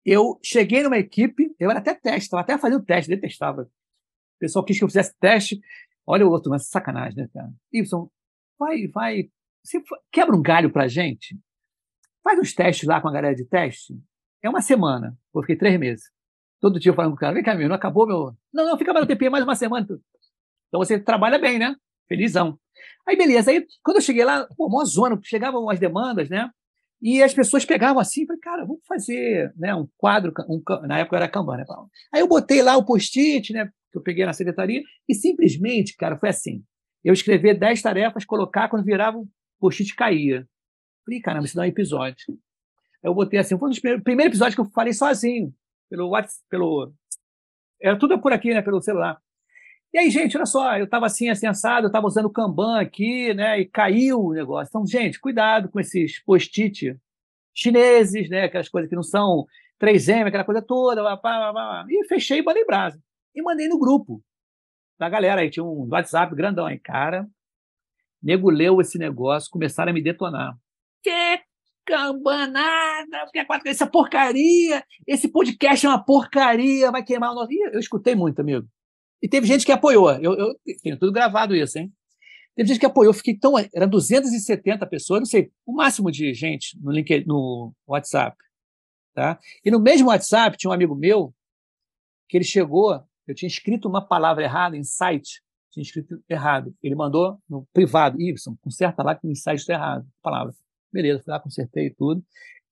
eu 0.04 0.38
cheguei 0.42 0.82
numa 0.82 0.98
equipe, 0.98 1.54
eu 1.58 1.70
era 1.70 1.78
até 1.78 1.94
teste, 1.94 2.22
estava 2.22 2.42
até 2.42 2.58
fazendo 2.58 2.84
teste, 2.84 3.08
detestava. 3.08 3.62
O 3.62 4.38
pessoal 4.40 4.64
quis 4.64 4.76
que 4.78 4.84
eu 4.84 4.88
fizesse 4.88 5.14
teste. 5.20 5.60
Olha 6.04 6.26
o 6.26 6.30
outro, 6.30 6.50
mas 6.50 6.66
sacanagem, 6.66 7.16
né, 7.16 7.28
cara? 7.32 7.50
Y, 7.72 8.10
vai, 8.58 8.88
vai. 8.88 9.30
Você 9.62 9.80
quebra 10.10 10.36
um 10.36 10.42
galho 10.42 10.72
pra 10.72 10.88
gente, 10.88 11.38
faz 12.22 12.38
uns 12.38 12.52
testes 12.52 12.88
lá 12.88 13.00
com 13.00 13.08
a 13.08 13.12
galera 13.12 13.34
de 13.34 13.44
teste. 13.44 13.94
É 14.42 14.48
uma 14.50 14.60
semana, 14.60 15.16
eu 15.32 15.40
fiquei 15.42 15.56
três 15.56 15.78
meses. 15.78 16.10
Todo 16.60 16.80
dia 16.80 16.92
falando 16.92 17.12
com 17.12 17.16
o 17.16 17.20
cara, 17.20 17.32
vem 17.32 17.44
cá, 17.44 17.54
meu, 17.54 17.68
não 17.68 17.76
acabou 17.76 18.06
meu. 18.06 18.36
Não, 18.52 18.66
não, 18.66 18.76
fica 18.76 18.92
mais 18.92 19.06
no 19.06 19.08
TP 19.08 19.30
mais 19.30 19.44
uma 19.44 19.54
semana. 19.54 19.86
Então 20.68 20.80
você 20.80 20.98
trabalha 20.98 21.38
bem, 21.38 21.58
né? 21.58 21.74
Felizão. 22.08 22.58
Aí, 23.06 23.16
beleza. 23.16 23.50
Aí, 23.50 23.66
quando 23.82 23.98
eu 23.98 24.02
cheguei 24.02 24.24
lá, 24.24 24.46
pô, 24.56 24.68
mó 24.68 24.84
zona, 24.84 25.18
chegavam 25.22 25.68
as 25.70 25.78
demandas, 25.78 26.28
né? 26.28 26.50
E 27.00 27.22
as 27.22 27.34
pessoas 27.34 27.64
pegavam 27.64 28.00
assim, 28.00 28.26
falei, 28.26 28.40
cara, 28.40 28.64
vamos 28.64 28.82
fazer 28.86 29.52
né, 29.56 29.74
um 29.74 29.86
quadro, 29.98 30.32
um, 30.48 30.62
na 30.86 31.00
época 31.00 31.16
era 31.16 31.28
Kanban, 31.28 31.58
né? 31.58 31.64
Aí 32.12 32.20
eu 32.20 32.28
botei 32.28 32.62
lá 32.62 32.76
o 32.76 32.84
post-it, 32.84 33.52
né? 33.52 33.68
Que 33.92 33.98
eu 33.98 34.02
peguei 34.02 34.24
na 34.24 34.32
secretaria, 34.32 34.82
e 35.08 35.14
simplesmente, 35.14 35.94
cara, 35.96 36.16
foi 36.16 36.30
assim 36.30 36.64
eu 37.04 37.12
escrever 37.12 37.58
10 37.58 37.82
tarefas, 37.82 38.24
colocar, 38.24 38.68
quando 38.68 38.84
virava 38.84 39.18
o 39.18 39.28
post-it 39.60 39.94
caía. 39.94 40.48
Falei, 41.04 41.20
caramba, 41.20 41.44
isso 41.44 41.54
dá 41.54 41.62
um 41.62 41.66
episódio. 41.66 42.38
Eu 43.02 43.14
botei 43.14 43.38
assim, 43.38 43.58
foi 43.58 43.68
um 43.68 43.70
dos 43.70 43.78
primeiros, 43.78 44.02
primeiro 44.02 44.30
episódio 44.30 44.54
que 44.54 44.60
eu 44.62 44.70
falei 44.72 44.94
sozinho, 44.94 45.54
pelo 45.90 46.08
WhatsApp, 46.08 46.42
pelo 46.48 46.94
era 47.78 47.98
tudo 47.98 48.18
por 48.18 48.32
aqui, 48.32 48.54
né, 48.54 48.62
pelo 48.62 48.80
celular. 48.80 49.20
E 49.94 49.98
aí, 49.98 50.10
gente, 50.10 50.36
olha 50.36 50.44
só, 50.44 50.76
eu 50.76 50.86
estava 50.86 51.06
assim, 51.06 51.28
assado, 51.28 51.84
eu 51.84 51.86
estava 51.86 52.08
usando 52.08 52.24
o 52.24 52.32
Kanban 52.32 52.80
aqui, 52.80 53.32
né, 53.32 53.60
e 53.60 53.64
caiu 53.64 54.20
o 54.24 54.32
negócio. 54.32 54.68
Então, 54.68 54.84
gente, 54.84 55.20
cuidado 55.20 55.68
com 55.68 55.78
esses 55.78 56.20
post-it 56.24 56.98
chineses, 57.54 58.28
né, 58.28 58.42
aquelas 58.42 58.68
coisas 58.68 58.90
que 58.90 58.96
não 58.96 59.04
são 59.04 59.46
3M, 59.80 60.26
aquela 60.26 60.42
coisa 60.42 60.60
toda, 60.60 61.00
blá, 61.00 61.14
blá, 61.16 61.52
blá, 61.52 61.86
e 61.88 62.08
fechei 62.08 62.40
e 62.40 62.42
mandei 62.42 62.64
brasa. 62.64 63.00
E 63.36 63.40
mandei 63.40 63.68
no 63.68 63.78
grupo 63.78 64.20
da 64.98 65.08
galera, 65.08 65.42
aí 65.42 65.48
tinha 65.48 65.62
um 65.62 65.88
WhatsApp 65.88 66.34
grandão 66.34 66.66
aí, 66.66 66.80
cara, 66.80 67.28
nego 68.20 68.50
leu 68.50 68.80
esse 68.80 68.98
negócio, 68.98 69.48
começaram 69.48 69.92
a 69.92 69.94
me 69.94 70.02
detonar. 70.02 70.58
Que 71.04 71.40
cambanada, 71.84 73.30
essa 73.64 73.86
porcaria, 73.86 74.84
esse 75.06 75.28
podcast 75.28 75.86
é 75.86 75.88
uma 75.88 76.04
porcaria, 76.04 76.90
vai 76.90 77.04
queimar 77.04 77.30
o 77.30 77.34
nosso. 77.36 77.52
Eu 77.52 77.78
escutei 77.78 78.16
muito, 78.16 78.40
amigo. 78.40 78.66
E 79.22 79.28
teve 79.28 79.46
gente 79.46 79.64
que 79.64 79.72
apoiou. 79.72 80.10
Eu, 80.12 80.34
eu 80.34 80.54
tenho 80.82 80.98
tudo 80.98 81.12
gravado 81.12 81.54
isso, 81.54 81.78
hein? 81.78 81.92
Teve 82.54 82.68
gente 82.68 82.80
que 82.80 82.86
apoiou. 82.86 83.12
Fiquei 83.12 83.36
tão. 83.36 83.54
Eram 83.74 83.88
270 83.88 84.86
pessoas, 84.86 85.20
não 85.20 85.26
sei, 85.26 85.50
o 85.66 85.72
máximo 85.72 86.10
de 86.10 86.32
gente 86.34 86.78
no, 86.80 86.92
link, 86.92 87.24
no 87.26 87.72
WhatsApp. 87.86 88.36
Tá? 89.14 89.38
E 89.64 89.70
no 89.70 89.80
mesmo 89.80 90.08
WhatsApp 90.08 90.56
tinha 90.56 90.70
um 90.70 90.74
amigo 90.74 90.94
meu 90.94 91.34
que 92.28 92.36
ele 92.36 92.44
chegou, 92.44 93.00
eu 93.26 93.34
tinha 93.34 93.46
escrito 93.46 93.88
uma 93.88 94.06
palavra 94.06 94.42
errada 94.42 94.76
em 94.76 94.82
site, 94.82 95.40
tinha 95.70 95.82
escrito 95.82 96.22
errado. 96.28 96.74
Ele 96.82 96.94
mandou 96.94 97.38
no 97.48 97.66
privado, 97.72 98.20
Y, 98.20 98.34
conserta 98.60 99.02
lá 99.02 99.14
que 99.14 99.26
o 99.26 99.36
site 99.36 99.60
está 99.60 99.74
errado, 99.74 100.06
palavra. 100.22 100.52
Beleza, 100.92 101.22
fui 101.22 101.32
lá, 101.32 101.40
consertei 101.40 101.90
tudo. 101.90 102.24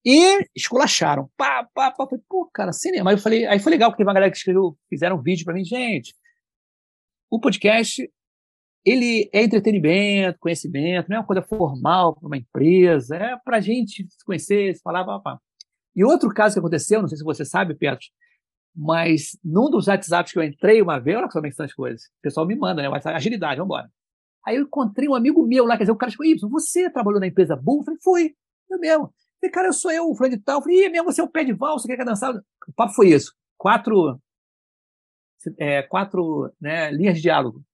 E 0.05 0.45
esculacharam. 0.55 1.31
Pá, 1.37 1.69
pá, 1.75 1.91
pá. 1.93 2.07
Falei, 2.07 2.25
pô, 2.29 2.51
cara, 2.53 2.73
cinema. 2.73 3.11
Aí 3.11 3.17
eu 3.17 3.21
falei, 3.21 3.47
aí 3.47 3.59
foi 3.59 3.71
legal, 3.71 3.91
porque 3.91 3.99
teve 3.99 4.09
uma 4.09 4.15
galera 4.15 4.31
que 4.31 4.39
escreveu, 4.39 4.77
fizeram 4.89 5.17
um 5.17 5.23
vídeo 5.23 5.45
para 5.45 5.55
mim, 5.55 5.65
gente. 5.65 6.15
O 7.33 7.41
podcast, 7.41 8.07
ele 8.85 9.31
é 9.33 9.43
entretenimento, 9.43 10.39
conhecimento, 10.39 11.09
não 11.09 11.17
é 11.17 11.21
uma 11.21 11.27
coisa 11.27 11.41
formal 11.41 12.15
para 12.15 12.27
uma 12.27 12.37
empresa, 12.37 13.17
é 13.17 13.39
para 13.43 13.57
a 13.57 13.61
gente 13.61 14.07
se 14.07 14.23
conhecer, 14.23 14.77
se 14.77 14.83
falar, 14.83 15.03
pá, 15.03 15.19
pá. 15.19 15.39
E 15.97 16.05
outro 16.05 16.29
caso 16.29 16.55
que 16.55 16.59
aconteceu, 16.59 17.01
não 17.01 17.09
sei 17.09 17.17
se 17.17 17.25
você 17.25 17.43
sabe, 17.43 17.75
Petro, 17.75 18.05
mas 18.77 19.31
num 19.43 19.71
dos 19.71 19.87
WhatsApps 19.87 20.31
que 20.31 20.39
eu 20.39 20.43
entrei 20.43 20.83
uma 20.83 20.99
vez, 20.99 21.17
olha 21.17 21.29
como 21.31 21.47
é 21.47 21.49
que 21.49 21.57
são 21.57 21.65
as 21.65 21.73
coisas. 21.73 22.03
O 22.03 22.21
pessoal 22.21 22.47
me 22.47 22.55
manda, 22.55 22.83
né? 22.83 22.89
WhatsApp, 22.91 23.17
agilidade, 23.17 23.57
vamos 23.57 23.75
embora. 23.75 23.91
Aí 24.47 24.57
eu 24.57 24.65
encontrei 24.65 25.09
um 25.09 25.15
amigo 25.15 25.43
meu 25.47 25.65
lá, 25.65 25.79
quer 25.79 25.85
dizer, 25.85 25.93
o 25.93 25.97
cara 25.97 26.13
falou, 26.13 26.31
Y, 26.31 26.51
você 26.51 26.91
trabalhou 26.91 27.19
na 27.19 27.29
empresa 27.29 27.57
Bull? 27.57 27.79
Eu 27.79 27.85
falei, 27.85 28.01
fui, 28.03 28.35
eu 28.71 28.79
mesmo. 28.79 29.15
falei, 29.41 29.51
cara, 29.51 29.69
eu 29.69 29.73
sou 29.73 29.91
eu, 29.91 30.07
o 30.07 30.15
fulano 30.15 30.37
de 30.37 30.43
tal. 30.43 30.59
Eu 30.59 30.63
falei, 30.65 30.87
mesmo, 30.91 31.11
você 31.11 31.23
é 31.23 31.25
o 31.25 31.31
pé 31.31 31.45
de 31.45 31.55
valsa, 31.55 31.89
quer 31.89 32.05
dançar? 32.05 32.35
O 32.35 32.73
papo 32.77 32.93
foi 32.93 33.09
isso. 33.09 33.33
Quatro, 33.57 34.21
é, 35.59 35.83
quatro 35.83 36.53
né, 36.61 36.91
linhas 36.91 37.17
de 37.17 37.23
diálogo. 37.23 37.65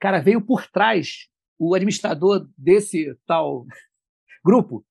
Cara, 0.00 0.20
veio 0.20 0.40
por 0.40 0.66
trás 0.66 1.28
o 1.58 1.74
administrador 1.74 2.48
desse 2.56 3.16
tal 3.26 3.66
grupo. 4.44 4.84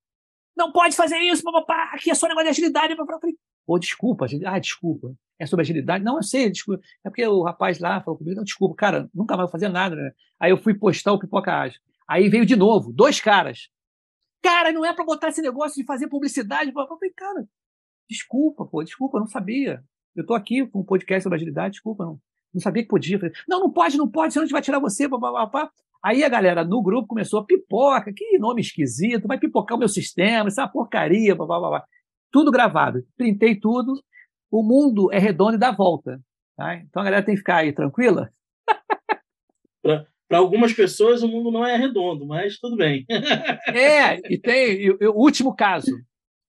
Não 0.55 0.71
pode 0.71 0.95
fazer 0.95 1.17
isso, 1.17 1.43
papapá, 1.43 1.91
aqui 1.93 2.09
é 2.09 2.15
só 2.15 2.27
negócio 2.27 2.45
de 2.45 2.51
agilidade. 2.51 2.95
Eu 2.97 3.05
falei, 3.05 3.79
desculpa, 3.79 4.25
ah, 4.45 4.59
desculpa 4.59 5.15
é 5.37 5.45
sobre 5.45 5.63
agilidade. 5.63 6.03
Não, 6.03 6.17
eu 6.17 6.23
sei, 6.23 6.49
desculpa. 6.49 6.83
É 7.03 7.09
porque 7.09 7.25
o 7.27 7.43
rapaz 7.43 7.79
lá 7.79 8.01
falou 8.01 8.17
comigo, 8.17 8.37
não, 8.37 8.43
desculpa, 8.43 8.75
cara, 8.75 9.09
nunca 9.13 9.35
mais 9.35 9.47
vou 9.47 9.51
fazer 9.51 9.69
nada, 9.69 9.95
né? 9.95 10.11
Aí 10.39 10.51
eu 10.51 10.57
fui 10.57 10.73
postar 10.73 11.13
o 11.13 11.19
Pipoca 11.19 11.53
Ágil. 11.53 11.79
Aí 12.07 12.29
veio 12.29 12.45
de 12.45 12.55
novo, 12.55 12.93
dois 12.93 13.19
caras. 13.19 13.69
Cara, 14.41 14.71
não 14.71 14.85
é 14.85 14.93
para 14.93 15.03
botar 15.03 15.29
esse 15.29 15.41
negócio 15.41 15.75
de 15.81 15.85
fazer 15.85 16.07
publicidade. 16.07 16.71
Eu 16.73 16.87
falei, 16.87 17.11
cara, 17.11 17.47
desculpa, 18.09 18.65
pô, 18.65 18.83
desculpa, 18.83 19.17
eu 19.17 19.21
não 19.21 19.27
sabia. 19.27 19.83
Eu 20.15 20.25
tô 20.25 20.33
aqui 20.33 20.65
com 20.65 20.79
um 20.79 20.83
podcast 20.83 21.23
sobre 21.23 21.35
agilidade, 21.35 21.73
desculpa, 21.73 22.05
não, 22.05 22.19
não 22.53 22.61
sabia 22.61 22.83
que 22.83 22.89
podia. 22.89 23.19
Falei, 23.19 23.33
não, 23.47 23.59
não 23.59 23.71
pode, 23.71 23.97
não 23.97 24.09
pode, 24.09 24.33
senão 24.33 24.43
a 24.43 24.45
gente 24.45 24.53
vai 24.53 24.61
tirar 24.61 24.79
você, 24.79 25.09
papapá. 25.09 25.69
Aí 26.01 26.23
a 26.23 26.29
galera 26.29 26.63
no 26.63 26.81
grupo 26.81 27.07
começou 27.07 27.39
a 27.39 27.45
pipoca, 27.45 28.13
que 28.13 28.37
nome 28.37 28.61
esquisito, 28.61 29.27
vai 29.27 29.37
pipocar 29.37 29.75
o 29.75 29.79
meu 29.79 29.89
sistema, 29.89 30.47
isso 30.47 30.59
é 30.59 30.63
uma 30.63 30.71
porcaria, 30.71 31.35
papapá. 31.35 31.83
Tudo 32.31 32.51
gravado. 32.51 33.05
Printei 33.17 33.55
tudo, 33.59 34.01
o 34.49 34.63
mundo 34.63 35.11
é 35.11 35.19
redondo 35.19 35.55
e 35.55 35.59
dá 35.59 35.71
volta. 35.71 36.19
Tá? 36.55 36.75
Então 36.75 37.01
a 37.01 37.05
galera 37.05 37.25
tem 37.25 37.35
que 37.35 37.39
ficar 37.39 37.57
aí 37.57 37.73
tranquila. 37.73 38.31
Para 40.27 40.39
algumas 40.39 40.73
pessoas 40.73 41.21
o 41.21 41.27
mundo 41.27 41.51
não 41.51 41.65
é 41.65 41.75
redondo, 41.75 42.25
mas 42.25 42.57
tudo 42.57 42.75
bem. 42.75 43.05
é, 43.67 44.15
e 44.33 44.37
tem 44.37 44.89
o 44.89 45.11
último 45.11 45.55
caso. 45.55 45.91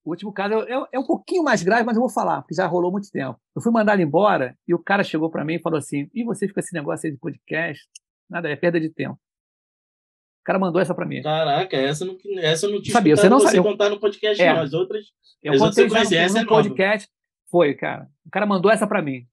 O 0.07 0.11
último 0.11 0.33
caso 0.33 0.55
é, 0.69 0.87
é, 0.93 0.99
um 1.01 1.05
pouquinho 1.05 1.43
mais 1.43 1.65
grave, 1.65 1.83
mas 1.83 1.97
eu 1.97 2.01
vou 2.01 2.09
falar, 2.09 2.41
porque 2.41 2.55
já 2.55 2.65
rolou 2.65 2.93
muito 2.93 3.11
tempo. 3.11 3.41
Eu 3.57 3.61
fui 3.61 3.73
mandar 3.73 3.95
ele 3.95 4.05
embora 4.05 4.57
e 4.67 4.73
o 4.73 4.79
cara 4.79 5.03
chegou 5.03 5.29
para 5.29 5.45
mim 5.45 5.55
e 5.55 5.59
falou 5.61 5.79
assim: 5.79 6.09
e 6.15 6.23
você 6.23 6.47
fica 6.47 6.61
esse 6.61 6.73
negócio 6.73 7.09
aí 7.09 7.13
de 7.13 7.19
podcast? 7.19 7.85
Nada, 8.31 8.49
é 8.49 8.55
perda 8.55 8.79
de 8.79 8.89
tempo. 8.89 9.15
O 9.15 10.45
cara 10.45 10.61
mandou 10.61 10.81
essa 10.81 10.95
para 10.95 11.05
mim. 11.05 11.23
Caraca, 11.23 11.77
essa 11.77 12.05
não, 12.05 12.17
essa 12.39 12.69
não 12.69 12.81
tinha 12.81 12.93
sabia, 12.93 13.17
você 13.17 13.29
não 13.29 13.41
você 13.41 13.47
sabia. 13.47 13.63
contar 13.65 13.91
no 13.91 13.99
podcast, 13.99 14.41
é. 14.41 14.55
não. 14.55 14.63
As 14.63 14.73
outras. 14.73 15.07
Eu 15.43 15.55
as 15.55 15.59
contei 15.59 15.85
outras 15.85 16.09
já 16.09 16.29
no, 16.29 16.35
no 16.35 16.39
é 16.39 16.45
podcast. 16.47 17.09
Foi, 17.51 17.75
cara. 17.75 18.09
O 18.25 18.31
cara 18.31 18.47
mandou 18.47 18.71
essa 18.71 18.87
para 18.87 19.03
mim. 19.03 19.27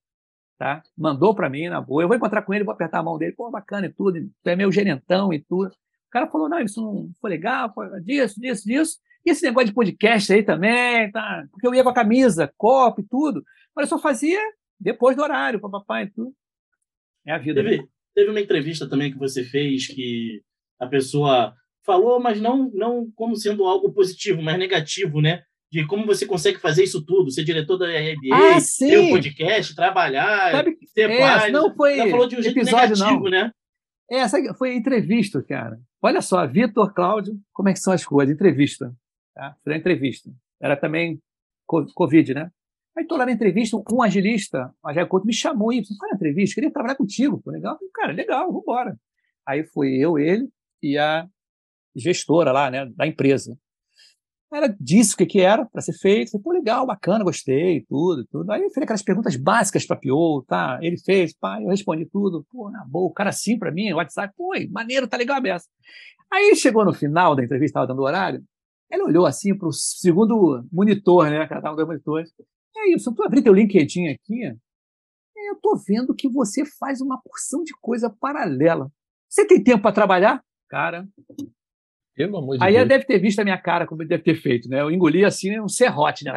Tá? 0.58 0.82
Mandou 0.98 1.36
para 1.36 1.52
mim, 1.52 1.70
na 1.70 1.82
boa. 1.82 2.02
Eu 2.02 2.08
vou 2.08 2.18
encontrar 2.18 2.42
com 2.42 2.52
ele, 2.52 2.64
vou 2.64 2.74
apertar 2.74 2.98
a 2.98 3.04
mão 3.04 3.20
dele. 3.20 3.34
Pô, 3.34 3.52
bacana 3.52 3.86
e 3.86 3.94
tudo. 3.94 4.20
Tu 4.44 4.50
é 4.50 4.56
meu 4.56 4.72
gerentão 4.72 5.32
e 5.32 5.40
tudo. 5.40 5.68
O 5.68 6.10
cara 6.10 6.28
falou: 6.28 6.50
não, 6.50 6.60
isso 6.60 6.82
não 6.82 7.12
foi 7.22 7.30
legal, 7.30 7.72
foi 7.76 8.02
disso, 8.02 8.42
disso, 8.42 8.66
disso. 8.66 8.98
E 9.26 9.32
esse 9.32 9.44
negócio 9.44 9.68
de 9.68 9.74
podcast 9.74 10.34
aí 10.34 10.44
também, 10.44 11.12
tá? 11.12 11.46
Porque 11.52 11.66
eu 11.66 11.74
ia 11.74 11.84
com 11.84 11.90
a 11.90 11.94
camisa, 11.94 12.52
copo 12.58 13.02
e 13.02 13.08
tudo. 13.08 13.44
Mas 13.76 13.86
eu 13.86 13.98
só 13.98 14.02
fazia 14.02 14.40
depois 14.80 15.16
do 15.16 15.24
horário, 15.24 15.60
papai 15.60 16.04
e 16.04 16.12
tudo. 16.12 16.34
É 17.26 17.32
a 17.32 17.38
vida. 17.38 17.64
Teve, 17.64 17.88
teve 18.14 18.30
uma 18.30 18.42
entrevista 18.42 18.88
também 18.88 19.12
que 19.12 19.18
você 19.18 19.44
fez 19.44 19.88
que 19.88 20.42
a 20.80 20.88
pessoa 20.88 21.54
falou, 21.86 22.20
mas 22.20 22.42
não, 22.42 22.70
não 22.74 23.10
como 23.16 23.36
sendo 23.36 23.66
algo 23.66 23.94
positivo, 23.94 24.42
mas 24.42 24.58
negativo, 24.58 25.22
né? 25.22 25.44
de 25.74 25.88
como 25.88 26.06
você 26.06 26.24
consegue 26.24 26.60
fazer 26.60 26.84
isso 26.84 27.04
tudo, 27.04 27.32
ser 27.32 27.44
diretor 27.44 27.78
da 27.78 27.88
RBA, 27.88 28.32
ah, 28.32 28.58
ter 28.78 29.00
um 29.00 29.10
podcast, 29.10 29.76
trabalhar, 29.76 30.52
Sabe, 30.52 30.78
ter 30.94 31.10
é, 31.10 31.18
paz. 31.18 31.52
Não 31.52 31.76
foi 31.76 31.98
falou 32.12 32.28
de 32.28 32.36
um 32.36 32.44
jeito 32.44 32.60
episódio, 32.60 32.96
negativo, 32.96 33.24
não. 33.24 33.32
né? 33.32 33.52
É, 34.12 34.18
essa 34.18 34.38
foi 34.54 34.76
entrevista, 34.76 35.42
cara. 35.42 35.80
Olha 36.00 36.22
só, 36.22 36.46
Vitor, 36.46 36.94
Cláudio, 36.94 37.34
como 37.52 37.70
é 37.70 37.74
que 37.74 37.80
são 37.80 37.92
as 37.92 38.06
coisas? 38.06 38.36
Entrevista. 38.36 38.94
Tá? 39.34 39.56
Foi 39.64 39.76
entrevista. 39.76 40.32
Era 40.62 40.78
também 40.78 41.20
Covid, 41.66 42.34
né? 42.34 42.52
Aí 42.96 43.06
tô 43.06 43.18
lá 43.18 43.26
na 43.26 43.32
entrevista, 43.32 43.76
um 43.92 44.04
agilista, 44.04 44.72
Agile 44.86 45.08
Couto, 45.08 45.26
me 45.26 45.34
chamou 45.34 45.74
e 45.74 45.84
falou, 45.84 45.98
fala 45.98 46.14
entrevista, 46.14 46.56
queria 46.56 46.72
trabalhar 46.72 46.96
contigo. 46.96 47.42
Foi 47.44 47.54
legal? 47.54 47.76
Falei, 47.76 47.92
cara, 47.92 48.14
legal, 48.14 48.48
vamos 48.48 48.62
embora. 48.62 48.98
Aí 49.48 49.64
fui 49.64 49.98
eu, 49.98 50.20
ele 50.20 50.48
e 50.82 50.98
a 50.98 51.28
gestora 51.96 52.52
lá, 52.52 52.70
né, 52.70 52.86
da 52.96 53.08
empresa. 53.08 53.58
Ela 54.54 54.68
disse 54.80 55.16
o 55.16 55.18
que, 55.18 55.26
que 55.26 55.42
era 55.42 55.66
para 55.66 55.82
ser 55.82 55.94
feito. 55.94 56.32
Falei, 56.32 56.44
pô, 56.44 56.52
legal, 56.52 56.86
bacana, 56.86 57.24
gostei, 57.24 57.84
tudo, 57.90 58.24
tudo. 58.28 58.52
Aí 58.52 58.62
eu 58.62 58.70
fiz 58.70 58.84
aquelas 58.84 59.02
perguntas 59.02 59.36
básicas 59.36 59.84
para 59.88 59.96
Pio, 59.96 60.44
tá? 60.48 60.78
Ele 60.80 60.98
fez, 60.98 61.34
pá, 61.34 61.60
eu 61.60 61.70
respondi 61.70 62.06
tudo. 62.06 62.46
Pô, 62.52 62.70
na 62.70 62.86
boa, 62.86 63.10
o 63.10 63.14
cara 63.14 63.32
assim 63.32 63.58
para 63.58 63.72
mim, 63.72 63.92
WhatsApp, 63.94 64.32
pô, 64.38 64.54
maneiro, 64.70 65.08
tá 65.08 65.18
legal 65.18 65.38
a 65.38 65.42
beça. 65.42 65.68
Aí 66.32 66.56
chegou 66.56 66.86
no 66.86 66.94
final 66.94 67.36
da 67.36 67.44
entrevista, 67.44 67.80
estava 67.80 67.88
dando 67.88 68.04
horário, 68.04 68.44
ele 68.92 69.04
olhou 69.04 69.26
assim 69.26 69.58
para 69.58 69.68
o 69.68 69.72
segundo 69.72 70.66
monitor, 70.72 71.30
né? 71.30 71.48
Que 71.48 71.62
tava 71.62 71.76
dois 71.76 71.88
monitores. 71.88 72.32
É 72.76 72.90
isso, 72.90 73.14
tu 73.14 73.24
abrir 73.24 73.42
teu 73.42 73.54
LinkedIn 73.54 74.08
aqui, 74.08 74.56
eu 75.48 75.60
tô 75.62 75.76
vendo 75.76 76.16
que 76.16 76.28
você 76.28 76.66
faz 76.66 77.02
uma 77.02 77.22
porção 77.22 77.64
de 77.64 77.74
coisa 77.80 78.10
paralela. 78.10 78.92
Você 79.30 79.46
tem 79.46 79.64
tempo 79.64 79.82
para 79.82 79.92
trabalhar? 79.92 80.44
Cara, 80.70 81.08
pelo 82.16 82.38
amor 82.38 82.58
de 82.58 82.64
Aí 82.64 82.74
Deus. 82.74 82.82
ela 82.82 82.90
deve 82.90 83.06
ter 83.06 83.20
visto 83.20 83.40
a 83.40 83.44
minha 83.44 83.58
cara, 83.58 83.88
como 83.88 84.02
ele 84.02 84.10
deve 84.10 84.24
ter 84.24 84.36
feito, 84.36 84.70
né? 84.70 84.82
Eu 84.82 84.92
engoli 84.92 85.26
assim 85.26 85.60
um 85.60 85.68
serrote, 85.68 86.24
né? 86.24 86.32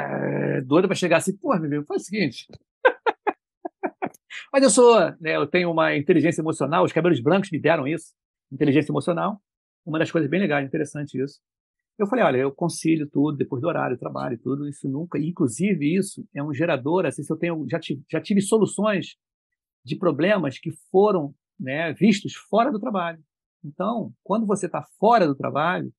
É, 0.58 0.60
doido 0.62 0.88
para 0.88 0.94
chegar 0.94 1.18
assim, 1.18 1.36
pô, 1.36 1.54
meu 1.54 1.66
amigo, 1.66 1.84
faz 1.86 2.02
o 2.02 2.04
seguinte. 2.06 2.46
Mas 4.52 4.62
eu 4.62 4.70
sou, 4.70 4.98
né, 5.20 5.36
eu 5.36 5.46
tenho 5.46 5.70
uma 5.70 5.94
inteligência 5.96 6.40
emocional, 6.40 6.84
os 6.84 6.92
cabelos 6.92 7.20
brancos 7.20 7.50
me 7.50 7.60
deram 7.60 7.86
isso, 7.86 8.14
inteligência 8.50 8.90
emocional. 8.90 9.40
Uma 9.84 9.98
das 9.98 10.10
coisas 10.10 10.28
bem 10.28 10.40
legais, 10.40 10.66
interessante 10.66 11.22
isso. 11.22 11.40
Eu 11.98 12.06
falei, 12.06 12.24
olha, 12.24 12.36
eu 12.38 12.52
concilio 12.52 13.08
tudo 13.08 13.38
depois 13.38 13.62
do 13.62 13.68
horário, 13.68 13.96
trabalho, 13.96 14.38
tudo, 14.38 14.68
isso 14.68 14.88
nunca, 14.88 15.18
inclusive 15.18 15.96
isso 15.96 16.26
é 16.34 16.42
um 16.42 16.52
gerador, 16.52 17.06
assim, 17.06 17.22
se 17.22 17.32
eu 17.32 17.36
tenho, 17.36 17.66
já 17.70 17.80
tive, 17.80 18.02
já 18.10 18.20
tive 18.20 18.42
soluções 18.42 19.16
de 19.82 19.96
problemas 19.96 20.58
que 20.58 20.70
foram 20.90 21.34
né, 21.58 21.92
vistos 21.94 22.34
fora 22.34 22.70
do 22.70 22.78
trabalho. 22.78 23.18
Então, 23.64 24.12
quando 24.22 24.46
você 24.46 24.66
está 24.66 24.82
fora 24.98 25.26
do 25.26 25.34
trabalho, 25.34 25.90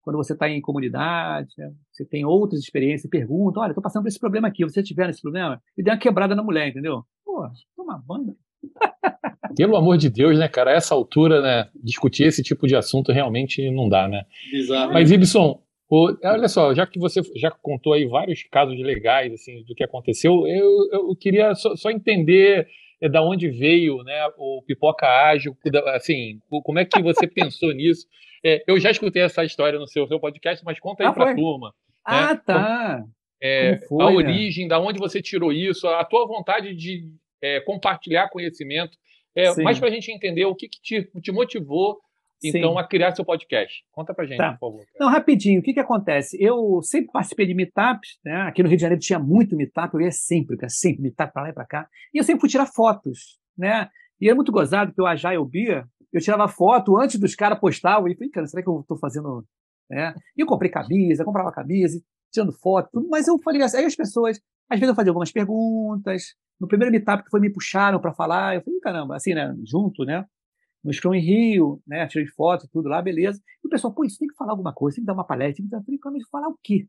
quando 0.00 0.16
você 0.16 0.32
está 0.32 0.48
em 0.48 0.60
comunidade, 0.60 1.50
né, 1.58 1.70
você 1.92 2.04
tem 2.04 2.24
outras 2.24 2.60
experiências, 2.60 3.10
pergunta, 3.10 3.60
olha, 3.60 3.72
estou 3.72 3.82
passando 3.82 4.04
por 4.04 4.08
esse 4.08 4.18
problema 4.18 4.48
aqui, 4.48 4.64
você 4.64 4.82
tiver 4.82 5.10
esse 5.10 5.20
problema, 5.20 5.62
e 5.76 5.82
deu 5.82 5.92
uma 5.92 6.00
quebrada 6.00 6.34
na 6.34 6.42
mulher, 6.42 6.68
entendeu? 6.68 7.04
Pô, 7.24 7.46
toma 7.76 8.02
banho. 8.06 8.36
Pelo 9.56 9.76
amor 9.76 9.98
de 9.98 10.08
Deus, 10.08 10.38
né, 10.38 10.48
cara? 10.48 10.70
A 10.70 10.74
essa 10.74 10.94
altura, 10.94 11.40
né, 11.42 11.68
discutir 11.74 12.24
esse 12.24 12.42
tipo 12.42 12.66
de 12.66 12.74
assunto 12.74 13.12
realmente 13.12 13.70
não 13.70 13.88
dá, 13.88 14.08
né? 14.08 14.24
Bizarro. 14.50 14.92
Mas, 14.92 15.10
Ibson, 15.10 15.60
olha 15.90 16.48
só, 16.48 16.74
já 16.74 16.86
que 16.86 16.98
você 16.98 17.20
já 17.36 17.50
contou 17.50 17.92
aí 17.92 18.06
vários 18.06 18.42
casos 18.44 18.78
legais, 18.80 19.32
assim, 19.32 19.62
do 19.64 19.74
que 19.74 19.84
aconteceu, 19.84 20.46
eu, 20.46 20.88
eu 20.92 21.16
queria 21.16 21.54
só, 21.54 21.76
só 21.76 21.90
entender 21.90 22.66
é 23.02 23.08
da 23.08 23.20
onde 23.20 23.48
veio 23.48 24.04
né, 24.04 24.28
o 24.38 24.62
Pipoca 24.64 25.06
Ágil, 25.06 25.56
assim, 25.88 26.38
como 26.62 26.78
é 26.78 26.84
que 26.84 27.02
você 27.02 27.26
pensou 27.26 27.72
nisso? 27.72 28.06
É, 28.44 28.62
eu 28.66 28.78
já 28.78 28.92
escutei 28.92 29.22
essa 29.22 29.44
história 29.44 29.76
no 29.76 29.88
seu, 29.88 30.06
seu 30.06 30.20
podcast, 30.20 30.64
mas 30.64 30.78
conta 30.78 31.02
aí 31.02 31.08
ah, 31.08 31.12
para 31.12 31.32
a 31.32 31.34
turma. 31.34 31.68
Né? 31.68 31.74
Ah, 32.04 32.34
né? 32.34 32.40
tá. 32.46 33.04
É, 33.42 33.80
foi, 33.88 34.04
a 34.04 34.08
né? 34.08 34.16
origem, 34.16 34.68
da 34.68 34.78
onde 34.78 35.00
você 35.00 35.20
tirou 35.20 35.52
isso, 35.52 35.88
a 35.88 36.04
tua 36.04 36.28
vontade 36.28 36.76
de 36.76 37.08
é, 37.42 37.60
compartilhar 37.60 38.30
conhecimento, 38.30 38.96
é, 39.34 39.54
mais 39.62 39.78
para 39.78 39.88
a 39.88 39.90
gente 39.90 40.12
entender 40.12 40.44
o 40.44 40.54
que, 40.54 40.68
que 40.68 40.80
te, 40.80 41.10
te 41.20 41.32
motivou 41.32 41.98
então, 42.44 42.72
Sim. 42.72 42.78
a 42.78 42.84
criar 42.84 43.14
seu 43.14 43.24
podcast. 43.24 43.84
Conta 43.92 44.12
pra 44.12 44.24
gente, 44.24 44.38
tá. 44.38 44.52
por 44.54 44.70
favor. 44.70 44.86
Não, 44.98 45.08
rapidinho, 45.08 45.60
o 45.60 45.62
que 45.62 45.72
que 45.72 45.80
acontece? 45.80 46.36
Eu 46.40 46.82
sempre 46.82 47.12
participei 47.12 47.46
de 47.46 47.54
meetups, 47.54 48.18
né? 48.24 48.42
Aqui 48.42 48.62
no 48.62 48.68
Rio 48.68 48.76
de 48.76 48.82
Janeiro 48.82 49.00
tinha 49.00 49.18
muito 49.18 49.56
meetup, 49.56 49.94
eu 49.94 50.00
ia 50.00 50.10
sempre, 50.10 50.56
cara, 50.56 50.68
sempre 50.68 51.02
meetup 51.02 51.32
pra 51.32 51.42
lá 51.42 51.48
e 51.50 51.52
pra 51.52 51.64
cá. 51.64 51.88
E 52.12 52.18
eu 52.18 52.24
sempre 52.24 52.40
fui 52.40 52.48
tirar 52.48 52.66
fotos, 52.66 53.38
né? 53.56 53.88
E 54.20 54.28
é 54.28 54.34
muito 54.34 54.50
gozado 54.50 54.92
que 54.92 55.00
o 55.00 55.06
Agile 55.06 55.44
Bia, 55.48 55.84
eu 56.12 56.20
tirava 56.20 56.48
foto 56.48 56.96
antes 56.96 57.18
dos 57.18 57.34
caras 57.34 57.58
postavam 57.58 58.08
e 58.08 58.14
falei, 58.14 58.30
cara, 58.30 58.46
será 58.46 58.62
que 58.62 58.68
eu 58.68 58.84
tô 58.86 58.96
fazendo... 58.96 59.44
Né? 59.88 60.14
E 60.36 60.40
eu 60.40 60.46
comprei 60.46 60.70
camisa, 60.70 61.24
comprava 61.24 61.52
camisa, 61.52 62.00
tirando 62.32 62.52
foto, 62.52 62.88
tudo, 62.92 63.08
mas 63.08 63.28
eu 63.28 63.38
falei 63.38 63.62
assim, 63.62 63.78
aí 63.78 63.84
as 63.84 63.94
pessoas, 63.94 64.40
às 64.68 64.80
vezes 64.80 64.88
eu 64.88 64.96
fazia 64.96 65.10
algumas 65.10 65.30
perguntas, 65.30 66.34
no 66.62 66.68
primeiro 66.68 66.90
meetup 66.90 67.24
que 67.24 67.30
foi 67.30 67.40
me 67.40 67.52
puxaram 67.52 68.00
para 68.00 68.14
falar, 68.14 68.54
eu 68.54 68.62
falei, 68.62 68.80
caramba, 68.80 69.16
assim, 69.16 69.34
né, 69.34 69.54
junto, 69.64 70.04
né? 70.04 70.24
no 70.82 70.92
Scrum 70.92 71.14
em 71.14 71.20
Rio, 71.20 71.80
né? 71.86 72.06
Tirei 72.08 72.26
foto, 72.26 72.68
tudo 72.72 72.88
lá, 72.88 73.00
beleza. 73.00 73.40
E 73.62 73.66
o 73.66 73.70
pessoal, 73.70 73.94
pô, 73.94 74.04
isso 74.04 74.18
tem 74.18 74.28
que 74.28 74.34
falar 74.34 74.52
alguma 74.52 74.72
coisa, 74.72 74.96
tem 74.96 75.02
que 75.02 75.06
dar 75.06 75.12
uma 75.12 75.24
palestra, 75.24 75.56
tem 75.56 75.66
que 75.66 75.70
dar. 75.70 75.78
Eu 75.78 75.84
falei, 75.84 76.00
mas 76.18 76.28
falar 76.28 76.48
o 76.48 76.58
quê? 76.62 76.88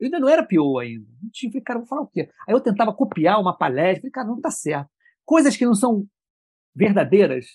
Eu 0.00 0.06
ainda 0.06 0.18
não 0.18 0.28
era 0.28 0.46
PO 0.46 0.78
ainda. 0.78 1.06
Eu 1.22 1.50
falei, 1.50 1.62
cara, 1.62 1.78
vou 1.78 1.88
falar 1.88 2.02
o 2.02 2.08
quê? 2.08 2.28
Aí 2.48 2.54
eu 2.54 2.60
tentava 2.60 2.92
copiar 2.92 3.40
uma 3.40 3.56
palestra, 3.56 4.00
falei, 4.00 4.10
cara, 4.10 4.26
não 4.26 4.40
tá 4.40 4.50
certo. 4.50 4.90
Coisas 5.24 5.56
que 5.56 5.64
não 5.64 5.74
são 5.74 6.04
verdadeiras, 6.74 7.46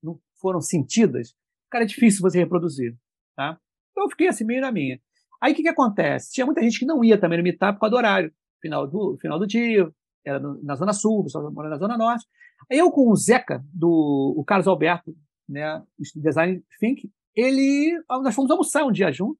não 0.00 0.20
foram 0.40 0.60
sentidas, 0.60 1.34
cara, 1.68 1.84
é 1.84 1.86
difícil 1.86 2.22
você 2.22 2.38
reproduzir, 2.38 2.96
tá? 3.34 3.58
Então 3.90 4.04
eu 4.04 4.10
fiquei 4.10 4.28
assim, 4.28 4.44
meio 4.44 4.60
na 4.60 4.70
minha. 4.70 5.00
Aí 5.40 5.52
o 5.52 5.56
que, 5.56 5.62
que 5.62 5.68
acontece? 5.68 6.32
Tinha 6.32 6.46
muita 6.46 6.62
gente 6.62 6.78
que 6.78 6.86
não 6.86 7.02
ia 7.02 7.18
também 7.18 7.38
no 7.38 7.44
Meetup 7.44 7.74
por 7.74 7.80
causa 7.80 7.90
do 7.90 7.96
horário. 7.96 8.32
Final 8.60 8.86
do, 8.86 9.16
final 9.20 9.38
do 9.38 9.46
dia, 9.46 9.90
era 10.28 10.40
na 10.62 10.74
Zona 10.74 10.92
Sul, 10.92 11.20
o 11.20 11.24
pessoal 11.24 11.50
mora 11.52 11.68
na 11.68 11.78
Zona 11.78 11.96
Norte. 11.96 12.26
Eu 12.68 12.90
com 12.90 13.10
o 13.10 13.16
Zeca, 13.16 13.64
do 13.72 14.34
o 14.36 14.44
Carlos 14.44 14.66
Alberto, 14.66 15.16
né, 15.48 15.82
design 16.16 16.62
think, 16.78 17.10
ele, 17.34 17.98
nós 18.08 18.34
fomos 18.34 18.50
almoçar 18.50 18.84
um 18.84 18.92
dia 18.92 19.10
junto, 19.12 19.38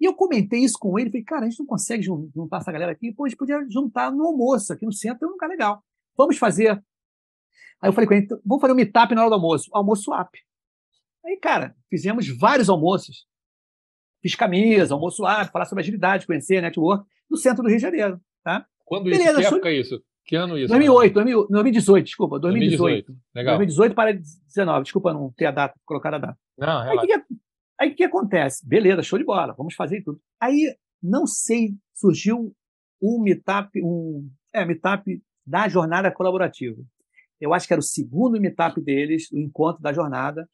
e 0.00 0.04
eu 0.04 0.14
comentei 0.14 0.60
isso 0.60 0.76
com 0.78 0.98
ele, 0.98 1.10
falei, 1.10 1.24
cara, 1.24 1.46
a 1.46 1.48
gente 1.48 1.58
não 1.58 1.66
consegue 1.66 2.02
juntar 2.02 2.58
essa 2.58 2.72
galera 2.72 2.92
aqui, 2.92 3.12
pô, 3.12 3.24
a 3.24 3.28
gente 3.28 3.38
podia 3.38 3.64
juntar 3.70 4.12
no 4.12 4.26
almoço, 4.26 4.72
aqui 4.72 4.84
no 4.84 4.92
centro 4.92 5.24
é 5.24 5.28
um 5.28 5.32
lugar 5.32 5.48
legal. 5.48 5.82
Vamos 6.16 6.36
fazer. 6.36 6.72
Aí 7.80 7.88
eu 7.88 7.92
falei 7.92 8.06
com 8.06 8.14
ele, 8.14 8.24
então, 8.24 8.40
vamos 8.44 8.60
fazer 8.60 8.72
um 8.72 8.76
meetup 8.76 9.14
na 9.14 9.22
hora 9.22 9.30
do 9.30 9.34
almoço, 9.34 9.70
almoço 9.72 10.12
app. 10.12 10.38
Aí, 11.24 11.38
cara, 11.38 11.74
fizemos 11.88 12.28
vários 12.38 12.68
almoços. 12.68 13.26
Fiz 14.22 14.34
camisa, 14.34 14.94
almoço 14.94 15.26
app, 15.26 15.50
falar 15.50 15.64
sobre 15.64 15.82
agilidade, 15.82 16.26
conhecer 16.26 16.60
network, 16.60 17.08
no 17.30 17.36
centro 17.36 17.62
do 17.62 17.68
Rio 17.68 17.78
de 17.78 17.82
Janeiro, 17.82 18.20
tá? 18.42 18.66
Quando 18.84 19.04
Beleza, 19.04 19.32
isso? 19.32 19.40
Que 19.40 19.46
época 19.46 19.68
é 19.68 19.74
isso? 19.74 20.02
Que 20.26 20.34
ano 20.34 20.58
isso? 20.58 20.68
2008, 20.68 21.14
2018, 21.50 22.04
desculpa, 22.04 22.40
2018. 22.40 23.06
2018. 23.06 23.22
Legal. 23.34 23.56
2018 23.58 23.94
para 23.94 24.12
2019, 24.12 24.82
desculpa 24.82 25.12
não 25.12 25.32
ter 25.32 25.46
a 25.46 25.50
data, 25.52 25.74
colocar 25.84 26.12
a 26.12 26.18
data. 26.18 26.38
Não, 26.58 26.80
Aí 26.80 26.96
o 26.96 27.00
que, 27.02 27.22
aí, 27.78 27.94
que, 27.94 28.04
acontece? 28.04 28.66
Beleza, 28.66 29.02
show 29.02 29.18
de 29.18 29.24
bola, 29.24 29.54
vamos 29.56 29.74
fazer 29.74 30.02
tudo. 30.02 30.20
Aí, 30.40 30.74
não 31.00 31.26
sei, 31.26 31.74
surgiu 31.94 32.52
um 33.00 33.22
meetup, 33.22 33.70
um 33.80 34.28
é, 34.52 34.64
meetup 34.64 35.22
da 35.46 35.68
jornada 35.68 36.10
colaborativa. 36.10 36.82
Eu 37.40 37.54
acho 37.54 37.68
que 37.68 37.74
era 37.74 37.80
o 37.80 37.84
segundo 37.84 38.40
meetup 38.40 38.80
deles, 38.80 39.30
o 39.30 39.38
encontro 39.38 39.80
da 39.80 39.92
jornada. 39.92 40.48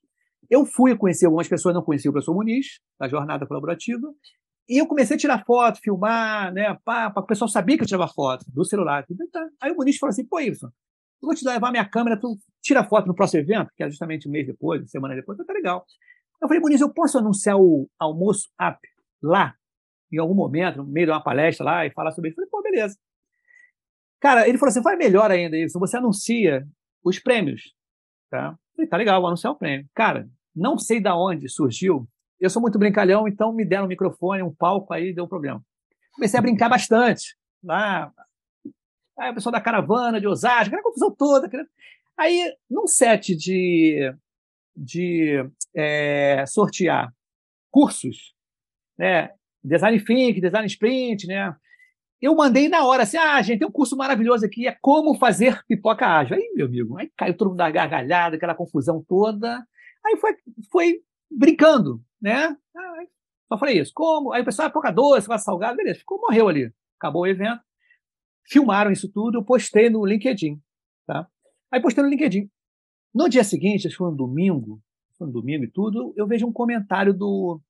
Eu 0.51 0.67
fui 0.67 0.95
conhecer 0.97 1.25
algumas 1.25 1.49
pessoas, 1.49 1.75
não 1.75 1.83
conhecia 1.83 2.11
o 2.11 2.13
professor 2.13 2.35
Muniz, 2.35 2.79
da 3.01 3.09
jornada 3.09 3.47
colaborativa, 3.47 4.13
e 4.69 4.79
eu 4.79 4.87
comecei 4.87 5.17
a 5.17 5.19
tirar 5.19 5.45
foto, 5.45 5.81
filmar, 5.81 6.53
né? 6.53 6.79
Para 6.85 7.13
o 7.17 7.27
pessoal 7.27 7.49
saber 7.49 7.77
que 7.77 7.83
eu 7.83 7.87
tirava 7.87 8.09
foto 8.09 8.45
do 8.49 8.65
celular. 8.65 9.05
Aí 9.61 9.73
o 9.73 9.77
Muniz 9.77 9.99
falou 9.99 10.11
assim: 10.11 10.25
pô, 10.25 10.41
Ibson, 10.41 10.67
eu 10.67 11.27
vou 11.27 11.35
te 11.35 11.45
levar 11.45 11.71
minha 11.71 11.85
câmera, 11.85 12.19
tu 12.19 12.39
tira 12.61 12.85
foto 12.85 13.07
no 13.07 13.15
próximo 13.15 13.41
evento, 13.41 13.71
que 13.77 13.83
é 13.83 13.91
justamente 13.91 14.29
um 14.29 14.31
mês 14.31 14.47
depois, 14.47 14.91
semana 14.91 15.15
depois, 15.15 15.39
tá 15.39 15.53
legal. 15.53 15.85
Eu 16.41 16.49
falei, 16.49 16.61
Muniz, 16.61 16.81
eu 16.81 16.93
posso 16.93 17.19
anunciar 17.19 17.57
o 17.57 17.89
almoço 17.99 18.49
app 18.61 18.81
lá, 19.23 19.55
em 20.13 20.19
algum 20.19 20.35
momento, 20.35 20.79
no 20.79 20.85
meio 20.85 21.07
de 21.07 21.13
uma 21.13 21.23
palestra 21.23 21.65
lá, 21.65 21.87
e 21.87 21.91
falar 21.93 22.11
sobre 22.13 22.31
isso? 22.31 22.41
Eu 22.41 22.49
falei, 22.49 22.51
pô, 22.51 22.63
beleza. 22.63 22.99
Cara, 24.21 24.49
ele 24.49 24.59
falou 24.59 24.71
assim: 24.71 24.83
vai 24.83 24.97
melhor 24.97 25.31
ainda, 25.31 25.57
Ibson, 25.57 25.79
você 25.79 25.97
anuncia 25.97 26.67
os 27.05 27.19
prêmios. 27.19 27.75
Tá? 28.31 28.51
Eu 28.51 28.77
falei, 28.77 28.89
tá 28.89 28.97
legal, 28.97 29.21
vou 29.21 29.29
anunciar 29.29 29.53
o 29.53 29.57
prêmio. 29.57 29.87
Cara, 29.95 30.29
não 30.55 30.79
sei 30.79 31.01
da 31.01 31.17
onde 31.17 31.49
surgiu 31.49 32.09
eu 32.43 32.51
sou 32.51 32.61
muito 32.61 32.79
brincalhão, 32.79 33.29
então 33.29 33.53
me 33.53 33.65
deram 33.65 33.85
um 33.85 33.89
microfone, 33.89 34.43
um 34.43 34.53
palco, 34.53 34.93
aí 34.93 35.15
deu 35.15 35.25
um 35.25 35.29
problema. 35.29 35.65
Comecei 36.13 36.39
a 36.39 36.43
brincar 36.43 36.69
bastante. 36.69 37.37
Lá, 37.63 38.13
aí 39.17 39.31
o 39.31 39.35
pessoal 39.35 39.53
da 39.53 39.61
caravana 39.61 40.21
de 40.21 40.27
Osasco, 40.27 40.67
aquela 40.67 40.83
confusão 40.83 41.15
toda. 41.15 41.49
Aí, 42.19 42.53
num 42.69 42.89
set 42.89 43.37
de, 43.37 44.13
de 44.77 45.49
é, 45.75 46.45
sortear 46.47 47.15
cursos, 47.71 48.35
né, 48.99 49.31
design 49.63 50.05
think, 50.05 50.41
design 50.41 50.67
sprint, 50.67 51.29
né, 51.29 51.55
eu 52.21 52.35
mandei 52.35 52.69
na 52.69 52.85
hora 52.85 53.05
assim, 53.05 53.17
ah, 53.17 53.41
gente, 53.41 53.61
tem 53.61 53.69
um 53.69 53.73
curso 53.73 53.97
maravilhoso 53.97 54.45
aqui, 54.45 54.67
é 54.67 54.77
como 54.81 55.15
fazer 55.15 55.63
pipoca 55.67 56.07
ágil. 56.07 56.37
Aí, 56.37 56.53
meu 56.55 56.67
amigo, 56.67 56.99
aí 56.99 57.11
caiu 57.17 57.37
todo 57.37 57.49
mundo 57.49 57.59
da 57.59 57.71
gargalhada, 57.71 58.35
aquela 58.35 58.55
confusão 58.55 59.05
toda. 59.09 59.65
Aí 60.05 60.17
foi, 60.17 60.35
foi 60.71 61.03
brincando, 61.37 62.03
né? 62.21 62.57
Só 63.49 63.59
falei 63.59 63.79
isso. 63.79 63.93
Como? 63.95 64.33
Aí 64.33 64.43
o 64.43 64.45
pessoal, 64.45 64.69
ah, 64.69 64.71
pouca 64.71 64.91
doce, 64.91 65.29
vai 65.29 65.39
salgado, 65.39 65.77
beleza. 65.77 65.99
Ficou, 65.99 66.21
morreu 66.21 66.49
ali. 66.49 66.73
Acabou 66.99 67.23
o 67.23 67.27
evento. 67.27 67.61
Filmaram 68.45 68.91
isso 68.91 69.11
tudo, 69.11 69.39
eu 69.39 69.45
postei 69.45 69.89
no 69.89 70.05
LinkedIn, 70.05 70.61
tá? 71.07 71.29
Aí 71.71 71.81
postei 71.81 72.03
no 72.03 72.11
LinkedIn. 72.11 72.51
No 73.15 73.29
dia 73.29 73.45
seguinte, 73.45 73.87
acho 73.87 73.95
que 73.95 73.99
foi 73.99 74.11
um 74.11 74.17
domingo, 74.17 74.83
foi 75.17 75.29
um 75.29 75.31
domingo 75.31 75.65
e 75.65 75.71
tudo, 75.71 76.13
eu 76.17 76.27
vejo 76.27 76.47
um 76.47 76.53
comentário 76.53 77.15
do 77.15 77.61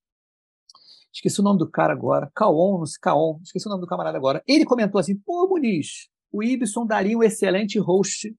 esqueci 1.13 1.41
o 1.41 1.45
nome 1.45 1.59
do 1.59 1.71
cara 1.71 1.93
agora, 1.93 2.31
Caon, 2.35 2.79
não 2.79 2.87
sei, 2.87 2.99
Caon, 3.01 3.39
esqueci 3.43 3.67
o 3.67 3.71
nome 3.71 3.83
do 3.83 3.87
camarada 3.87 4.17
agora. 4.17 4.43
Ele 4.47 4.65
comentou 4.65 4.99
assim: 4.99 5.17
pô, 5.17 5.47
Muniz, 5.47 6.09
o 6.33 6.43
Ibson 6.43 6.87
daria 6.87 7.17
um 7.17 7.23
excelente 7.23 7.79
host 7.79 8.35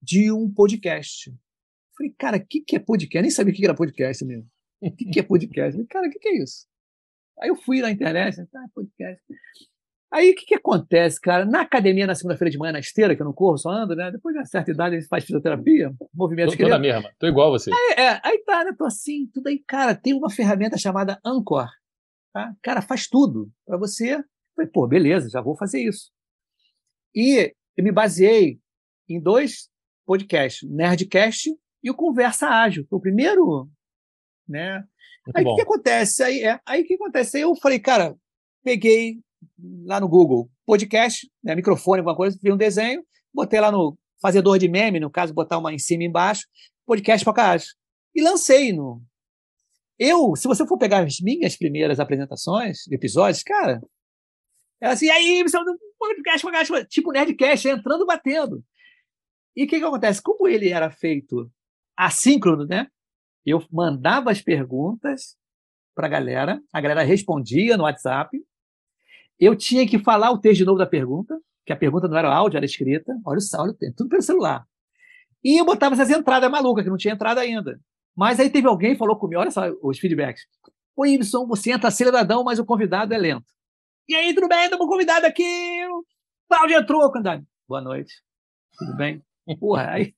de 0.00 0.32
um 0.32 0.50
podcast. 0.50 1.34
Falei, 1.98 2.14
cara, 2.16 2.36
o 2.36 2.46
que, 2.46 2.60
que 2.60 2.76
é 2.76 2.78
podcast? 2.78 3.22
Nem 3.22 3.30
sabia 3.30 3.52
o 3.52 3.56
que 3.56 3.64
era 3.64 3.74
podcast 3.74 4.24
mesmo. 4.24 4.46
O 4.80 4.94
que, 4.94 5.04
que 5.06 5.18
é 5.18 5.22
podcast? 5.24 5.72
Falei, 5.72 5.86
cara, 5.88 6.06
o 6.06 6.10
que, 6.10 6.20
que 6.20 6.28
é 6.28 6.42
isso? 6.42 6.64
Aí 7.40 7.48
eu 7.48 7.56
fui 7.56 7.80
na 7.80 7.90
internet, 7.90 8.36
tá, 8.46 8.64
podcast. 8.72 9.20
Aí 10.10 10.30
o 10.30 10.34
que, 10.36 10.46
que 10.46 10.54
acontece, 10.54 11.20
cara? 11.20 11.44
Na 11.44 11.62
academia, 11.62 12.06
na 12.06 12.14
segunda-feira 12.14 12.50
de 12.50 12.56
manhã, 12.56 12.72
na 12.72 12.78
esteira, 12.78 13.16
que 13.16 13.20
eu 13.20 13.26
não 13.26 13.32
corro, 13.32 13.58
só 13.58 13.70
ando, 13.70 13.96
né? 13.96 14.10
Depois 14.12 14.32
de 14.32 14.38
uma 14.38 14.46
certa 14.46 14.70
idade, 14.70 14.94
a 14.94 15.00
gente 15.00 15.08
faz 15.08 15.24
fisioterapia, 15.24 15.92
movimento 16.14 16.52
Tô, 16.52 16.56
tô 16.56 16.68
na 16.68 16.78
mesma, 16.78 17.12
tô 17.18 17.26
igual 17.26 17.50
você. 17.50 17.70
Aí, 17.72 18.04
é, 18.04 18.20
aí 18.22 18.38
tá, 18.44 18.64
né? 18.64 18.72
Tô 18.78 18.84
assim, 18.84 19.28
tudo 19.34 19.48
aí. 19.48 19.58
Cara, 19.66 19.94
tem 19.94 20.14
uma 20.14 20.30
ferramenta 20.30 20.78
chamada 20.78 21.20
Anchor. 21.24 21.68
Tá? 22.32 22.54
Cara, 22.62 22.80
faz 22.80 23.08
tudo 23.08 23.50
para 23.66 23.76
você. 23.76 24.22
Falei, 24.54 24.70
pô, 24.72 24.86
beleza, 24.86 25.28
já 25.28 25.42
vou 25.42 25.56
fazer 25.56 25.82
isso. 25.82 26.10
E 27.14 27.52
eu 27.76 27.84
me 27.84 27.90
baseei 27.90 28.60
em 29.08 29.20
dois 29.20 29.68
podcasts, 30.06 30.68
Nerdcast 30.70 31.50
e 31.82 31.90
o 31.90 31.94
Conversa 31.94 32.48
Ágil. 32.48 32.86
Foi 32.88 32.98
o 32.98 33.02
primeiro, 33.02 33.68
né? 34.48 34.84
Muito 35.26 35.36
aí 35.36 35.44
o 35.44 35.54
que 35.56 35.62
acontece? 35.62 36.22
Aí, 36.22 36.42
é, 36.42 36.60
aí 36.66 36.82
o 36.82 36.86
que 36.86 36.94
acontece? 36.94 37.36
Aí 37.36 37.42
eu 37.42 37.54
falei, 37.56 37.78
cara, 37.78 38.16
peguei 38.64 39.20
lá 39.84 40.00
no 40.00 40.08
Google 40.08 40.50
podcast, 40.66 41.30
né, 41.42 41.54
microfone, 41.54 42.00
alguma 42.00 42.16
coisa, 42.16 42.38
vi 42.42 42.52
um 42.52 42.56
desenho, 42.56 43.02
botei 43.32 43.60
lá 43.60 43.72
no 43.72 43.96
fazedor 44.20 44.58
de 44.58 44.68
meme, 44.68 45.00
no 45.00 45.10
caso, 45.10 45.32
botar 45.32 45.58
uma 45.58 45.72
em 45.72 45.78
cima 45.78 46.02
e 46.02 46.06
embaixo, 46.06 46.46
podcast 46.84 47.24
para 47.24 47.52
ágil. 47.52 47.68
E 48.14 48.22
lancei 48.22 48.72
no. 48.72 49.02
Eu, 49.98 50.34
se 50.36 50.46
você 50.46 50.66
for 50.66 50.78
pegar 50.78 51.04
as 51.04 51.20
minhas 51.20 51.56
primeiras 51.56 51.98
apresentações, 51.98 52.86
episódios, 52.90 53.42
cara, 53.42 53.80
era 54.80 54.92
assim, 54.92 55.10
aí, 55.10 55.44
podcast 55.98 56.46
para 56.46 56.84
tipo 56.86 57.12
Nerdcast, 57.12 57.68
entrando 57.68 58.06
batendo. 58.06 58.62
E 59.56 59.64
o 59.64 59.68
que, 59.68 59.78
que 59.78 59.84
acontece? 59.84 60.22
Como 60.22 60.46
ele 60.46 60.68
era 60.68 60.90
feito 60.90 61.50
assíncrono, 61.98 62.64
né? 62.64 62.86
Eu 63.44 63.60
mandava 63.72 64.30
as 64.30 64.40
perguntas 64.40 65.36
para 65.94 66.06
a 66.06 66.10
galera, 66.10 66.62
a 66.72 66.80
galera 66.80 67.02
respondia 67.02 67.76
no 67.76 67.82
WhatsApp. 67.82 68.38
Eu 69.40 69.56
tinha 69.56 69.86
que 69.86 69.98
falar 69.98 70.30
o 70.30 70.38
texto 70.38 70.58
de 70.58 70.64
novo 70.64 70.78
da 70.78 70.86
pergunta, 70.86 71.36
que 71.66 71.72
a 71.72 71.76
pergunta 71.76 72.06
não 72.06 72.16
era 72.16 72.32
áudio, 72.32 72.56
era 72.56 72.64
escrita. 72.64 73.12
Olha 73.24 73.38
o 73.38 73.60
olha 73.60 73.70
o 73.72 73.74
tempo, 73.74 73.96
tudo 73.96 74.08
pelo 74.08 74.22
celular. 74.22 74.64
E 75.42 75.60
eu 75.60 75.64
botava 75.64 75.94
essas 75.94 76.10
entradas 76.10 76.50
malucas, 76.50 76.84
que 76.84 76.90
não 76.90 76.96
tinha 76.96 77.14
entrada 77.14 77.40
ainda. 77.40 77.80
Mas 78.16 78.38
aí 78.38 78.50
teve 78.50 78.66
alguém 78.68 78.92
que 78.92 78.98
falou 78.98 79.16
comigo, 79.16 79.40
olha 79.40 79.50
só 79.50 79.62
os 79.82 79.98
feedbacks. 79.98 80.42
Ô, 80.96 81.06
Ibson, 81.06 81.46
você 81.46 81.72
entra 81.72 81.88
aceleradão, 81.88 82.42
mas 82.44 82.58
o 82.58 82.64
convidado 82.64 83.14
é 83.14 83.18
lento. 83.18 83.46
E 84.08 84.14
aí, 84.14 84.34
tudo 84.34 84.48
bem? 84.48 84.64
Estamos 84.64 84.86
convidado 84.86 85.26
aqui. 85.26 85.84
O 85.86 86.04
Cláudio 86.48 86.78
entrou, 86.78 87.12
candidato. 87.12 87.44
Boa 87.68 87.80
noite. 87.80 88.12
Tudo 88.76 88.96
bem? 88.96 89.22
Porra, 89.60 89.90
aí. 89.90 90.17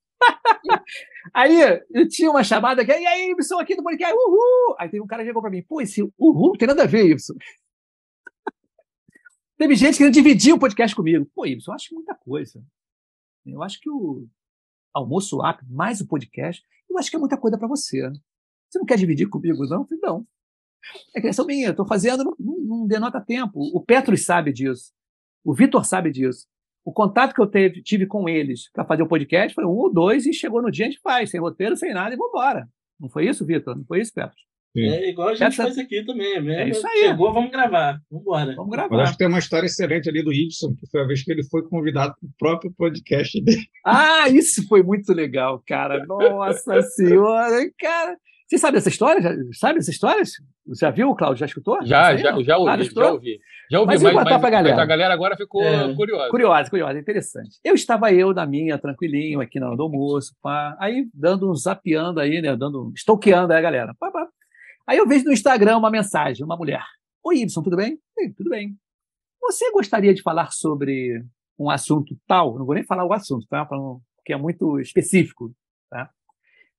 Aí 1.35 1.83
eu 1.91 2.09
tinha 2.09 2.31
uma 2.31 2.45
chamada 2.45 2.85
que, 2.85 2.93
e 2.93 3.07
aí, 3.07 3.31
Ibson, 3.33 3.59
aqui 3.59 3.77
do 3.77 3.83
podcast, 3.83 4.15
uhul! 4.15 4.77
Aí 4.79 4.89
tem 4.89 5.01
um 5.01 5.07
cara 5.07 5.23
que 5.23 5.29
chegou 5.29 5.43
pra 5.43 5.51
mim, 5.51 5.63
pô, 5.63 5.81
esse 5.81 6.03
uhul 6.19 6.49
não 6.49 6.57
tem 6.57 6.69
nada 6.69 6.85
a 6.85 6.87
ver, 6.87 7.11
Ibson. 7.11 7.35
Teve 9.59 9.75
gente 9.75 9.99
querendo 9.99 10.15
dividir 10.15 10.53
o 10.55 10.59
podcast 10.59 10.95
comigo. 10.95 11.27
Pô, 11.35 11.47
Ibson, 11.47 11.71
eu 11.71 11.75
acho 11.75 11.95
muita 11.95 12.15
coisa. 12.15 12.63
Eu 13.45 13.63
acho 13.63 13.81
que 13.81 13.91
o 13.91 14.27
almoço 14.93 15.45
app 15.45 15.65
mais 15.69 16.01
o 16.01 16.07
podcast, 16.07 16.65
eu 16.89 16.99
acho 16.99 17.11
que 17.11 17.17
é 17.17 17.19
muita 17.19 17.37
coisa 17.37 17.57
para 17.59 17.69
você. 17.69 18.11
Você 18.69 18.79
não 18.79 18.87
quer 18.87 18.97
dividir 18.97 19.29
comigo, 19.29 19.67
não? 19.67 19.87
não. 20.03 20.27
É 21.15 21.21
questão 21.21 21.47
minha, 21.47 21.71
estou 21.71 21.87
fazendo, 21.87 22.37
não, 22.39 22.57
não 22.61 22.87
denota 22.87 23.21
tempo. 23.21 23.61
O 23.75 23.81
Petros 23.85 24.25
sabe 24.25 24.53
disso. 24.53 24.93
O 25.45 25.55
Vitor 25.55 25.85
sabe 25.85 26.11
disso. 26.11 26.47
O 26.91 26.93
contato 26.93 27.33
que 27.33 27.41
eu 27.41 27.47
teve, 27.47 27.81
tive 27.85 28.05
com 28.05 28.29
eles 28.29 28.69
para 28.73 28.85
fazer 28.85 29.05
o 29.05 29.07
podcast 29.07 29.55
foi 29.55 29.65
um 29.65 29.69
ou 29.69 29.93
dois 29.93 30.27
e 30.27 30.33
chegou 30.33 30.61
no 30.61 30.73
dia 30.73 30.87
a 30.87 30.91
gente 30.91 31.01
faz, 31.01 31.31
sem 31.31 31.39
roteiro, 31.39 31.77
sem 31.77 31.95
nada 31.95 32.13
e 32.13 32.19
vamos 32.19 32.33
embora. 32.33 32.69
Não 32.99 33.09
foi 33.09 33.29
isso, 33.29 33.47
Vitor? 33.47 33.77
Não 33.77 33.85
foi 33.85 34.01
isso, 34.01 34.13
Petros? 34.13 34.43
É 34.77 35.11
igual 35.11 35.29
a 35.29 35.35
gente 35.35 35.45
Essa... 35.45 35.63
faz 35.63 35.79
aqui 35.79 36.05
também, 36.05 36.35
é 36.35 36.41
mesmo. 36.41 36.61
É 36.63 36.69
isso 36.69 36.85
aí. 36.85 37.03
Chegou, 37.03 37.33
vamos 37.33 37.53
gravar. 37.53 38.01
Vamos 38.11 38.27
embora. 38.27 38.55
Vamos 38.57 38.71
gravar. 38.73 38.93
Eu 38.93 39.01
acho 39.03 39.13
que 39.13 39.19
tem 39.19 39.29
uma 39.29 39.39
história 39.39 39.67
excelente 39.67 40.09
ali 40.09 40.21
do 40.21 40.33
Ibson, 40.33 40.75
que 40.75 40.91
foi 40.91 41.01
a 41.01 41.07
vez 41.07 41.23
que 41.23 41.31
ele 41.31 41.45
foi 41.45 41.63
convidado 41.69 42.13
para 42.19 42.27
o 42.27 42.33
próprio 42.37 42.75
podcast 42.77 43.41
dele. 43.41 43.63
Ah, 43.87 44.29
isso 44.29 44.67
foi 44.67 44.83
muito 44.83 45.13
legal, 45.13 45.63
cara. 45.65 46.05
Nossa 46.07 46.83
Senhora, 46.91 47.71
cara. 47.79 48.17
Você 48.49 48.59
sabe 48.59 48.79
essa 48.79 48.89
história? 48.89 49.23
Já, 49.23 49.31
sabe 49.53 49.79
essa 49.79 49.93
história? 49.93 50.25
Já 50.77 50.91
viu, 50.91 51.15
Cláudio? 51.15 51.39
Já 51.39 51.47
escutou? 51.47 51.79
Já, 51.87 52.17
já, 52.17 52.33
já, 52.43 52.59
ouvi, 52.59 52.69
ah, 52.69 52.83
já 52.83 53.13
ouvi. 53.13 53.39
Já 53.71 53.81
ouvi, 53.81 53.93
mas, 53.93 54.03
mas, 54.03 54.15
mas, 54.15 54.41
mas 54.43 54.51
galera. 54.51 54.83
a 54.83 54.87
galera 54.87 55.15
agora 55.15 55.37
ficou 55.37 55.63
é, 55.63 55.95
curiosa. 55.95 56.31
Curiosa, 56.31 56.71
curiosa, 56.71 56.99
interessante. 56.99 57.59
Eu 57.63 57.75
estava 57.75 58.13
eu 58.13 58.35
na 58.35 58.45
minha, 58.45 58.79
tranquilinho, 58.79 59.41
aqui 59.41 59.61
na 59.61 59.69
hora 59.69 59.77
do 59.77 59.85
almoço, 59.85 60.35
pá, 60.43 60.77
aí 60.81 61.09
dando 61.15 61.51
um 61.51 61.55
zapeando 61.55 62.19
aí, 62.19 62.43
né, 62.43 62.57
dando, 62.57 62.93
estoqueando 62.95 63.53
aí 63.53 63.59
a 63.59 63.63
galera. 63.63 63.95
Pá, 63.99 64.11
pá. 64.11 64.27
Aí 64.87 64.99
eu 64.99 65.07
vejo 65.07 65.25
no 65.25 65.33
Instagram 65.33 65.77
uma 65.77 65.91
mensagem, 65.91 66.45
uma 66.45 66.57
mulher. 66.57 66.85
Oi, 67.23 67.39
Ibson, 67.43 67.63
tudo 67.63 67.77
bem? 67.77 67.99
Oi, 68.19 68.31
tudo 68.31 68.51
bem. 68.51 68.77
Você 69.41 69.71
gostaria 69.71 70.13
de 70.13 70.23
falar 70.23 70.51
sobre 70.51 71.25
um 71.59 71.71
assunto 71.71 72.19
tal? 72.27 72.59
Não 72.59 72.67
vou 72.67 72.75
nem 72.75 72.85
falar 72.85 73.05
o 73.05 73.13
assunto, 73.13 73.47
tá? 73.49 73.65
Porque 73.65 74.33
é 74.33 74.37
muito 74.37 74.81
específico, 74.81 75.55
tá? 75.89 76.11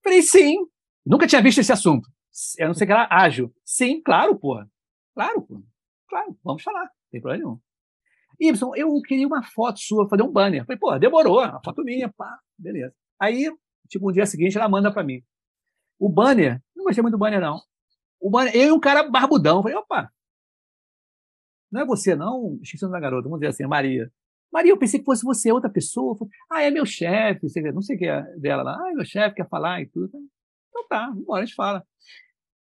Falei, 0.03 0.21
sim, 0.21 0.57
Nunca 1.05 1.27
tinha 1.27 1.41
visto 1.41 1.59
esse 1.59 1.71
assunto. 1.71 2.09
Eu 2.57 2.67
não 2.67 2.73
sei 2.73 2.85
que 2.85 2.93
era 2.93 3.07
ágil. 3.09 3.53
Sim, 3.65 4.01
claro, 4.01 4.35
porra. 4.35 4.69
Claro, 5.13 5.41
porra. 5.41 5.63
Claro, 6.11 6.37
vamos 6.43 6.61
falar. 6.61 6.83
Não 6.83 7.09
tem 7.09 7.21
problema 7.21 7.43
nenhum. 7.45 7.59
Y, 8.37 8.75
eu 8.75 9.01
queria 9.01 9.25
uma 9.25 9.41
foto 9.41 9.79
sua, 9.79 10.09
fazer 10.09 10.23
um 10.23 10.31
banner. 10.31 10.65
Falei, 10.65 10.77
pô, 10.77 10.99
demorou, 10.99 11.39
uma 11.39 11.61
foto 11.63 11.83
minha, 11.83 12.11
pá, 12.11 12.37
beleza. 12.57 12.93
Aí, 13.17 13.49
tipo, 13.87 14.07
no 14.07 14.11
dia 14.11 14.25
seguinte, 14.25 14.57
ela 14.57 14.67
manda 14.67 14.91
para 14.91 15.03
mim. 15.03 15.23
O 15.97 16.09
banner, 16.09 16.61
não 16.75 16.83
gostei 16.83 17.01
muito 17.01 17.13
do 17.13 17.17
banner, 17.17 17.39
não. 17.39 17.61
O 18.19 18.29
banner, 18.29 18.53
eu 18.53 18.67
e 18.67 18.71
um 18.73 18.79
cara 18.79 19.09
barbudão. 19.09 19.61
Falei, 19.61 19.77
opa, 19.77 20.11
não 21.71 21.81
é 21.81 21.85
você, 21.85 22.13
não? 22.13 22.59
Esqueci 22.61 22.83
o 22.83 22.89
nome 22.89 22.99
da 22.99 23.07
garota, 23.07 23.29
vamos 23.29 23.39
dizer 23.39 23.51
assim, 23.51 23.65
Maria. 23.65 24.11
Maria, 24.51 24.71
eu 24.71 24.77
pensei 24.77 24.99
que 24.99 25.05
fosse 25.05 25.23
você, 25.23 25.49
outra 25.49 25.69
pessoa. 25.69 26.17
Falei, 26.17 26.33
ah, 26.51 26.63
é 26.63 26.69
meu 26.69 26.85
chefe, 26.85 27.47
não 27.71 27.81
sei 27.81 27.95
o 27.95 27.99
que 27.99 28.05
é 28.05 28.21
dela 28.37 28.63
lá. 28.63 28.77
Ah, 28.83 28.89
é 28.91 28.93
meu 28.93 29.05
chefe 29.05 29.35
quer 29.35 29.47
falar 29.47 29.81
e 29.81 29.85
tudo. 29.85 30.11
Então 30.69 30.87
tá, 30.89 31.13
embora, 31.15 31.43
a 31.43 31.45
gente 31.45 31.55
fala. 31.55 31.85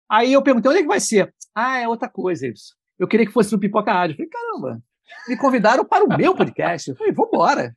Aí 0.09 0.31
eu 0.31 0.41
perguntei, 0.41 0.69
onde 0.69 0.79
é 0.79 0.83
que 0.83 0.87
vai 0.87 1.01
ser? 1.01 1.33
Ah, 1.53 1.79
é 1.79 1.87
outra 1.87 2.07
coisa, 2.07 2.47
isso. 2.47 2.79
Eu 3.01 3.07
queria 3.07 3.25
que 3.25 3.31
fosse 3.31 3.51
no 3.51 3.59
Pipoca 3.59 3.91
Rádio. 3.91 4.13
Eu 4.13 4.17
falei, 4.17 4.29
caramba, 4.29 4.83
me 5.27 5.35
convidaram 5.35 5.83
para 5.83 6.05
o 6.05 6.15
meu 6.15 6.35
podcast. 6.35 6.91
Eu 6.91 6.95
falei, 6.95 7.11
vambora. 7.11 7.75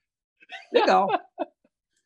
Legal. 0.71 1.09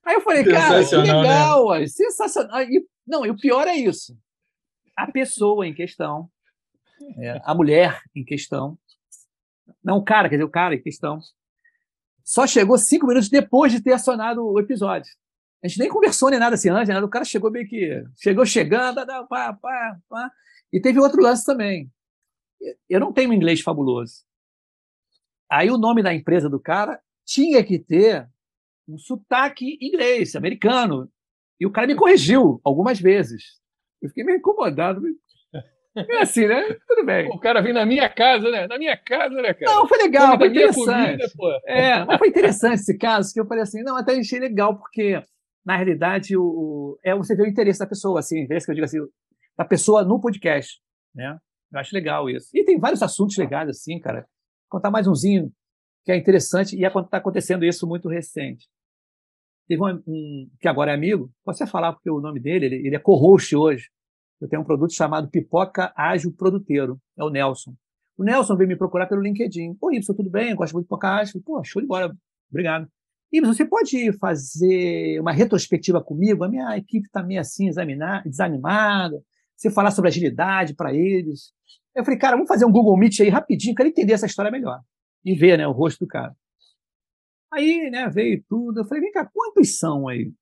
Aí 0.07 0.15
eu 0.15 0.21
falei, 0.21 0.45
cara, 0.45 0.85
que 0.85 0.97
né? 0.97 1.03
legal, 1.03 1.71
né? 1.71 1.87
sensacional. 1.89 2.63
E, 2.63 2.87
não, 3.05 3.27
e 3.27 3.31
o 3.31 3.37
pior 3.37 3.67
é 3.67 3.75
isso. 3.75 4.17
A 4.97 5.11
pessoa 5.11 5.67
em 5.67 5.75
questão, 5.75 6.31
é, 7.19 7.41
a 7.43 7.53
mulher 7.57 8.01
em 8.15 8.25
questão, 8.25 8.79
não 9.83 9.99
o 9.99 10.05
cara, 10.05 10.29
quer 10.29 10.37
dizer, 10.37 10.45
o 10.45 10.51
cara 10.51 10.77
em 10.77 10.81
questão, 10.81 11.19
só 12.23 12.47
chegou 12.47 12.79
cinco 12.79 13.09
minutos 13.09 13.29
depois 13.29 13.73
de 13.73 13.83
ter 13.83 13.95
acionado 13.95 14.47
o 14.47 14.61
episódio. 14.61 15.13
A 15.61 15.67
gente 15.67 15.81
nem 15.81 15.89
conversou 15.89 16.31
nem 16.31 16.39
nada 16.39 16.55
assim 16.55 16.69
antes, 16.69 16.89
né? 16.89 17.01
o 17.01 17.09
cara 17.09 17.25
chegou 17.25 17.51
meio 17.51 17.67
que. 17.67 18.05
Chegou 18.17 18.47
chegando, 18.47 19.05
pá, 19.27 19.53
pá, 19.53 19.99
pá. 20.09 20.31
E 20.73 20.81
teve 20.81 21.01
outro 21.01 21.21
lance 21.21 21.45
também. 21.45 21.91
Eu 22.89 23.01
não 23.01 23.13
tenho 23.13 23.33
inglês 23.33 23.61
fabuloso. 23.61 24.25
Aí 25.51 25.71
o 25.71 25.79
nome 25.79 26.03
da 26.03 26.15
empresa 26.15 26.49
do 26.49 26.61
cara 26.61 27.01
tinha 27.25 27.63
que 27.65 27.79
ter 27.79 28.29
um 28.89 28.99
sotaque 28.99 29.79
inglês, 29.81 30.35
americano. 30.35 31.11
E 31.61 31.67
o 31.67 31.71
cara 31.71 31.87
me 31.87 31.95
corrigiu 31.95 32.61
algumas 32.65 33.01
vezes. 33.01 33.59
Eu 34.01 34.09
fiquei 34.09 34.25
meio 34.25 34.39
incomodado. 34.39 35.03
É 35.97 36.19
assim, 36.23 36.47
né? 36.47 36.77
Tudo 36.87 37.05
bem. 37.05 37.29
O 37.29 37.39
cara 37.39 37.61
vem 37.61 37.73
na 37.73 37.85
minha 37.85 38.09
casa, 38.09 38.51
né? 38.51 38.67
Na 38.67 38.79
minha 38.79 38.97
casa, 38.97 39.35
né, 39.35 39.53
cara? 39.55 39.75
Não, 39.75 39.89
foi 39.89 39.99
legal, 39.99 40.39
foi 40.39 40.49
interessante. 40.49 41.37
Comida, 41.37 41.61
é, 41.67 42.05
mas 42.05 42.19
foi 42.19 42.29
interessante 42.29 42.81
esse 42.81 42.97
caso, 42.97 43.33
que 43.33 43.41
eu 43.41 43.47
falei 43.47 43.63
assim, 43.63 43.83
não, 43.83 43.97
até 43.97 44.17
achei 44.17 44.39
legal, 44.39 44.79
porque 44.79 45.21
na 45.65 45.77
realidade, 45.77 46.37
o, 46.37 46.99
é 47.05 47.15
você 47.15 47.35
ver 47.35 47.43
o 47.43 47.47
interesse 47.47 47.79
da 47.79 47.87
pessoa, 47.87 48.21
assim, 48.21 48.41
interesse 48.41 48.65
que 48.65 48.71
eu 48.71 48.75
digo 48.75 48.85
assim, 48.85 48.99
da 49.57 49.65
pessoa 49.65 50.05
no 50.05 50.21
podcast, 50.21 50.81
né? 51.15 51.37
Eu 51.73 51.79
acho 51.79 51.95
legal 51.95 52.29
isso. 52.31 52.49
E 52.55 52.65
tem 52.65 52.79
vários 52.79 53.03
assuntos 53.03 53.37
legais, 53.37 53.69
assim, 53.69 53.99
cara. 54.01 54.21
Vou 54.21 54.79
contar 54.79 54.91
mais 54.91 55.07
umzinho 55.07 55.53
que 56.05 56.13
é 56.13 56.17
interessante 56.17 56.75
e 56.75 56.85
está 56.85 57.19
acontecendo 57.19 57.65
isso 57.65 57.87
muito 57.87 58.09
recente. 58.09 58.67
Teve 59.69 59.83
um, 59.83 60.03
um, 60.07 60.51
que 60.59 60.67
agora 60.67 60.91
é 60.91 60.95
amigo, 60.95 61.31
posso 61.45 61.63
até 61.63 61.71
falar 61.71 61.93
porque 61.93 62.11
o 62.11 62.21
nome 62.21 62.41
dele, 62.41 62.65
ele, 62.65 62.87
ele 62.87 62.97
é 62.97 62.99
co-host 62.99 63.55
hoje. 63.55 63.91
Eu 64.41 64.49
tenho 64.49 64.63
um 64.63 64.65
produto 64.65 64.95
chamado 64.95 65.29
Pipoca 65.29 65.93
Ágil 65.95 66.33
Produteiro, 66.33 66.99
é 67.19 67.23
o 67.23 67.29
Nelson. 67.29 67.75
O 68.17 68.25
Nelson 68.25 68.57
veio 68.57 68.69
me 68.69 68.77
procurar 68.77 69.07
pelo 69.07 69.21
LinkedIn. 69.21 69.75
Pô, 69.75 69.93
Y, 69.93 70.01
tudo 70.17 70.31
bem? 70.31 70.51
Eu 70.51 70.57
gosto 70.57 70.73
muito 70.73 70.85
de 70.85 70.89
Pipoca 70.89 71.09
Ágil. 71.09 71.43
Pô, 71.45 71.63
show 71.63 71.83
de 71.83 71.87
bola. 71.87 72.17
Obrigado. 72.51 72.89
E 73.31 73.43
você 73.43 73.67
pode 73.67 74.11
fazer 74.13 75.21
uma 75.21 75.33
retrospectiva 75.33 76.03
comigo? 76.03 76.43
A 76.43 76.49
minha 76.49 76.77
equipe 76.79 77.07
está 77.07 77.23
meio 77.23 77.41
assim, 77.41 77.71
desanimada. 78.25 79.23
Você 79.59 79.71
falar 79.71 79.91
sobre 79.91 80.09
agilidade 80.09 80.75
para 80.75 80.95
eles. 80.95 81.53
Eu 81.95 82.05
falei, 82.05 82.19
cara, 82.19 82.37
vamos 82.37 82.49
fazer 82.49 82.65
um 82.65 82.71
Google 82.71 82.97
Meet 82.97 83.21
aí 83.21 83.29
rapidinho, 83.29 83.75
quero 83.75 83.89
entender 83.89 84.13
essa 84.13 84.27
história 84.27 84.53
melhor. 84.53 84.81
E 85.25 85.35
ver 85.35 85.59
né, 85.59 85.67
o 85.67 85.73
rosto 85.73 86.05
do 86.05 86.09
cara. 86.09 86.33
Aí 87.53 87.91
né, 87.91 88.09
veio 88.09 88.43
tudo. 88.49 88.81
Eu 88.81 88.85
falei, 88.85 89.03
vem 89.03 89.11
cá, 89.11 89.29
quantos 89.33 89.77
são 89.77 90.07
aí 90.07 90.33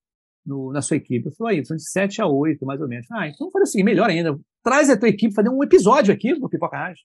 no, 0.44 0.70
na 0.70 0.82
sua 0.82 0.98
equipe? 0.98 1.26
Eu 1.26 1.32
falei, 1.32 1.64
são 1.64 1.76
de 1.76 1.88
7 1.88 2.20
a 2.20 2.26
8, 2.26 2.66
mais 2.66 2.80
ou 2.80 2.88
menos. 2.88 3.06
Ah, 3.10 3.26
então 3.26 3.50
falei 3.50 3.62
assim, 3.62 3.82
melhor 3.82 4.10
ainda. 4.10 4.38
Traz 4.62 4.90
a 4.90 4.98
tua 4.98 5.08
equipe 5.08 5.34
fazer 5.34 5.48
um 5.48 5.64
episódio 5.64 6.12
aqui 6.12 6.34
no 6.34 6.50
Pipoca 6.50 6.76
Rádio. 6.76 7.02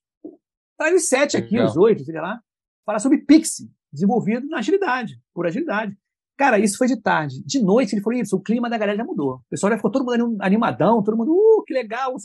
Traz 0.77 0.95
os 0.95 1.07
7 1.07 1.37
aqui, 1.37 1.51
Legal. 1.51 1.67
os 1.67 1.77
8, 1.77 2.03
sei 2.03 2.19
lá. 2.19 2.41
Falar 2.85 2.99
sobre 2.99 3.19
Pixie 3.19 3.71
desenvolvido 3.91 4.47
na 4.47 4.59
agilidade, 4.59 5.19
por 5.33 5.45
agilidade. 5.45 5.95
Cara, 6.37 6.57
isso 6.57 6.77
foi 6.77 6.87
de 6.87 6.99
tarde. 6.99 7.43
De 7.45 7.61
noite 7.61 7.93
ele 7.93 8.01
falou 8.01 8.19
isso, 8.19 8.35
o 8.35 8.41
clima 8.41 8.69
da 8.69 8.77
galera 8.77 8.97
já 8.97 9.03
mudou. 9.03 9.35
O 9.35 9.49
pessoal 9.49 9.71
já 9.71 9.77
ficou 9.77 9.91
todo 9.91 10.05
mundo 10.05 10.37
animadão, 10.41 11.03
todo 11.03 11.17
mundo, 11.17 11.31
uh, 11.31 11.63
que 11.63 11.73
legal. 11.73 12.15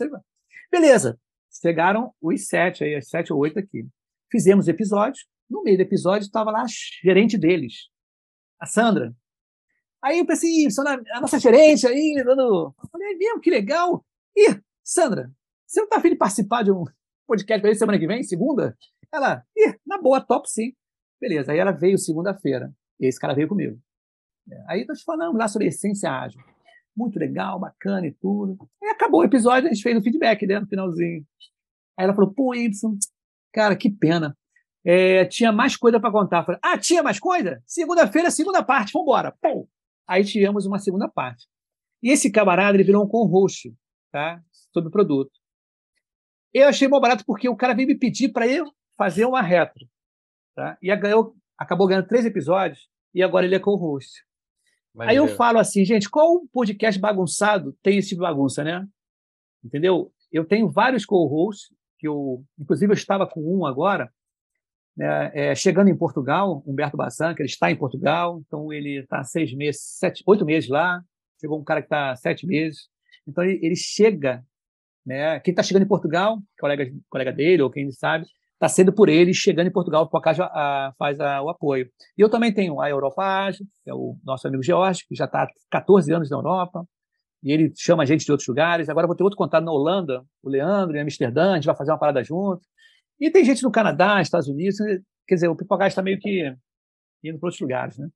Beleza. 0.70 1.18
Chegaram 1.60 2.12
os 2.20 2.46
sete 2.46 2.84
aí, 2.84 2.94
as 2.94 3.08
sete 3.08 3.32
ou 3.32 3.38
oito 3.40 3.58
aqui. 3.58 3.86
Fizemos 4.30 4.68
episódios. 4.68 5.26
No 5.48 5.62
meio 5.62 5.76
do 5.76 5.82
episódio 5.82 6.26
estava 6.26 6.50
lá 6.50 6.62
a 6.62 6.66
gerente 7.02 7.38
deles, 7.38 7.88
a 8.60 8.66
Sandra. 8.66 9.14
Aí 10.02 10.18
eu 10.18 10.26
pensei, 10.26 10.66
a 11.12 11.20
nossa 11.20 11.38
gerente 11.38 11.86
aí, 11.86 12.22
dando. 12.24 12.74
Eu 12.82 12.88
falei, 12.90 13.12
é 13.12 13.16
mesmo, 13.16 13.40
que 13.40 13.50
legal. 13.50 14.04
Ih, 14.36 14.60
Sandra, 14.82 15.30
você 15.66 15.80
não 15.80 15.88
tá 15.88 15.96
afim 15.96 16.10
de 16.10 16.16
participar 16.16 16.62
de 16.62 16.72
um 16.72 16.84
podcast 17.26 17.60
para 17.60 17.74
semana 17.74 17.98
que 17.98 18.06
vem, 18.06 18.22
segunda? 18.22 18.76
Ela, 19.12 19.44
ih, 19.56 19.74
na 19.86 20.00
boa, 20.00 20.20
top 20.20 20.50
sim. 20.50 20.72
Beleza, 21.20 21.52
aí 21.52 21.58
ela 21.58 21.72
veio 21.72 21.98
segunda-feira. 21.98 22.72
E 23.00 23.06
esse 23.06 23.18
cara 23.18 23.34
veio 23.34 23.48
comigo. 23.48 23.80
É, 24.50 24.64
aí 24.68 24.84
nós 24.86 25.02
falamos 25.02 25.36
lá 25.36 25.48
sobre 25.48 25.68
essência 25.68 26.10
ágil. 26.10 26.40
Muito 26.96 27.18
legal, 27.18 27.58
bacana 27.58 28.06
e 28.06 28.12
tudo. 28.12 28.56
Aí 28.82 28.90
acabou 28.90 29.20
o 29.20 29.24
episódio, 29.24 29.68
a 29.68 29.72
gente 29.72 29.82
fez 29.82 29.96
o 29.98 30.02
feedback 30.02 30.46
né, 30.46 30.60
no 30.60 30.66
finalzinho. 30.66 31.24
Aí 31.98 32.04
ela 32.04 32.14
falou, 32.14 32.32
pô, 32.32 32.54
Y, 32.54 32.70
cara, 33.52 33.76
que 33.76 33.90
pena. 33.90 34.36
É, 34.84 35.24
tinha 35.24 35.50
mais 35.50 35.76
coisa 35.76 35.98
para 35.98 36.12
contar. 36.12 36.44
Falei, 36.44 36.60
ah, 36.62 36.78
tinha 36.78 37.02
mais 37.02 37.18
coisa? 37.18 37.60
Segunda-feira, 37.66 38.30
segunda 38.30 38.62
parte, 38.62 38.92
vambora. 38.92 39.34
Pum. 39.42 39.66
Aí 40.06 40.24
tivemos 40.24 40.64
uma 40.64 40.78
segunda 40.78 41.08
parte. 41.08 41.46
E 42.02 42.10
esse 42.10 42.30
camarada, 42.30 42.76
ele 42.76 42.84
virou 42.84 43.04
um 43.04 43.08
co-host, 43.08 43.74
tá? 44.12 44.40
Sobre 44.72 44.88
o 44.88 44.92
produto. 44.92 45.32
Eu 46.54 46.68
achei 46.68 46.88
bom 46.88 47.00
barato 47.00 47.24
porque 47.26 47.48
o 47.48 47.56
cara 47.56 47.74
veio 47.74 47.88
me 47.88 47.98
pedir 47.98 48.30
para 48.30 48.46
eu 48.46 48.72
fazer 48.96 49.24
uma 49.24 49.42
retro. 49.42 49.86
Tá? 50.54 50.78
E 50.80 50.94
ganhou, 50.96 51.36
acabou 51.58 51.86
ganhando 51.86 52.06
três 52.06 52.24
episódios 52.24 52.88
e 53.14 53.22
agora 53.22 53.44
ele 53.44 53.56
é 53.56 53.58
co-host. 53.58 54.25
Aí 54.98 55.16
eu 55.16 55.28
falo 55.28 55.58
assim, 55.58 55.84
gente, 55.84 56.08
qual 56.08 56.46
podcast 56.52 57.00
bagunçado 57.00 57.76
tem 57.82 57.98
esse 57.98 58.10
tipo 58.10 58.22
de 58.22 58.28
bagunça, 58.28 58.64
né? 58.64 58.86
Entendeu? 59.64 60.12
Eu 60.32 60.44
tenho 60.44 60.70
vários 60.70 61.04
co-hosts, 61.04 61.74
que 61.98 62.08
eu, 62.08 62.44
inclusive 62.58 62.92
eu 62.92 62.96
estava 62.96 63.26
com 63.26 63.40
um 63.40 63.66
agora, 63.66 64.10
né, 64.96 65.30
é, 65.34 65.54
chegando 65.54 65.88
em 65.88 65.96
Portugal, 65.96 66.62
Humberto 66.66 66.96
Bassan, 66.96 67.34
que 67.34 67.42
ele 67.42 67.48
está 67.48 67.70
em 67.70 67.76
Portugal, 67.76 68.42
então 68.46 68.72
ele 68.72 69.00
está 69.00 69.22
seis 69.22 69.52
meses, 69.54 69.80
sete, 69.82 70.22
oito 70.26 70.44
meses 70.44 70.68
lá, 70.68 71.02
chegou 71.40 71.60
um 71.60 71.64
cara 71.64 71.82
que 71.82 71.86
está 71.86 72.16
sete 72.16 72.46
meses, 72.46 72.88
então 73.26 73.44
ele, 73.44 73.58
ele 73.62 73.76
chega, 73.76 74.44
né, 75.04 75.38
quem 75.40 75.52
está 75.52 75.62
chegando 75.62 75.82
em 75.82 75.88
Portugal, 75.88 76.40
colega, 76.58 76.90
colega 77.10 77.32
dele, 77.32 77.62
ou 77.62 77.70
quem 77.70 77.90
sabe, 77.90 78.26
está 78.56 78.68
sendo 78.68 78.92
por 78.92 79.08
ele, 79.08 79.34
chegando 79.34 79.66
em 79.66 79.72
Portugal, 79.72 80.04
o 80.04 80.08
Pocage 80.08 80.40
faz 80.98 81.20
a, 81.20 81.42
o 81.42 81.50
apoio. 81.50 81.88
E 82.16 82.20
eu 82.20 82.28
também 82.28 82.52
tenho 82.52 82.80
a 82.80 82.88
Europa 82.88 83.22
Ágil, 83.22 83.66
que 83.84 83.90
é 83.90 83.94
o 83.94 84.16
nosso 84.24 84.48
amigo 84.48 84.62
George, 84.62 85.04
que 85.06 85.14
já 85.14 85.26
está 85.26 85.44
há 85.44 85.48
14 85.70 86.12
anos 86.12 86.30
na 86.30 86.36
Europa, 86.36 86.86
e 87.42 87.52
ele 87.52 87.72
chama 87.76 88.02
a 88.02 88.06
gente 88.06 88.24
de 88.24 88.30
outros 88.32 88.48
lugares. 88.48 88.88
Agora 88.88 89.06
vou 89.06 89.14
ter 89.14 89.22
outro 89.22 89.36
contato 89.36 89.64
na 89.64 89.72
Holanda, 89.72 90.24
o 90.42 90.48
Leandro, 90.48 90.96
em 90.96 91.00
Amsterdã, 91.00 91.52
a 91.52 91.54
gente 91.56 91.66
vai 91.66 91.76
fazer 91.76 91.92
uma 91.92 91.98
parada 91.98 92.24
junto. 92.24 92.66
E 93.20 93.30
tem 93.30 93.44
gente 93.44 93.62
no 93.62 93.70
Canadá, 93.70 94.20
Estados 94.20 94.48
Unidos, 94.48 94.76
quer 95.26 95.34
dizer, 95.34 95.48
o 95.48 95.56
Pipocast 95.56 95.90
está 95.90 96.02
meio 96.02 96.18
que 96.18 96.54
indo 97.22 97.38
para 97.38 97.46
outros 97.46 97.60
lugares, 97.60 97.98
né? 97.98 98.08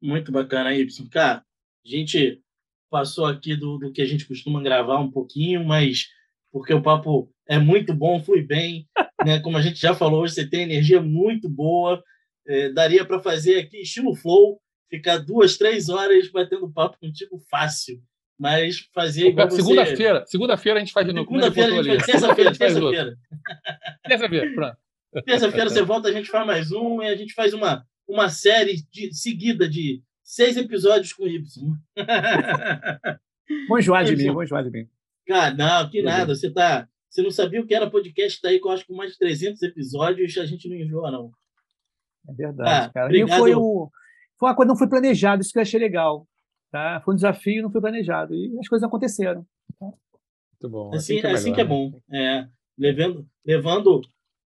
Muito 0.00 0.30
bacana, 0.32 0.74
Y. 0.74 1.08
Cara, 1.10 1.38
a 1.84 1.88
gente 1.88 2.42
passou 2.90 3.24
aqui 3.24 3.56
do, 3.56 3.78
do 3.78 3.92
que 3.92 4.02
a 4.02 4.06
gente 4.06 4.26
costuma 4.26 4.62
gravar 4.62 4.98
um 4.98 5.10
pouquinho, 5.10 5.64
mas 5.64 6.08
porque 6.52 6.74
o 6.74 6.82
papo 6.82 7.32
é 7.48 7.58
muito 7.58 7.94
bom, 7.94 8.22
flui 8.22 8.42
bem, 8.42 8.86
né? 9.24 9.40
Como 9.40 9.56
a 9.56 9.62
gente 9.62 9.80
já 9.80 9.94
falou, 9.94 10.22
hoje 10.22 10.34
você 10.34 10.46
tem 10.46 10.62
energia 10.62 11.00
muito 11.00 11.48
boa, 11.48 12.02
é, 12.46 12.68
daria 12.70 13.04
para 13.04 13.20
fazer 13.20 13.58
aqui 13.58 13.78
estilo 13.78 14.14
flow, 14.14 14.60
ficar 14.90 15.18
duas, 15.18 15.56
três 15.56 15.88
horas 15.88 16.30
batendo 16.30 16.70
papo 16.70 16.98
contigo 17.00 17.38
fácil. 17.50 18.00
Mas 18.38 18.88
fazer 18.92 19.28
igual 19.28 19.50
Segunda-feira, 19.50 20.24
segunda-feira 20.26 20.78
a 20.78 20.80
gente 20.80 20.92
faz 20.92 21.06
de 21.06 21.12
novo. 21.12 21.26
Segunda-feira 21.26 21.72
a 21.72 21.82
gente 21.82 21.98
faz, 21.98 22.06
terça-feira, 22.06 22.52
terça-feira. 22.52 23.18
Terça-feira, 24.04 24.54
pronto. 24.54 24.76
Terça-feira 25.24 25.70
você 25.70 25.82
volta, 25.82 26.08
a 26.08 26.12
gente 26.12 26.28
faz 26.28 26.46
mais 26.46 26.72
um 26.72 27.02
e 27.02 27.06
a 27.06 27.14
gente 27.14 27.34
faz 27.34 27.54
uma, 27.54 27.86
uma 28.08 28.28
série 28.28 28.82
de, 28.90 29.14
seguida 29.14 29.68
de 29.68 30.02
seis 30.24 30.56
episódios 30.56 31.12
com 31.12 31.26
Y. 31.26 31.42
Vou 33.68 33.78
enjoar 33.78 34.04
de 34.04 34.16
mim, 34.16 34.30
vou 34.32 34.42
enjoar 34.42 34.64
de 34.64 34.70
mim. 34.70 34.88
Cara, 35.26 35.54
não, 35.54 35.90
que 35.90 36.02
nada. 36.02 36.34
Você 36.34 36.50
tá. 36.50 36.88
Você 37.08 37.22
não 37.22 37.30
sabia 37.30 37.60
o 37.60 37.66
que 37.66 37.74
era 37.74 37.90
podcast, 37.90 38.40
tá 38.40 38.48
aí 38.48 38.58
com 38.58 38.70
acho 38.70 38.86
que 38.86 38.94
mais 38.94 39.12
de 39.12 39.18
300 39.18 39.62
episódios, 39.62 40.36
a 40.38 40.46
gente 40.46 40.68
não 40.68 40.76
enjoa, 40.76 41.10
não. 41.10 41.30
É 42.28 42.32
verdade, 42.32 42.86
ah, 42.86 42.90
cara. 42.92 43.06
Obrigado. 43.06 43.36
E 43.36 43.38
foi, 43.38 43.54
o, 43.54 43.90
foi 44.38 44.48
uma 44.48 44.56
coisa 44.56 44.68
que 44.68 44.72
não 44.72 44.78
foi 44.78 44.88
planejada, 44.88 45.42
isso 45.42 45.52
que 45.52 45.58
eu 45.58 45.62
achei 45.62 45.78
legal. 45.78 46.26
Tá? 46.70 47.02
Foi 47.04 47.12
um 47.12 47.16
desafio, 47.16 47.62
não 47.62 47.70
foi 47.70 47.82
planejado. 47.82 48.34
E 48.34 48.58
as 48.58 48.66
coisas 48.66 48.86
aconteceram. 48.86 49.46
Tá? 49.78 49.86
Muito 49.86 50.70
bom. 50.70 50.94
Assim, 50.94 50.96
assim, 50.96 51.20
que, 51.20 51.26
é, 51.26 51.30
assim 51.32 51.52
que 51.52 51.60
é 51.60 51.64
bom. 51.64 52.00
É, 52.10 52.46
levando 52.78 53.26
levando 53.44 54.00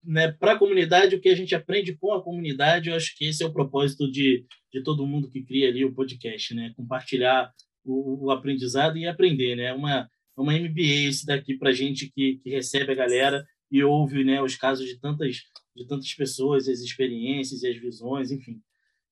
né, 0.04 0.32
para 0.32 0.54
a 0.54 0.60
comunidade 0.60 1.16
o 1.16 1.22
que 1.22 1.30
a 1.30 1.36
gente 1.36 1.56
aprende 1.56 1.96
com 1.98 2.14
a 2.14 2.24
comunidade, 2.24 2.90
eu 2.90 2.96
acho 2.96 3.16
que 3.18 3.26
esse 3.26 3.44
é 3.44 3.46
o 3.46 3.54
propósito 3.54 4.10
de, 4.12 4.46
de 4.72 4.84
todo 4.84 5.06
mundo 5.06 5.30
que 5.30 5.44
cria 5.44 5.70
ali 5.70 5.86
o 5.86 5.94
podcast, 5.94 6.54
né? 6.54 6.74
Compartilhar 6.76 7.52
o, 7.86 8.26
o 8.26 8.32
aprendizado 8.32 8.98
e 8.98 9.08
aprender, 9.08 9.56
né? 9.56 9.74
Uma, 9.74 10.10
uma 10.42 10.54
MBA 10.54 11.08
esse 11.10 11.26
daqui 11.26 11.58
para 11.58 11.72
gente 11.72 12.10
que, 12.10 12.38
que 12.38 12.50
recebe 12.50 12.92
a 12.92 12.96
galera 12.96 13.46
e 13.72 13.84
ouve 13.84 14.24
né, 14.24 14.42
os 14.42 14.56
casos 14.56 14.88
de 14.88 15.00
tantas, 15.00 15.44
de 15.76 15.86
tantas 15.86 16.14
pessoas, 16.14 16.68
as 16.68 16.80
experiências 16.80 17.64
e 17.64 17.68
as 17.68 17.78
visões, 17.78 18.32
enfim. 18.32 18.62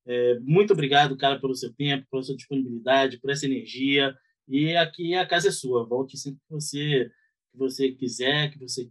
É, 0.06 0.40
muito 0.40 0.74
obrigado, 0.74 1.18
cara, 1.18 1.40
pelo 1.40 1.54
seu 1.54 1.74
tempo, 1.74 2.08
pela 2.10 2.24
sua 2.24 2.36
disponibilidade, 2.36 3.20
por 3.20 3.30
essa 3.30 3.46
energia. 3.46 4.16
E 4.48 4.76
aqui 4.76 5.14
a 5.16 5.26
casa 5.26 5.50
é 5.50 5.52
sua. 5.52 5.86
Volte 5.86 6.18
sempre 6.18 6.40
que 6.40 6.54
você, 6.54 7.12
que 7.52 7.58
você 7.58 7.92
quiser, 7.92 8.52
que 8.52 8.58
você 8.58 8.90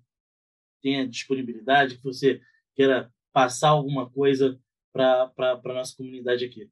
tenha 0.82 1.08
disponibilidade, 1.08 1.96
que 1.96 2.04
você 2.04 2.40
queira 2.74 3.10
passar 3.32 3.70
alguma 3.70 4.08
coisa 4.08 4.60
para 4.92 5.32
a 5.38 5.72
nossa 5.72 5.96
comunidade 5.96 6.44
aqui. 6.44 6.70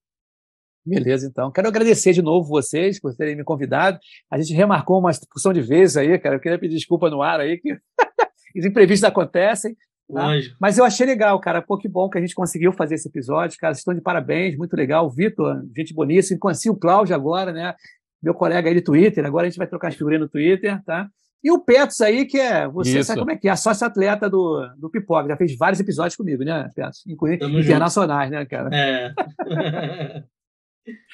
Beleza, 0.85 1.27
então. 1.27 1.51
Quero 1.51 1.69
agradecer 1.69 2.13
de 2.13 2.21
novo 2.21 2.49
vocês 2.49 3.01
por 3.01 3.15
terem 3.15 3.35
me 3.35 3.45
convidado. 3.45 3.99
A 4.31 4.39
gente 4.39 4.53
remarcou 4.53 4.99
uma 4.99 5.11
porção 5.31 5.53
de 5.53 5.63
vezes 5.63 5.97
aí, 5.97 6.19
cara. 6.19 6.37
Eu 6.37 6.41
queria 6.41 6.59
pedir 6.59 6.75
desculpa 6.75 7.09
no 7.09 7.23
ar 7.23 7.41
aí, 7.41 7.59
que 7.59 7.73
os 8.57 8.65
imprevistos 8.65 9.09
acontecem. 9.09 9.77
Tá? 10.13 10.33
Mas 10.61 10.77
eu 10.77 10.85
achei 10.85 11.07
legal, 11.07 11.41
cara. 11.41 11.63
Pô, 11.63 11.79
que 11.79 11.89
bom 11.89 12.11
que 12.11 12.19
a 12.19 12.21
gente 12.21 12.35
conseguiu 12.35 12.73
fazer 12.73 12.97
esse 12.97 13.09
episódio. 13.09 13.59
Cara, 13.59 13.73
estão 13.73 13.95
de 13.95 14.03
parabéns, 14.03 14.57
muito 14.57 14.77
legal. 14.77 15.11
Vitor, 15.11 15.65
gente 15.75 15.95
boníssima. 15.95 16.39
Conheci 16.39 16.69
o 16.69 16.77
Cláudio 16.77 17.15
agora, 17.15 17.53
né? 17.53 17.75
Meu 18.23 18.35
colega 18.35 18.69
aí 18.69 18.75
do 18.75 18.85
Twitter. 18.85 19.25
Agora 19.25 19.47
a 19.47 19.51
gente 19.51 19.59
vai 19.59 19.67
trocar 19.67 19.89
as 19.89 19.95
figurinhas 19.95 20.23
no 20.23 20.29
Twitter, 20.29 20.83
tá? 20.85 21.09
E 21.43 21.51
o 21.51 21.63
Petros 21.63 22.01
aí, 22.01 22.25
que 22.25 22.39
é, 22.39 22.67
você 22.67 23.01
Isso. 23.01 23.09
sabe 23.09 23.21
como 23.21 23.31
é 23.31 23.37
que 23.37 23.49
é, 23.49 23.51
a 23.51 23.57
sócio-atleta 23.57 24.31
do, 24.31 24.67
do 24.79 24.89
Pipoca. 24.89 25.29
Já 25.29 25.37
fez 25.37 25.57
vários 25.59 25.79
episódios 25.79 26.17
comigo, 26.17 26.43
né, 26.43 26.71
Petros? 26.75 27.05
Inclusive 27.07 27.45
internacionais, 27.61 28.31
junto. 28.31 28.39
né, 28.39 28.47
cara? 28.47 28.71
É. 28.73 30.25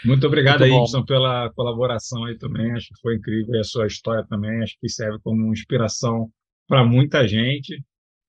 Muito 0.04 0.26
obrigado 0.26 0.62
aí, 0.62 0.72
Ibson, 0.72 1.04
pela 1.04 1.50
colaboração 1.50 2.24
aí 2.24 2.36
também. 2.36 2.72
Acho 2.72 2.88
que 2.88 3.00
foi 3.00 3.16
incrível 3.16 3.54
e 3.54 3.58
a 3.58 3.64
sua 3.64 3.86
história 3.86 4.24
também. 4.28 4.62
Acho 4.62 4.76
que 4.80 4.88
serve 4.88 5.18
como 5.22 5.52
inspiração 5.52 6.30
para 6.68 6.84
muita 6.84 7.26
gente. 7.26 7.82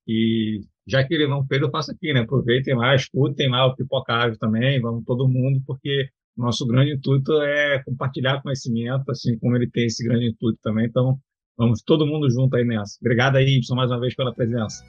E 0.07 0.61
já 0.87 1.03
que 1.03 1.13
ele 1.13 1.27
não 1.27 1.45
fez, 1.45 1.61
eu 1.61 1.69
faço 1.69 1.91
aqui, 1.91 2.13
né? 2.13 2.21
Aproveitem 2.21 2.75
lá, 2.75 2.95
escutem 2.95 3.49
lá 3.49 3.65
o 3.65 3.75
Pipocável 3.75 4.37
também, 4.37 4.81
vamos 4.81 5.03
todo 5.05 5.27
mundo, 5.27 5.61
porque 5.65 6.09
nosso 6.35 6.65
grande 6.65 6.93
intuito 6.93 7.33
é 7.41 7.83
compartilhar 7.83 8.41
conhecimento, 8.41 9.09
assim 9.09 9.37
como 9.37 9.55
ele 9.55 9.69
tem 9.69 9.85
esse 9.85 10.03
grande 10.03 10.29
intuito 10.29 10.59
também. 10.61 10.85
Então, 10.85 11.19
vamos 11.57 11.81
todo 11.81 12.05
mundo 12.05 12.29
junto 12.29 12.55
aí 12.55 12.65
nessa. 12.65 12.97
Obrigado 12.99 13.35
aí, 13.35 13.57
Ibson, 13.57 13.75
mais 13.75 13.91
uma 13.91 13.99
vez 13.99 14.15
pela 14.15 14.33
presença. 14.33 14.83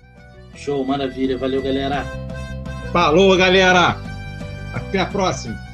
Show, 0.56 0.84
maravilha. 0.84 1.36
Valeu, 1.36 1.62
galera. 1.62 2.04
Falou, 2.92 3.36
galera. 3.36 3.96
Até 4.74 5.00
a 5.00 5.06
próxima. 5.06 5.71